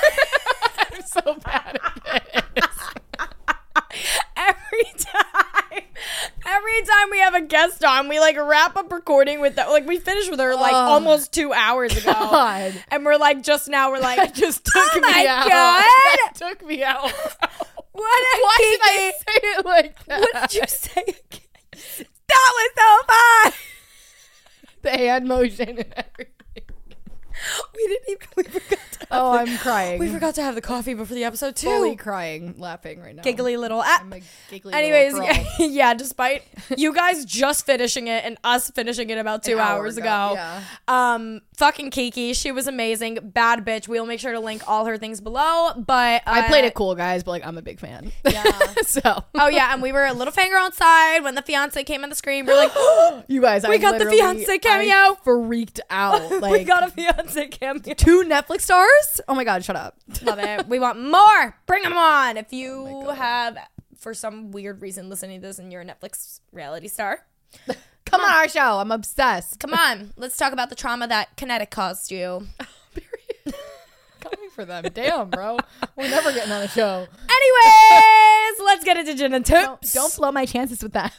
[0.93, 1.79] I'm so bad
[2.33, 4.22] at this.
[4.47, 5.83] Every time
[6.45, 9.85] every time we have a guest on we like wrap up recording with that like
[9.87, 10.75] we finished with her like Oh.
[10.75, 12.73] almost two hours ago God.
[12.89, 15.47] and we're like just now we're like That just took Oh me my out.
[15.49, 15.83] God.
[16.15, 17.03] That took me out.
[17.03, 20.19] what a Why did I say it like that?
[20.21, 23.59] what did you say again that was so fun
[24.81, 26.32] The hand motion and everything.
[27.75, 29.99] we didn't even we forgot to have Oh, the- I'm crying.
[29.99, 33.21] we forgot to have the coffee before the episode too fully crying, laughing right now.
[33.23, 35.27] giggly little ah, I'm a giggly Anyways, little
[35.59, 36.43] yeah, yeah, despite
[36.77, 40.03] you guys just finishing it and us finishing it about two An hour hours ago,
[40.31, 40.61] ago, yeah.
[40.87, 43.87] um, fucking Kiki, she was amazing, bad bitch.
[43.87, 45.73] We'll make sure to link all her things below.
[45.75, 48.11] But uh, I played it cool, guys, but like I'm a big fan.
[48.27, 48.43] Yeah.
[48.83, 52.09] so Oh yeah, and we were a little fangirl outside when the fiance came on
[52.09, 52.45] the screen.
[52.45, 54.93] We are like, you guys, We I got the fiancé cameo.
[54.93, 56.31] I freaked out.
[56.41, 57.93] Like we got a fiance cameo.
[57.95, 59.21] two Netflix stars.
[59.27, 59.97] Oh my god, shut up.
[60.21, 60.67] Love it.
[60.67, 61.55] We want more.
[61.65, 62.37] Bring them on.
[62.37, 63.57] If you Oh have,
[63.97, 67.25] for some weird reason, listening to this and you're a Netflix reality star,
[68.05, 68.79] Come on our show.
[68.79, 69.59] I'm obsessed.
[69.59, 70.13] come on.
[70.17, 72.47] Let's talk about the trauma that Kinetic caused you.
[73.45, 74.85] Oh, Coming for them.
[74.93, 75.57] Damn, bro.
[75.97, 77.05] We're never getting on a show.
[77.29, 79.93] Anyways, let's get into gin and Don't, tips.
[79.93, 81.13] don't blow my chances with that.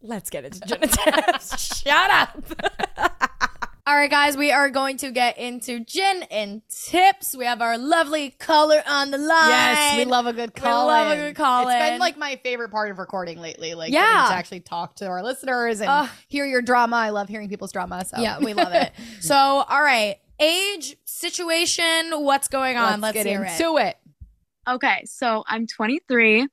[0.00, 1.78] Let's get into gin and tips.
[1.82, 3.47] Shut up.
[3.88, 7.34] All right, guys, we are going to get into gin and tips.
[7.34, 9.48] We have our lovely caller on the line.
[9.48, 10.88] Yes, we love a good We call.
[10.88, 11.92] love a good call It's in.
[11.92, 13.72] been like my favorite part of recording lately.
[13.72, 14.02] Like Yeah.
[14.02, 16.10] getting to actually talk to our listeners and Ugh.
[16.28, 16.96] hear your drama.
[16.96, 18.04] I love hearing people's drama.
[18.04, 18.92] So Yeah, we love it.
[19.20, 23.00] So, all right, age, situation, what's going on?
[23.00, 23.52] Let's, Let's, get hear it.
[23.58, 23.96] into it.
[24.68, 26.46] Okay, so I'm 23,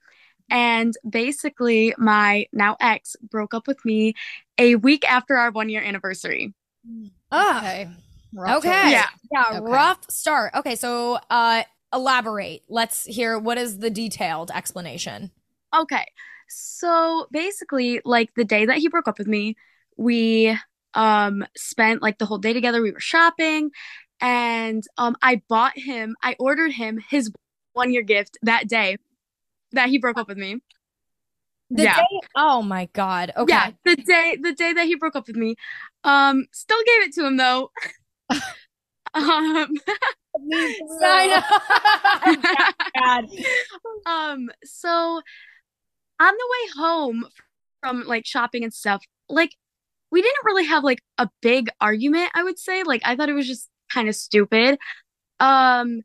[0.50, 4.14] and basically, my now ex broke up with me
[4.58, 6.54] a week after our one year anniversary.
[6.88, 7.08] Hmm.
[7.32, 7.90] Ah, Okay.
[8.34, 8.70] Rough okay.
[8.70, 8.92] choice.
[8.92, 9.08] Yeah.
[9.32, 9.72] Yeah, Okay.
[9.72, 10.54] rough start.
[10.56, 12.64] Okay, so uh elaborate.
[12.68, 15.32] Let's hear what is the detailed explanation.
[15.74, 16.06] Okay,
[16.50, 19.56] so basically, like the day that he broke up with me,
[19.98, 20.58] we
[20.94, 22.82] um spent like the whole day together.
[22.82, 23.72] We were shopping,
[24.20, 27.32] and um I bought him, I ordered him his
[27.74, 28.98] one year gift that day
[29.72, 30.60] that he broke up with me.
[31.72, 31.96] The Yeah.
[31.96, 33.32] day- oh my god.
[33.36, 33.52] Okay.
[33.52, 35.56] Yeah, the day the day that he broke up with me.
[36.06, 37.72] Um, still gave it to him though.
[38.30, 38.40] um,
[44.06, 45.22] um, so
[46.20, 47.26] on the way home
[47.82, 49.52] from like shopping and stuff, like
[50.12, 52.84] we didn't really have like a big argument, I would say.
[52.84, 54.78] Like I thought it was just kind of stupid.
[55.40, 56.02] Um,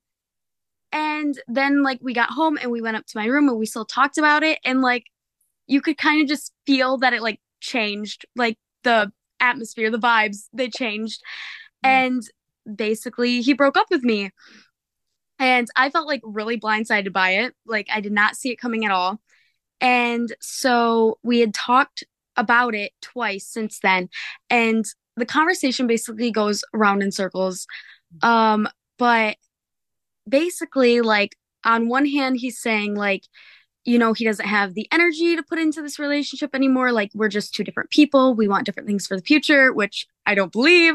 [0.92, 3.66] and then like we got home and we went up to my room and we
[3.66, 5.04] still talked about it and like
[5.66, 10.48] you could kind of just feel that it like changed, like the atmosphere, the vibes,
[10.52, 11.22] they changed.
[11.82, 12.22] And
[12.72, 14.30] basically he broke up with me.
[15.38, 17.54] And I felt like really blindsided by it.
[17.66, 19.20] Like I did not see it coming at all.
[19.80, 22.04] And so we had talked
[22.36, 24.08] about it twice since then.
[24.50, 24.84] And
[25.16, 27.66] the conversation basically goes around in circles.
[28.22, 28.68] Um,
[28.98, 29.36] but
[30.28, 33.24] basically, like, on one hand, he's saying, like,
[33.84, 36.92] you know, he doesn't have the energy to put into this relationship anymore.
[36.92, 38.34] Like, we're just two different people.
[38.34, 40.94] We want different things for the future, which I don't believe.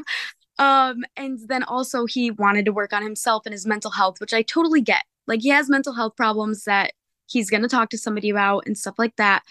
[0.60, 4.34] Um, and then also he wanted to work on himself and his mental health, which
[4.34, 5.04] I totally get.
[5.28, 6.94] Like, he has mental health problems that
[7.28, 9.44] he's going to talk to somebody about and stuff like that.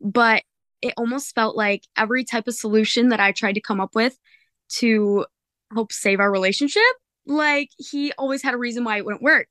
[0.00, 0.42] But
[0.82, 4.18] it almost felt like every type of solution that I tried to come up with
[4.76, 5.24] to
[5.72, 6.82] help save our relationship,
[7.26, 9.48] like he always had a reason why it wouldn't work.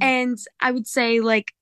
[0.00, 1.52] And I would say, like,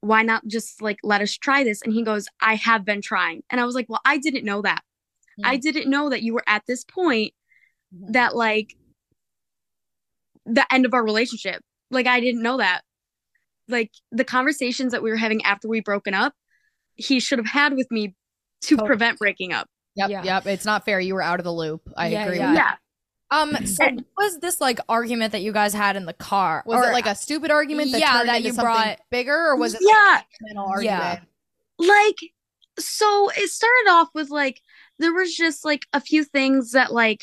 [0.00, 1.82] why not just like let us try this?
[1.82, 3.42] And he goes, I have been trying.
[3.50, 4.82] And I was like, well, I didn't know that.
[5.44, 7.32] I didn't know that you were at this point
[7.94, 8.12] mm-hmm.
[8.12, 8.76] that like
[10.46, 11.62] the end of our relationship.
[11.90, 12.82] Like I didn't know that.
[13.68, 16.32] Like the conversations that we were having after we broken up,
[16.96, 18.14] he should have had with me
[18.62, 18.86] to Totally.
[18.86, 19.68] prevent breaking up.
[19.94, 20.22] Yep, Yeah.
[20.24, 20.46] yep.
[20.46, 21.00] It's not fair.
[21.00, 21.82] You were out of the loop.
[21.96, 22.74] I Yeah, agree yeah.
[23.30, 23.58] With Yeah.
[23.60, 23.60] that.
[23.60, 26.62] Um so what was this like argument that you guys had in the car?
[26.66, 29.34] Was Or- it like a stupid argument that Yeah, turned that into you brought- bigger,
[29.48, 30.14] or was it Yeah.
[30.16, 31.20] like a mental Yeah.
[31.78, 32.16] like
[32.78, 34.60] so it started off with like
[35.00, 37.22] there was just like a few things that like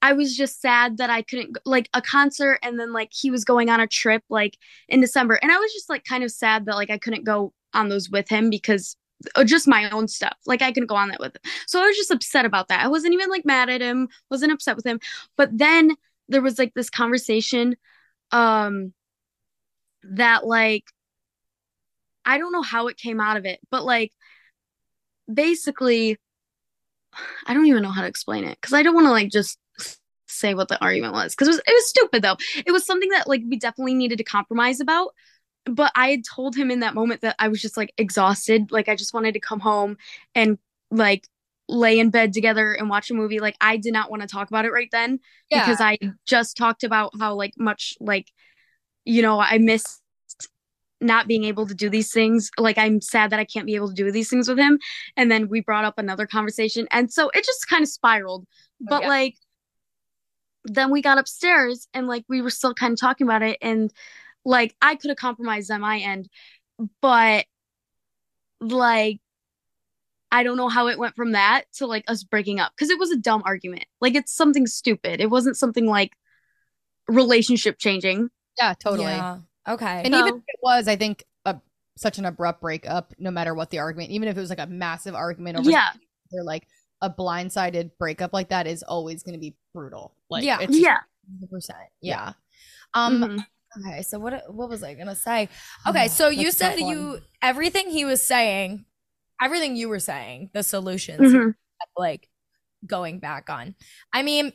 [0.00, 3.44] I was just sad that I couldn't like a concert and then like he was
[3.44, 4.58] going on a trip like
[4.88, 7.52] in December and I was just like kind of sad that like I couldn't go
[7.72, 8.96] on those with him because
[9.44, 10.36] just my own stuff.
[10.46, 11.52] Like I couldn't go on that with him.
[11.66, 12.84] So I was just upset about that.
[12.84, 15.00] I wasn't even like mad at him, wasn't upset with him.
[15.36, 15.96] But then
[16.28, 17.76] there was like this conversation
[18.32, 18.92] um
[20.04, 20.84] that like
[22.24, 24.12] I don't know how it came out of it, but like
[25.32, 26.18] basically
[27.46, 29.58] I don't even know how to explain it because I don't want to like just
[30.26, 32.36] say what the argument was because it was it was stupid though.
[32.66, 35.14] It was something that like we definitely needed to compromise about.
[35.66, 38.88] But I had told him in that moment that I was just like exhausted, like
[38.88, 39.96] I just wanted to come home
[40.34, 40.58] and
[40.90, 41.26] like
[41.68, 43.40] lay in bed together and watch a movie.
[43.40, 45.20] Like I did not want to talk about it right then
[45.50, 45.64] Yeah.
[45.64, 48.30] because I just talked about how like much like
[49.04, 50.02] you know I missed
[51.00, 52.50] not being able to do these things.
[52.58, 54.78] Like I'm sad that I can't be able to do these things with him.
[55.16, 58.46] And then we brought up another conversation, and so it just kind of spiraled.
[58.82, 59.08] Oh, but Okay.
[59.08, 59.34] like
[60.64, 63.92] then we got upstairs and like we were still kind of talking about it and
[64.44, 66.28] like I could have compromised on my end,
[67.00, 67.46] but
[68.60, 69.20] like
[70.32, 72.98] I don't know how it went from that to like us breaking up because it
[72.98, 73.84] was a dumb argument.
[74.00, 75.20] Like it's something stupid.
[75.20, 76.12] It wasn't something like
[77.08, 78.30] relationship changing.
[78.58, 79.06] Yeah, totally.
[79.12, 79.38] Yeah.
[79.68, 80.02] Okay.
[80.04, 81.60] And So- even if it was, I think, a,
[81.96, 84.66] such an abrupt breakup, no matter what the argument, even if it was like a
[84.66, 85.90] massive argument over Yeah.
[86.32, 86.66] or like
[87.00, 90.16] a blindsided breakup like that is always going to be brutal.
[90.30, 90.58] Like, Yeah.
[90.60, 90.98] it's Yeah.
[91.30, 91.70] 100%.
[92.00, 92.32] Yeah.
[92.92, 93.46] Um, Mhm.
[93.78, 95.48] Okay, so what what was I gonna say?
[95.86, 98.84] Okay, so you That's a tough said you everything he was saying,
[99.42, 101.54] everything you were saying, the solutions Mhm.
[101.96, 102.28] like
[102.86, 103.74] going back on.
[104.12, 104.52] I mean,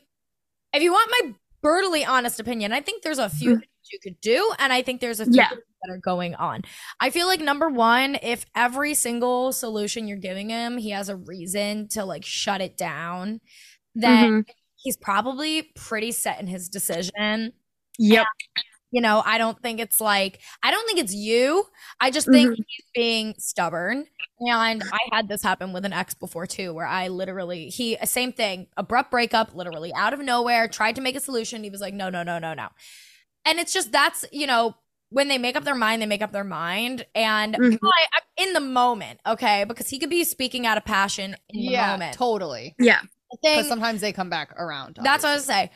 [0.73, 3.59] if you want my brutally honest opinion, I think there's a few Mhm.
[3.59, 5.49] things you could do, and I think there's a few Yeah.
[5.49, 6.63] things that are going on.
[7.01, 11.17] I feel like number one, if every single solution you're giving him, he has a
[11.17, 13.41] reason to like shut it down,
[13.95, 14.45] then Mhm.
[14.77, 17.53] he's probably pretty set in his decision.
[17.99, 18.27] Yep.
[18.91, 21.65] You know, I don't think it's like I don't think it's you.
[22.01, 22.55] I just think Mhm.
[22.67, 24.07] he's being stubborn.
[24.39, 28.31] And I had this happen with an ex before too, where I literally he same
[28.33, 31.63] thing, abrupt breakup, literally out of nowhere, tried to make a solution.
[31.63, 32.69] He was like, no, no, no, no, no.
[33.45, 34.75] And it's just that's you know
[35.09, 37.05] when they make up their mind, they make up their mind.
[37.15, 37.79] And Mhm.
[37.83, 41.59] I, I'm in the moment, okay, because he could be speaking out of passion in
[41.65, 42.13] the yeah, moment.
[42.15, 42.75] totally.
[42.79, 43.01] Yeah.
[43.41, 44.97] Because sometimes they come back around.
[45.03, 45.67] that's what I was obviously.
[45.67, 45.71] say.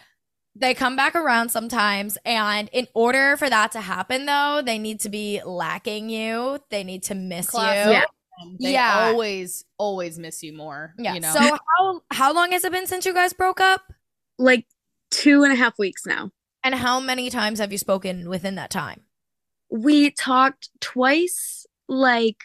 [0.56, 5.00] They come back around sometimes, and in order for that to happen, though, they need
[5.02, 6.60] to be lacking you.
[6.70, 7.86] They need to miss Classic.
[7.86, 7.92] you.
[7.92, 8.06] Yeah.
[8.60, 9.08] They Yeah.
[9.10, 10.94] always, always miss you more.
[11.00, 11.16] Yeah.
[11.16, 11.34] You know?
[11.34, 13.82] So how how long has it been since you guys broke up?
[14.38, 14.66] Like
[15.10, 16.32] two and a half weeks now.
[16.64, 19.02] And how many times have you spoken within that time?
[19.76, 22.38] we talked twice like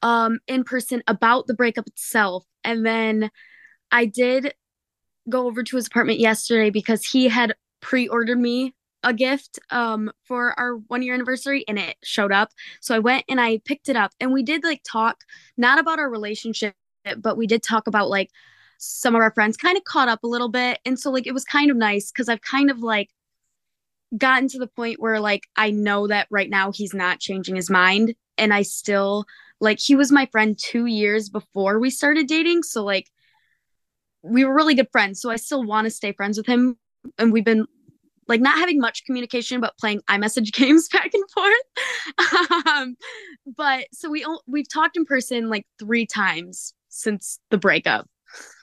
[0.00, 3.30] um in person about the breakup itself and then
[3.90, 4.54] i did
[5.28, 8.74] go over to his apartment yesterday because he had pre-ordered me
[9.04, 12.50] a gift um for our one year anniversary and it showed up.
[12.80, 15.24] So i went and i picked it up and we did like talk
[15.56, 16.74] not about our relationship
[17.18, 18.30] but we did talk about like
[18.78, 20.80] some of our friends kind of caught up a little bit.
[20.84, 23.10] And so like it was kind of nice because i've kind of like
[24.16, 27.70] gotten to the point where like I know that right now he's not changing his
[27.70, 29.24] mind and I still
[29.60, 32.62] like he was my friend 2 years before we started dating.
[32.62, 33.10] So like
[34.22, 36.76] we were really good friends so I still want to stay friends with him
[37.18, 37.66] and we've been
[38.28, 42.96] like not having much communication but playing iMessage games back and forth um
[43.56, 48.06] but so we we've talked in person like 3 times since the breakup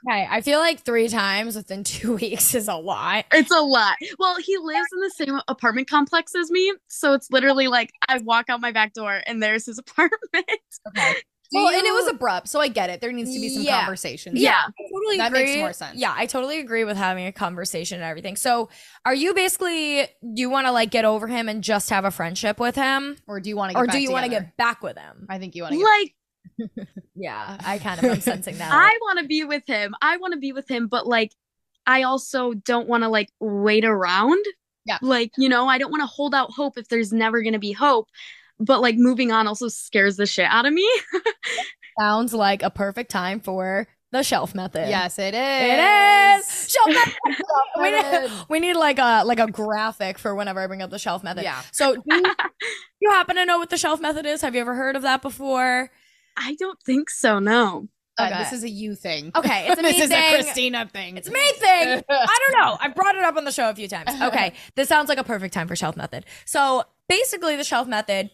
[0.07, 3.25] Okay, I feel like three times within two weeks is a lot.
[3.31, 3.97] It's a lot.
[4.17, 8.17] Well, he lives in the same apartment complex as me, so it's literally like I
[8.19, 10.45] walk out my back door and there's his apartment.
[10.87, 11.13] Okay.
[11.51, 13.01] Well, and it was abrupt, so I get it.
[13.01, 13.79] There needs to be some Yeah.
[13.79, 14.39] conversations.
[14.39, 14.61] Yeah.
[14.67, 15.43] I totally That agree.
[15.45, 15.97] makes more sense.
[15.99, 18.35] Yeah, I totally agree with having a conversation and everything.
[18.35, 18.69] So,
[19.05, 22.59] are you basically you want to like get over him and just have a friendship
[22.59, 23.77] with him, Or do you want to?
[23.77, 25.25] or do you want to get back with him?
[25.29, 25.79] I think you want to.
[25.79, 26.15] Get, Like
[27.15, 28.71] Yeah, I kind of am sensing that.
[28.71, 29.95] I want to be with him.
[30.01, 31.33] I want to be with him, but like
[31.85, 34.43] I also don't want to like wait around.
[34.85, 34.97] Yeah.
[35.01, 37.59] Like, you know, I don't want to hold out hope if there's never going to
[37.59, 38.07] be hope.
[38.59, 40.89] But like moving on also scares the shit out of me.
[41.99, 44.89] Sounds like a perfect time for the shelf method.
[44.89, 45.37] yes, it is.
[45.37, 47.15] It is shelf method.
[47.79, 50.97] we, need, we need like a like a graphic for whenever I bring up the
[50.99, 51.43] shelf method.
[51.43, 51.61] Yeah.
[51.71, 52.23] So, do you,
[53.01, 54.41] you happen to know what the shelf method is?
[54.41, 55.89] Have you ever heard of that before?
[56.37, 57.87] I don't think so, no.
[58.17, 58.37] Uh, Okay.
[58.39, 59.31] This is a you thing.
[59.35, 60.33] Okay, it's a me this is thing.
[60.33, 61.15] a Christina thing.
[61.17, 62.03] It's a me thing.
[62.09, 62.77] I don't know.
[62.81, 64.09] I brought it up on the show a few times.
[64.21, 66.25] Okay, this sounds like a perfect time for shelf method.
[66.45, 68.29] So basically, the shelf method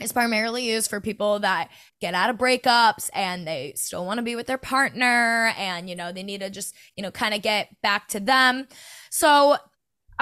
[0.00, 4.22] is primarily used for people that get out of breakups and they still want to
[4.22, 7.42] be with their partner and you know they need to just you know kind of
[7.42, 8.66] get back to them.
[9.10, 9.56] So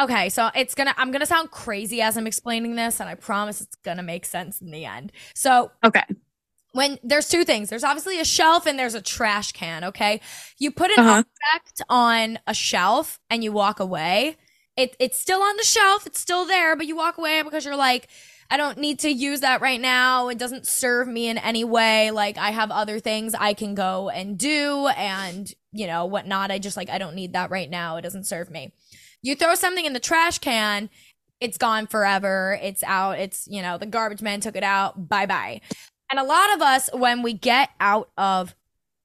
[0.01, 3.61] okay so it's gonna i'm gonna sound crazy as i'm explaining this and i promise
[3.61, 5.12] it's gonna make sense in the end.
[5.35, 6.05] So Okay.
[6.73, 7.69] when there's two things.
[7.69, 10.20] There's obviously a shelf and there's a trash can okay?
[10.59, 11.23] You put an Uh-huh.
[11.47, 14.36] object on a shelf and you walk away.
[14.77, 17.77] It, it's still on the shelf it's still there but you walk away because you're
[17.77, 18.09] like
[18.53, 20.29] i don't need to use that right now.
[20.29, 22.11] It doesn't serve me in any way.
[22.11, 26.51] Like i have other things i can go and do and you know whatnot.
[26.51, 27.97] I just like i don't need that right now.
[27.97, 28.73] It doesn't serve me.
[29.23, 30.91] You throw something in the trash can
[31.41, 32.57] it's gone forever.
[32.62, 33.19] It's out.
[33.19, 35.09] It's you know the garbage man took it out.
[35.09, 35.61] Bye bye
[36.12, 38.55] and a lot of us when we get out of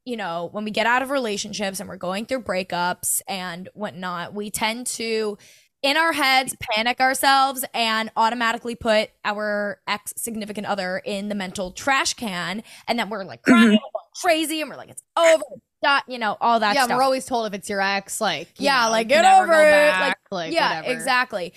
[0.05, 4.33] you know when we get out of relationships and we're going through breakups and whatnot
[4.33, 5.37] we tend to
[5.83, 11.71] in our heads panic ourselves and automatically put our ex significant other in the mental
[11.71, 13.75] trash can and then we're like crying mm-hmm.
[13.75, 13.81] going
[14.21, 15.43] crazy and we're like it's over
[15.81, 18.47] done, you know all that yeah, stuff we're always told if it's your ex, like
[18.59, 20.93] you Yeah, know, like, get over it, back, like, yeah, whatever.
[20.93, 21.53] exactly.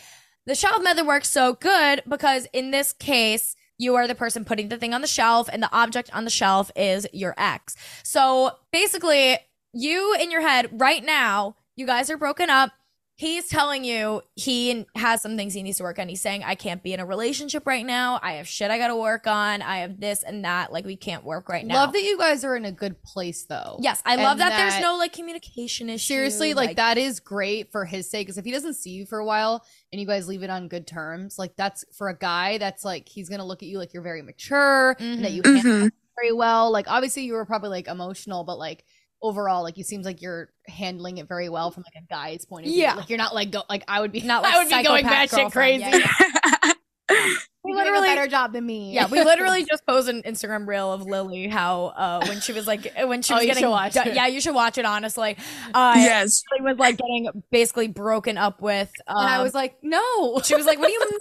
[0.47, 4.69] The shelf method works so good because in this case, you are the person putting
[4.69, 7.77] the thing on the shelf, and the object on the shelf is your ex.
[8.05, 9.39] So basically,
[9.73, 12.73] you in your head right now, you guys are broken up.
[13.21, 16.09] He's telling you he has some things he needs to work on.
[16.09, 18.19] He's saying, I can't be in a relationship right now.
[18.23, 19.61] I have shit I got to work on.
[19.61, 20.73] I have this and that.
[20.73, 21.75] Like, we can't work right now.
[21.75, 23.77] Love that you guys are in a good place though.
[23.83, 26.07] Yes, I love And that, there's no like communication issue.
[26.15, 28.27] Seriously, like, that is great for his sake.
[28.27, 30.69] Because if he doesn't see you for a while and you guys leave it on
[30.69, 33.93] good terms, like that's for a guy that's like he's gonna look at you like
[33.93, 35.91] you're very mature and that you handle Mhm.
[36.17, 36.71] very well.
[36.71, 38.87] Like obviously you were probably like emotional, but like
[39.23, 42.67] overall, like you seems like you're handling it very well from like a guy's point
[42.67, 42.83] of view.
[42.83, 42.95] Yeah.
[42.95, 45.05] Like you're not like go like I would be Not like I would be going
[45.05, 45.85] batshit crazy.
[45.85, 46.73] Yeah,
[47.11, 47.15] We
[47.63, 48.95] We literally literally- a better job than me.
[48.95, 52.67] Yeah, we literally just posted an Instagram reel of Lily how uh when she was
[52.67, 54.15] like when she Oh, was you getting should watch du- it.
[54.15, 55.37] yeah you should watch it honestly.
[55.75, 56.43] Uh, yes.
[56.57, 58.91] she was like getting basically broken up with.
[59.07, 60.41] Um, and I was like, no.
[60.43, 61.19] she was like, "What do you mean?"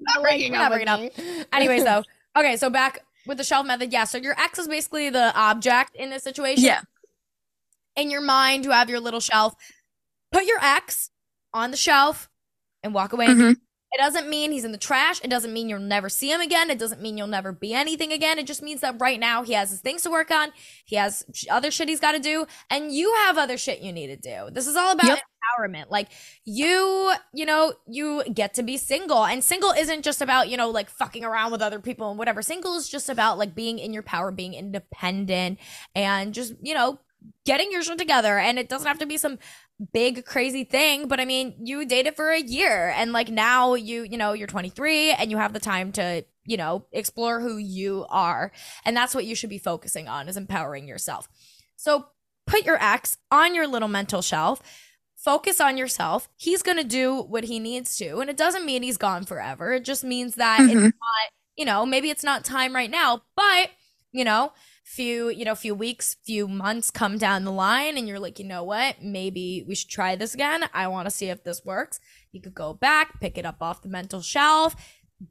[0.00, 1.44] not Like, breaking we're up with breaking me.
[1.52, 2.02] Anyways, though,
[2.36, 3.92] okay, so back with the shelf method.
[3.92, 6.64] Yeah, so your ex is basically the object in this situation.
[6.64, 6.80] Yeah.
[7.98, 9.54] In your mind, you have your little shelf.
[10.32, 11.10] Put your ex
[11.52, 12.30] on the shelf
[12.82, 13.26] and walk away.
[13.26, 13.56] Mhm.
[13.90, 15.20] It doesn't mean he's in the trash.
[15.24, 16.70] It doesn't mean you'll never see him again.
[16.70, 18.38] It doesn't mean you'll never be anything again.
[18.38, 20.52] It just means that right now he has his things to work on.
[20.84, 24.08] He has other shit he's got to do, and you have other shit you need
[24.08, 24.50] to do.
[24.52, 25.18] This is all about Yep.
[25.58, 25.86] empowerment.
[25.90, 26.10] Like
[26.44, 30.68] you, you know, you get to be single, and single isn't just about you know
[30.70, 32.42] like fucking around with other people and whatever.
[32.42, 35.58] Single is just about like being in your power, being independent,
[35.94, 37.00] and just you know
[37.44, 38.38] getting your shit together.
[38.38, 39.38] And it doesn't have to be some
[39.92, 44.02] big crazy thing but i mean you dated for a year and like now you
[44.02, 48.04] you know you're 23 and you have the time to you know explore who you
[48.10, 48.50] are
[48.84, 51.28] and that's what you should be focusing on is empowering yourself
[51.76, 52.08] so
[52.44, 54.60] put your ex on your little mental shelf
[55.16, 58.82] focus on yourself he's going to do what he needs to and it doesn't mean
[58.82, 60.82] he's gone forever it just means that it's Mhm.
[60.86, 63.70] not you know maybe it's not time right now but
[64.12, 64.52] you know
[64.84, 68.44] few you know few weeks few months come down the line and you're like you
[68.44, 69.02] know what?
[69.02, 70.64] Maybe we should try this again.
[70.72, 72.00] I want to see if this works.
[72.32, 74.74] You could go back pick it up off the mental shelf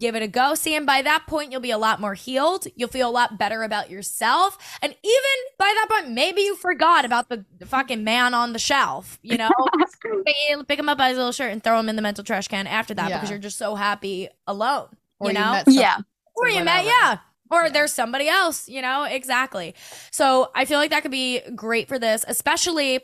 [0.02, 0.54] give it a go.
[0.54, 2.68] See and by that point you'll be a lot more healed.
[2.76, 4.58] You'll feel a lot better about yourself.
[4.82, 8.60] And even by that point maybe you forgot about the, the fucking man on the
[8.60, 9.50] shelf you know?
[10.26, 12.48] Pick, pick him up by his little shirt and throw him in the mental trash
[12.50, 13.18] can after that Yeah.
[13.18, 14.90] because you're just so happy alone
[15.20, 15.52] Or you you know?
[15.54, 15.98] met some- Yeah.
[16.36, 17.18] or you met, yeah.
[17.50, 17.70] Or Yeah.
[17.70, 19.76] there's somebody else, you know, exactly.
[20.12, 23.02] So I feel like that could be great for this, especially,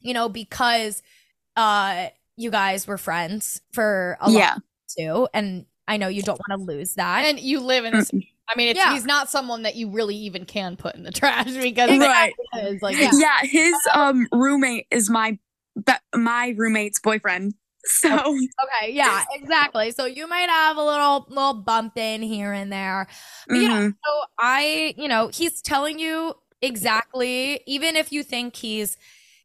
[0.00, 1.02] you know, because
[1.56, 4.52] uh you guys were friends for a Yeah.
[4.52, 4.62] long
[4.98, 5.28] too.
[5.34, 7.24] And I know you don't want to lose that.
[7.26, 8.10] And you live in this.
[8.48, 8.94] I mean, it's, Yeah.
[8.94, 12.32] he's not someone that you really even can put in the trash because Right.
[12.54, 13.10] it's like Yeah.
[13.12, 13.38] Yeah.
[13.42, 15.38] His um roommate is my
[15.86, 17.54] be- my roommate's boyfriend.
[17.84, 19.90] So okay, yeah, exactly.
[19.90, 23.08] So you might have a little little bump in here and there.
[23.48, 23.68] But yeah.
[23.68, 23.88] Mm-hmm.
[23.88, 28.96] So I, you know, he's telling you exactly, even if you think he's,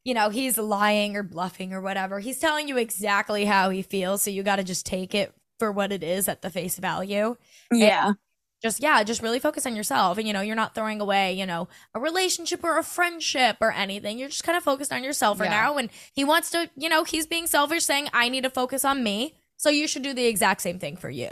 [0.03, 4.21] you know, he's lying or bluffing or whatever, he's telling you exactly how he feels.
[4.21, 7.35] So you got to just take it for what it is at the face value.
[7.71, 8.13] yeah.
[8.61, 10.17] Just, yeah, just really focus on yourself.
[10.17, 13.71] And, you know, you're not throwing away, you know, a relationship or a friendship or
[13.71, 14.17] anything.
[14.17, 15.61] You're just kind of focused on yourself right Yeah.
[15.61, 15.77] now.
[15.77, 19.03] And he wants to, you know, he's being selfish, saying, I need to focus on
[19.03, 19.35] me.
[19.57, 21.29] So you should do the exact same thing for you.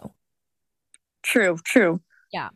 [1.23, 2.01] True, true.
[2.31, 2.49] Yeah,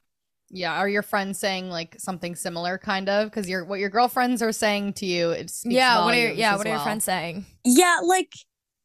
[0.49, 0.73] Yeah.
[0.77, 3.29] are your friends saying like something similar, kind of?
[3.29, 6.03] Because your what your girlfriends are saying to you, it speaks yeah.
[6.05, 6.53] What are your, yeah.
[6.53, 7.45] as What are your friends saying?
[7.65, 8.33] Yeah, like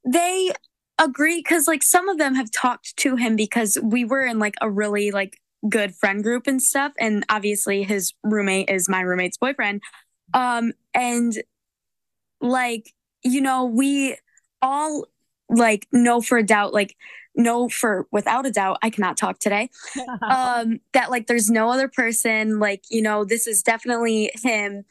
[0.07, 0.53] they
[0.99, 4.55] agree because like some of them have talked to him because we were in like
[4.63, 5.39] a really like
[5.69, 6.93] good friend group and stuff.
[6.99, 9.83] And obviously his roommate is my roommate's boyfriend.
[10.33, 11.33] Um, and
[12.41, 12.93] like,
[13.23, 14.17] you know, we
[14.61, 15.07] all
[15.49, 16.97] like know for a doubt, like
[17.35, 19.71] know for without a doubt, I cannot talk today.
[20.29, 24.85] um, that like there's no other person, like, you know, this is definitely him.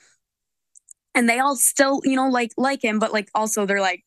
[1.16, 4.04] And they all still, you know, like like him, but like also they're like,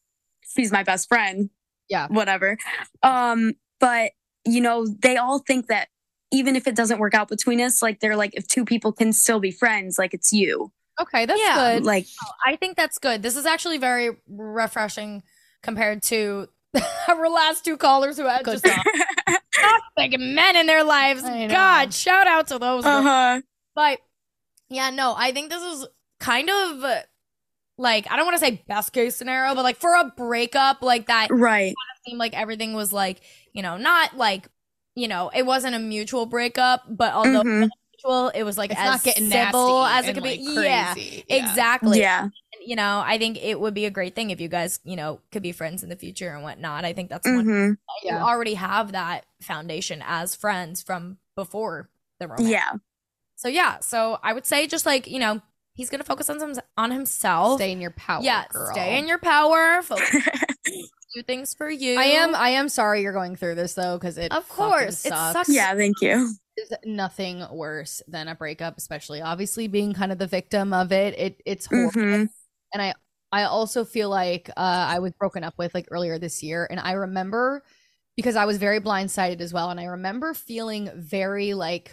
[0.55, 1.51] he's my best friend.
[1.89, 2.09] Yeah.
[2.09, 2.59] Whatever.
[3.03, 4.13] Um, but
[4.45, 5.89] you know, they all think that
[6.33, 9.13] even if it doesn't work out between us, like they're like, if two people can
[9.13, 10.73] still be friends, like it's you.
[11.01, 11.55] Okay, that's Yeah.
[11.75, 11.85] good.
[11.85, 12.07] Like,
[12.47, 13.23] I think that's good.
[13.23, 15.23] This is actually very refreshing
[15.63, 16.49] compared to
[17.09, 21.23] our last two callers who had Good just toxic men in their lives.
[21.23, 22.85] God, shout out to those.
[22.85, 23.41] uh-huh.
[23.75, 23.99] But
[24.69, 25.87] yeah, no, I think this is
[26.19, 26.83] kind of
[27.79, 31.07] like I don't want to say best case scenario, but like for a breakup like
[31.09, 31.75] that Right.
[32.07, 33.21] seemed like everything was like,
[33.53, 34.49] you know, not like,
[34.97, 37.61] you know, it wasn't a mutual breakup, but although it Mhm.
[37.61, 40.39] was mutual, it was like it's as not getting civil nasty as it could like,
[40.41, 40.55] be.
[40.65, 41.25] Yeah, crazy.
[41.29, 42.01] exactly.
[42.01, 42.29] Yeah.
[42.65, 45.21] You know, I think it would be a great thing if you guys, you know,
[45.31, 46.85] could be friends in the future and whatnot.
[46.85, 47.71] I think that's one hmm
[48.03, 48.25] you Yeah.
[48.25, 52.49] already have that foundation as friends from before the romance.
[52.49, 52.73] Yeah.
[53.37, 55.43] So yeah, so I would say just like you know
[55.75, 57.61] he's gonna focus on some on himself.
[57.61, 58.73] Stay in your power, yeah, girl.
[58.73, 59.83] stay in your power.
[59.83, 60.09] Focus,
[61.15, 61.99] do things for you.
[61.99, 62.35] I am.
[62.35, 65.33] I am sorry you're going through this though, because it Of fucking course, it sucks.
[65.33, 65.49] sucks.
[65.49, 65.75] yeah.
[65.75, 66.31] Thank you.
[66.57, 71.19] There's nothing worse than a breakup, especially obviously being kind of the victim of it.
[71.19, 71.93] It it's horrible.
[71.93, 72.25] hmm
[72.75, 72.95] and I
[73.33, 76.81] I also feel like uh, I was broken up with like earlier this year, and
[76.81, 77.63] I remember
[78.17, 81.93] because I was very blindsided as well, and I remember feeling very like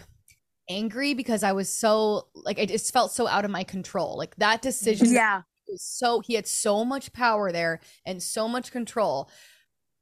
[0.70, 4.16] angry because I was so like it just felt so out of my control.
[4.16, 5.42] Like that decision Yeah.
[5.76, 9.30] So he had so much power there and so much control.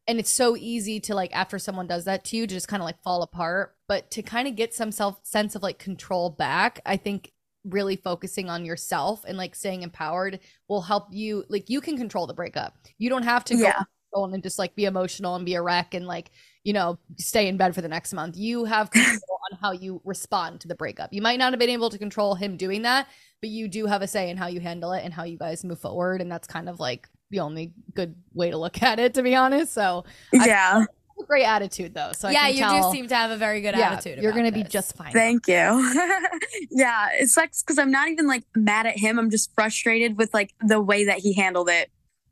[0.08, 2.82] And it's so easy to like after someone does that to you to just kind
[2.82, 3.76] of like fall apart.
[3.88, 7.32] But to kind of get some self sense of like control back, I think
[7.64, 12.26] really focusing on yourself and like staying empowered will help you like you can control
[12.26, 12.76] the breakup.
[12.98, 13.84] You don't have to go Yeah.
[14.14, 16.30] on and just like be emotional and be a wreck and like,
[16.64, 18.36] you know, stay in bed for the next month.
[18.36, 19.20] You have control
[19.52, 21.12] on how you respond to the breakup.
[21.12, 23.06] You might not have been able to control him doing that,
[23.40, 25.64] but you do have a say in how you handle it and how you guys
[25.64, 26.20] move forward.
[26.20, 29.34] And that's kind of like the only good way to look at it, to be
[29.34, 29.72] honest.
[29.72, 30.84] So Yeah.
[31.20, 32.12] a great attitude though.
[32.12, 34.22] So I yeah, can you tell, do seem to have a very good yeah, attitude.
[34.22, 35.12] You're gonna be just fine.
[35.12, 35.54] Thank you.
[36.70, 37.08] yeah.
[37.12, 39.18] It sucks because I'm not even like mad at him.
[39.18, 41.90] I'm just frustrated with like the way that he handled it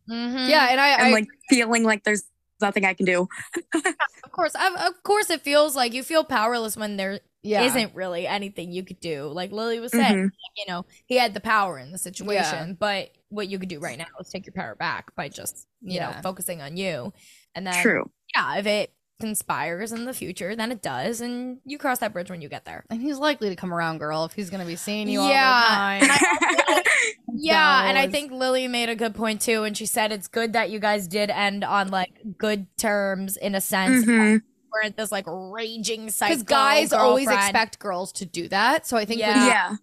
[0.08, 0.48] Mhm.
[0.48, 2.24] yeah, and I, and I like feeling like there's
[2.60, 3.28] nothing I can do.
[3.74, 4.54] of course.
[4.54, 7.66] Of, of course, it feels like you feel powerless when there yeah.
[7.66, 9.28] not really anything you could do.
[9.28, 10.30] Like Lily was saying, Mhm.
[10.56, 13.98] you know, he had the power in the situation, but what you could do right
[13.98, 17.12] now is take your power back by just, you know, focusing on you.
[17.54, 18.10] And then, True.
[18.34, 22.30] yeah, if it conspires in the future, then it does, and you cross that bridge
[22.30, 22.84] when you get there.
[22.90, 25.98] and he's likely to come around, girl, if he's gonna be seeing you all Yeah,
[26.00, 26.82] the time.
[27.32, 30.52] Yeah, and I think Lily made a good point too, and she said it's good
[30.54, 34.04] that you guys did end on like good terms in a sense.
[34.04, 34.36] hmm
[34.72, 38.86] Weren't this like raging psycho Because guys always expect girls to do that.
[38.86, 39.46] So I think when Yeah.
[39.46, 39.76] Yeah.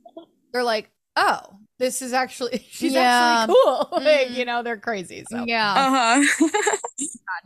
[0.53, 1.39] they're like, oh,
[1.79, 3.45] this is actually she's Yeah.
[3.45, 3.87] actually cool.
[3.91, 4.35] like, Mhm.
[4.35, 5.23] you know, they're crazy.
[5.29, 6.47] So Yeah, Uh huh.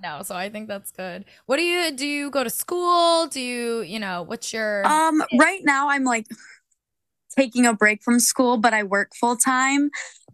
[0.02, 0.24] no.
[0.24, 1.26] So I think that's good.
[1.45, 2.08] What do you do?
[2.08, 3.28] You go to school?
[3.28, 4.86] Do you, you know, what's your?
[4.86, 5.24] um.
[5.40, 6.26] Right now, I'm like
[7.38, 9.90] taking a break from school, but I work full time.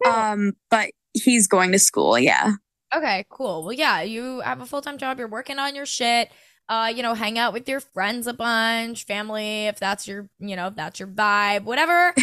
[0.05, 0.53] Um.
[0.69, 2.17] But he's going to school.
[2.19, 2.53] Yeah.
[2.95, 3.63] Okay, cool.
[3.63, 5.19] Well, yeah, you have a full time job.
[5.19, 6.29] You're working on your shit.
[6.69, 10.53] Uh, you know, hang out with your friends a bunch, family, if that's your, you
[10.57, 12.13] know, if that's your vibe, whatever,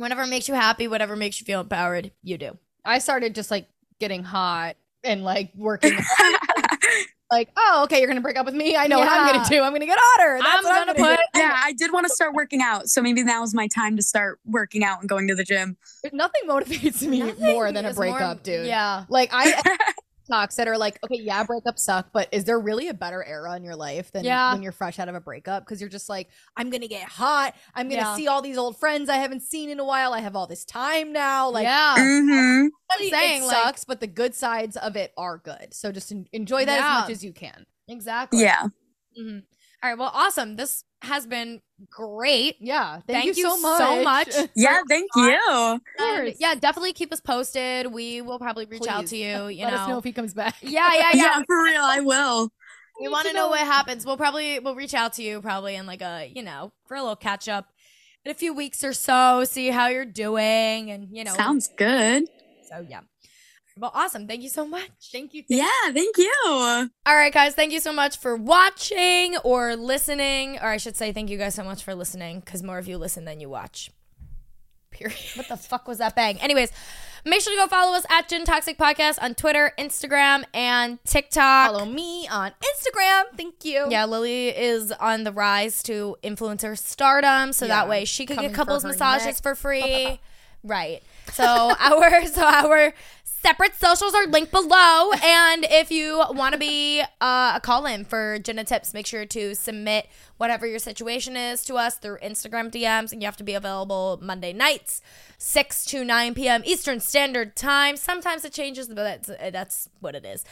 [0.00, 2.56] whatever makes you happy, whatever makes you feel empowered, you do.
[2.84, 3.68] I started just like
[4.00, 5.92] getting hot and like working
[7.30, 8.76] like, oh, okay, you're gonna break up with me.
[8.76, 9.62] I know what I'm gonna do.
[9.62, 10.38] I'm gonna get hotter.
[10.42, 11.40] That's I'm what I'm gonna gonna put- do.
[11.40, 11.60] yeah.
[11.62, 14.40] I did want to start working out, so maybe now is my time to start
[14.44, 15.76] working out and going to the gym.
[16.12, 18.66] Nothing motivates me Nothing more than a is more- breakup, dude.
[18.66, 19.04] Yeah.
[19.08, 19.62] Like I
[20.30, 23.54] talks that are like, okay, yeah, breakups suck, but is there really a better era
[23.56, 24.52] in your life than Yeah.
[24.52, 25.64] when you're fresh out of a breakup?
[25.64, 27.54] Because you're just like, I'm gonna get hot.
[27.74, 28.16] I'm gonna Yeah.
[28.16, 30.12] see all these old friends I haven't seen in a while.
[30.12, 31.50] I have all this time now.
[31.50, 31.94] Like, yeah.
[31.96, 35.72] hmm I'm saying, it like- sucks, but the good sides of it are good.
[35.74, 36.96] So just en- enjoy that Yeah.
[36.98, 37.66] as much as you can.
[37.88, 38.42] Exactly.
[38.42, 38.66] Yeah.
[39.20, 39.42] Mhm.
[39.82, 39.98] All right.
[39.98, 40.56] Well, awesome.
[40.56, 42.56] This has been great.
[42.60, 43.78] Yeah, thank, Thank you, you so much.
[43.78, 44.50] so much.
[44.54, 44.80] Yeah.
[44.88, 45.38] Thank you.
[45.42, 46.36] And, course.
[46.38, 47.86] yeah, definitely keep us posted.
[47.86, 49.46] We will probably reach out to you.
[49.48, 49.78] You Let know.
[49.80, 50.56] us know if he comes back.
[50.60, 51.10] yeah, yeah, Yeah.
[51.14, 51.42] yeah.
[51.46, 52.50] For real, I will.
[53.00, 53.50] we want to to know know.
[53.50, 54.04] what happens.
[54.04, 57.00] We'll probably we'll reach out to you probably in like a you know for a
[57.00, 57.66] little catch up
[58.26, 59.44] in a few weeks or so.
[59.44, 61.32] See how you're doing, and you know.
[61.34, 62.28] Sounds good.
[62.68, 63.00] So yeah.
[63.80, 64.26] Well, awesome.
[64.26, 64.90] Thank you so much.
[65.10, 65.42] Thank you.
[65.48, 66.32] Yeah, thank you.
[66.46, 67.54] All right, guys.
[67.54, 70.58] Thank you so much for watching or listening.
[70.58, 72.98] Or I should say, thank you guys so much for listening because more of you
[72.98, 73.90] listen than you watch.
[74.90, 75.16] Period.
[75.34, 76.38] What the fuck was that bang?
[76.42, 76.70] Anyways,
[77.24, 81.70] make sure to go follow us at Gin Toxic Podcast on Twitter, Instagram, and TikTok.
[81.72, 83.22] Follow me on Instagram.
[83.34, 83.86] Thank you.
[83.88, 88.50] Yeah, Lily is on the rise to influencer stardom, so that way she could coming
[88.50, 89.42] get couples her massages neck.
[89.42, 90.20] for free.
[90.62, 91.02] right.
[91.32, 91.44] So
[91.80, 92.92] our so our
[93.42, 98.04] separate socials are linked below, and if you want to be uh, a call in
[98.04, 102.70] for Jenna tips, make sure to submit whatever your situation is to us through Instagram
[102.70, 105.00] DMs, and you have to be available Monday nights,
[105.38, 106.62] six to nine p.m.
[106.64, 107.96] Eastern Standard Time.
[107.96, 110.44] Sometimes it changes, but that's that's what it is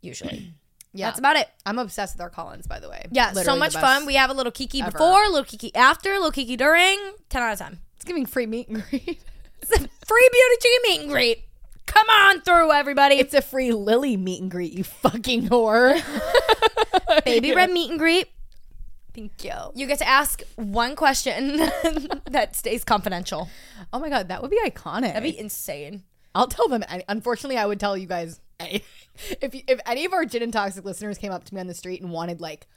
[0.00, 0.54] usually.
[0.92, 1.06] Yeah.
[1.06, 1.48] That's about it.
[1.64, 3.06] I'm obsessed with our call-ins, by the way.
[3.12, 4.06] Yeah, so much fun.
[4.06, 4.90] We have a little kiki ever.
[4.90, 6.98] before, a little kiki after, a little kiki during.
[7.28, 7.78] 10 out of 10.
[7.94, 9.22] it's giving free meet and greet.
[9.62, 11.44] It's a free beauty chicken meet and greet.
[11.86, 13.16] Come on through, everybody.
[13.16, 14.72] it's a free Lily meet and greet.
[14.72, 16.00] You fucking whore.
[17.24, 18.28] baby red meet and greet.
[19.14, 19.52] Thank you.
[19.74, 21.56] You get to ask one question
[22.30, 23.48] that stays confidential.
[23.92, 25.12] Oh my god, that would be iconic.
[25.12, 26.04] That'd be insane.
[26.34, 26.84] I'll tell them.
[26.88, 28.84] any- Unfortunately, I would tell you guys any-
[29.40, 31.66] if you- if any of our gin and toxic listeners came up to me on
[31.66, 32.68] the street and wanted like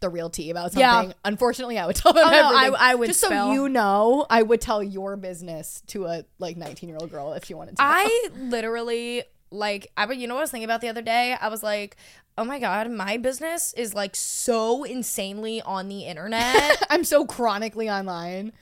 [0.00, 1.08] the real tea about something.
[1.08, 1.12] Yeah.
[1.24, 2.24] Unfortunately, I would tell them.
[2.26, 2.52] Oh, no.
[2.76, 3.30] I- I would just spill.
[3.48, 4.26] so you know.
[4.30, 7.76] I would tell your business to a like 19 year old girl if she wanted
[7.76, 7.82] to.
[7.82, 7.88] know.
[7.88, 11.36] I literally like I you know what I was thinking about the other day?
[11.40, 11.96] I was like,
[12.36, 17.88] "Oh my god, my business is like so insanely on the internet." I'm so chronically
[17.88, 18.52] online.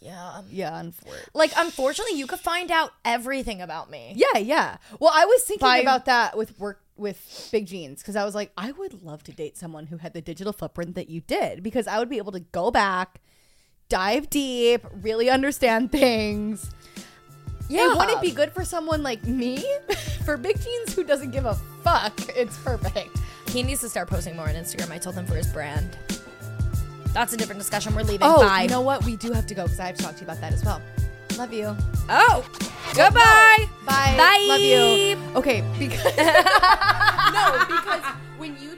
[0.00, 0.40] yeah.
[0.50, 1.28] Yeah, unfortunately.
[1.34, 4.14] Like unfortunately, you could find out everything about me.
[4.16, 4.76] Yeah, yeah.
[4.98, 8.34] Well, I was thinking By- about that with work with big jeans because I was
[8.34, 11.62] like, I would love to date someone who had the digital footprint that you did
[11.62, 13.20] because I would be able to go back,
[13.88, 16.70] dive deep, really understand things.
[17.68, 17.88] Yeah.
[17.88, 19.64] And wouldn't it be good for someone like me?
[20.24, 23.16] for big jeans who doesn't give a fuck, it's perfect.
[23.48, 24.90] He needs to start posting more on Instagram.
[24.90, 25.96] I told him for his brand.
[27.12, 27.94] That's a different discussion.
[27.94, 28.20] We're leaving.
[28.22, 28.62] Oh, Bye.
[28.62, 29.04] you know what?
[29.04, 30.64] We do have to go because I have to talk to you about that as
[30.64, 30.80] well.
[31.38, 31.76] Love you.
[32.08, 32.44] oh,
[32.94, 33.68] goodbye.
[33.86, 34.14] Bye.
[34.16, 34.46] Bye.
[34.48, 35.18] Love you.
[35.36, 38.04] Okay, because no, because
[38.38, 38.69] when you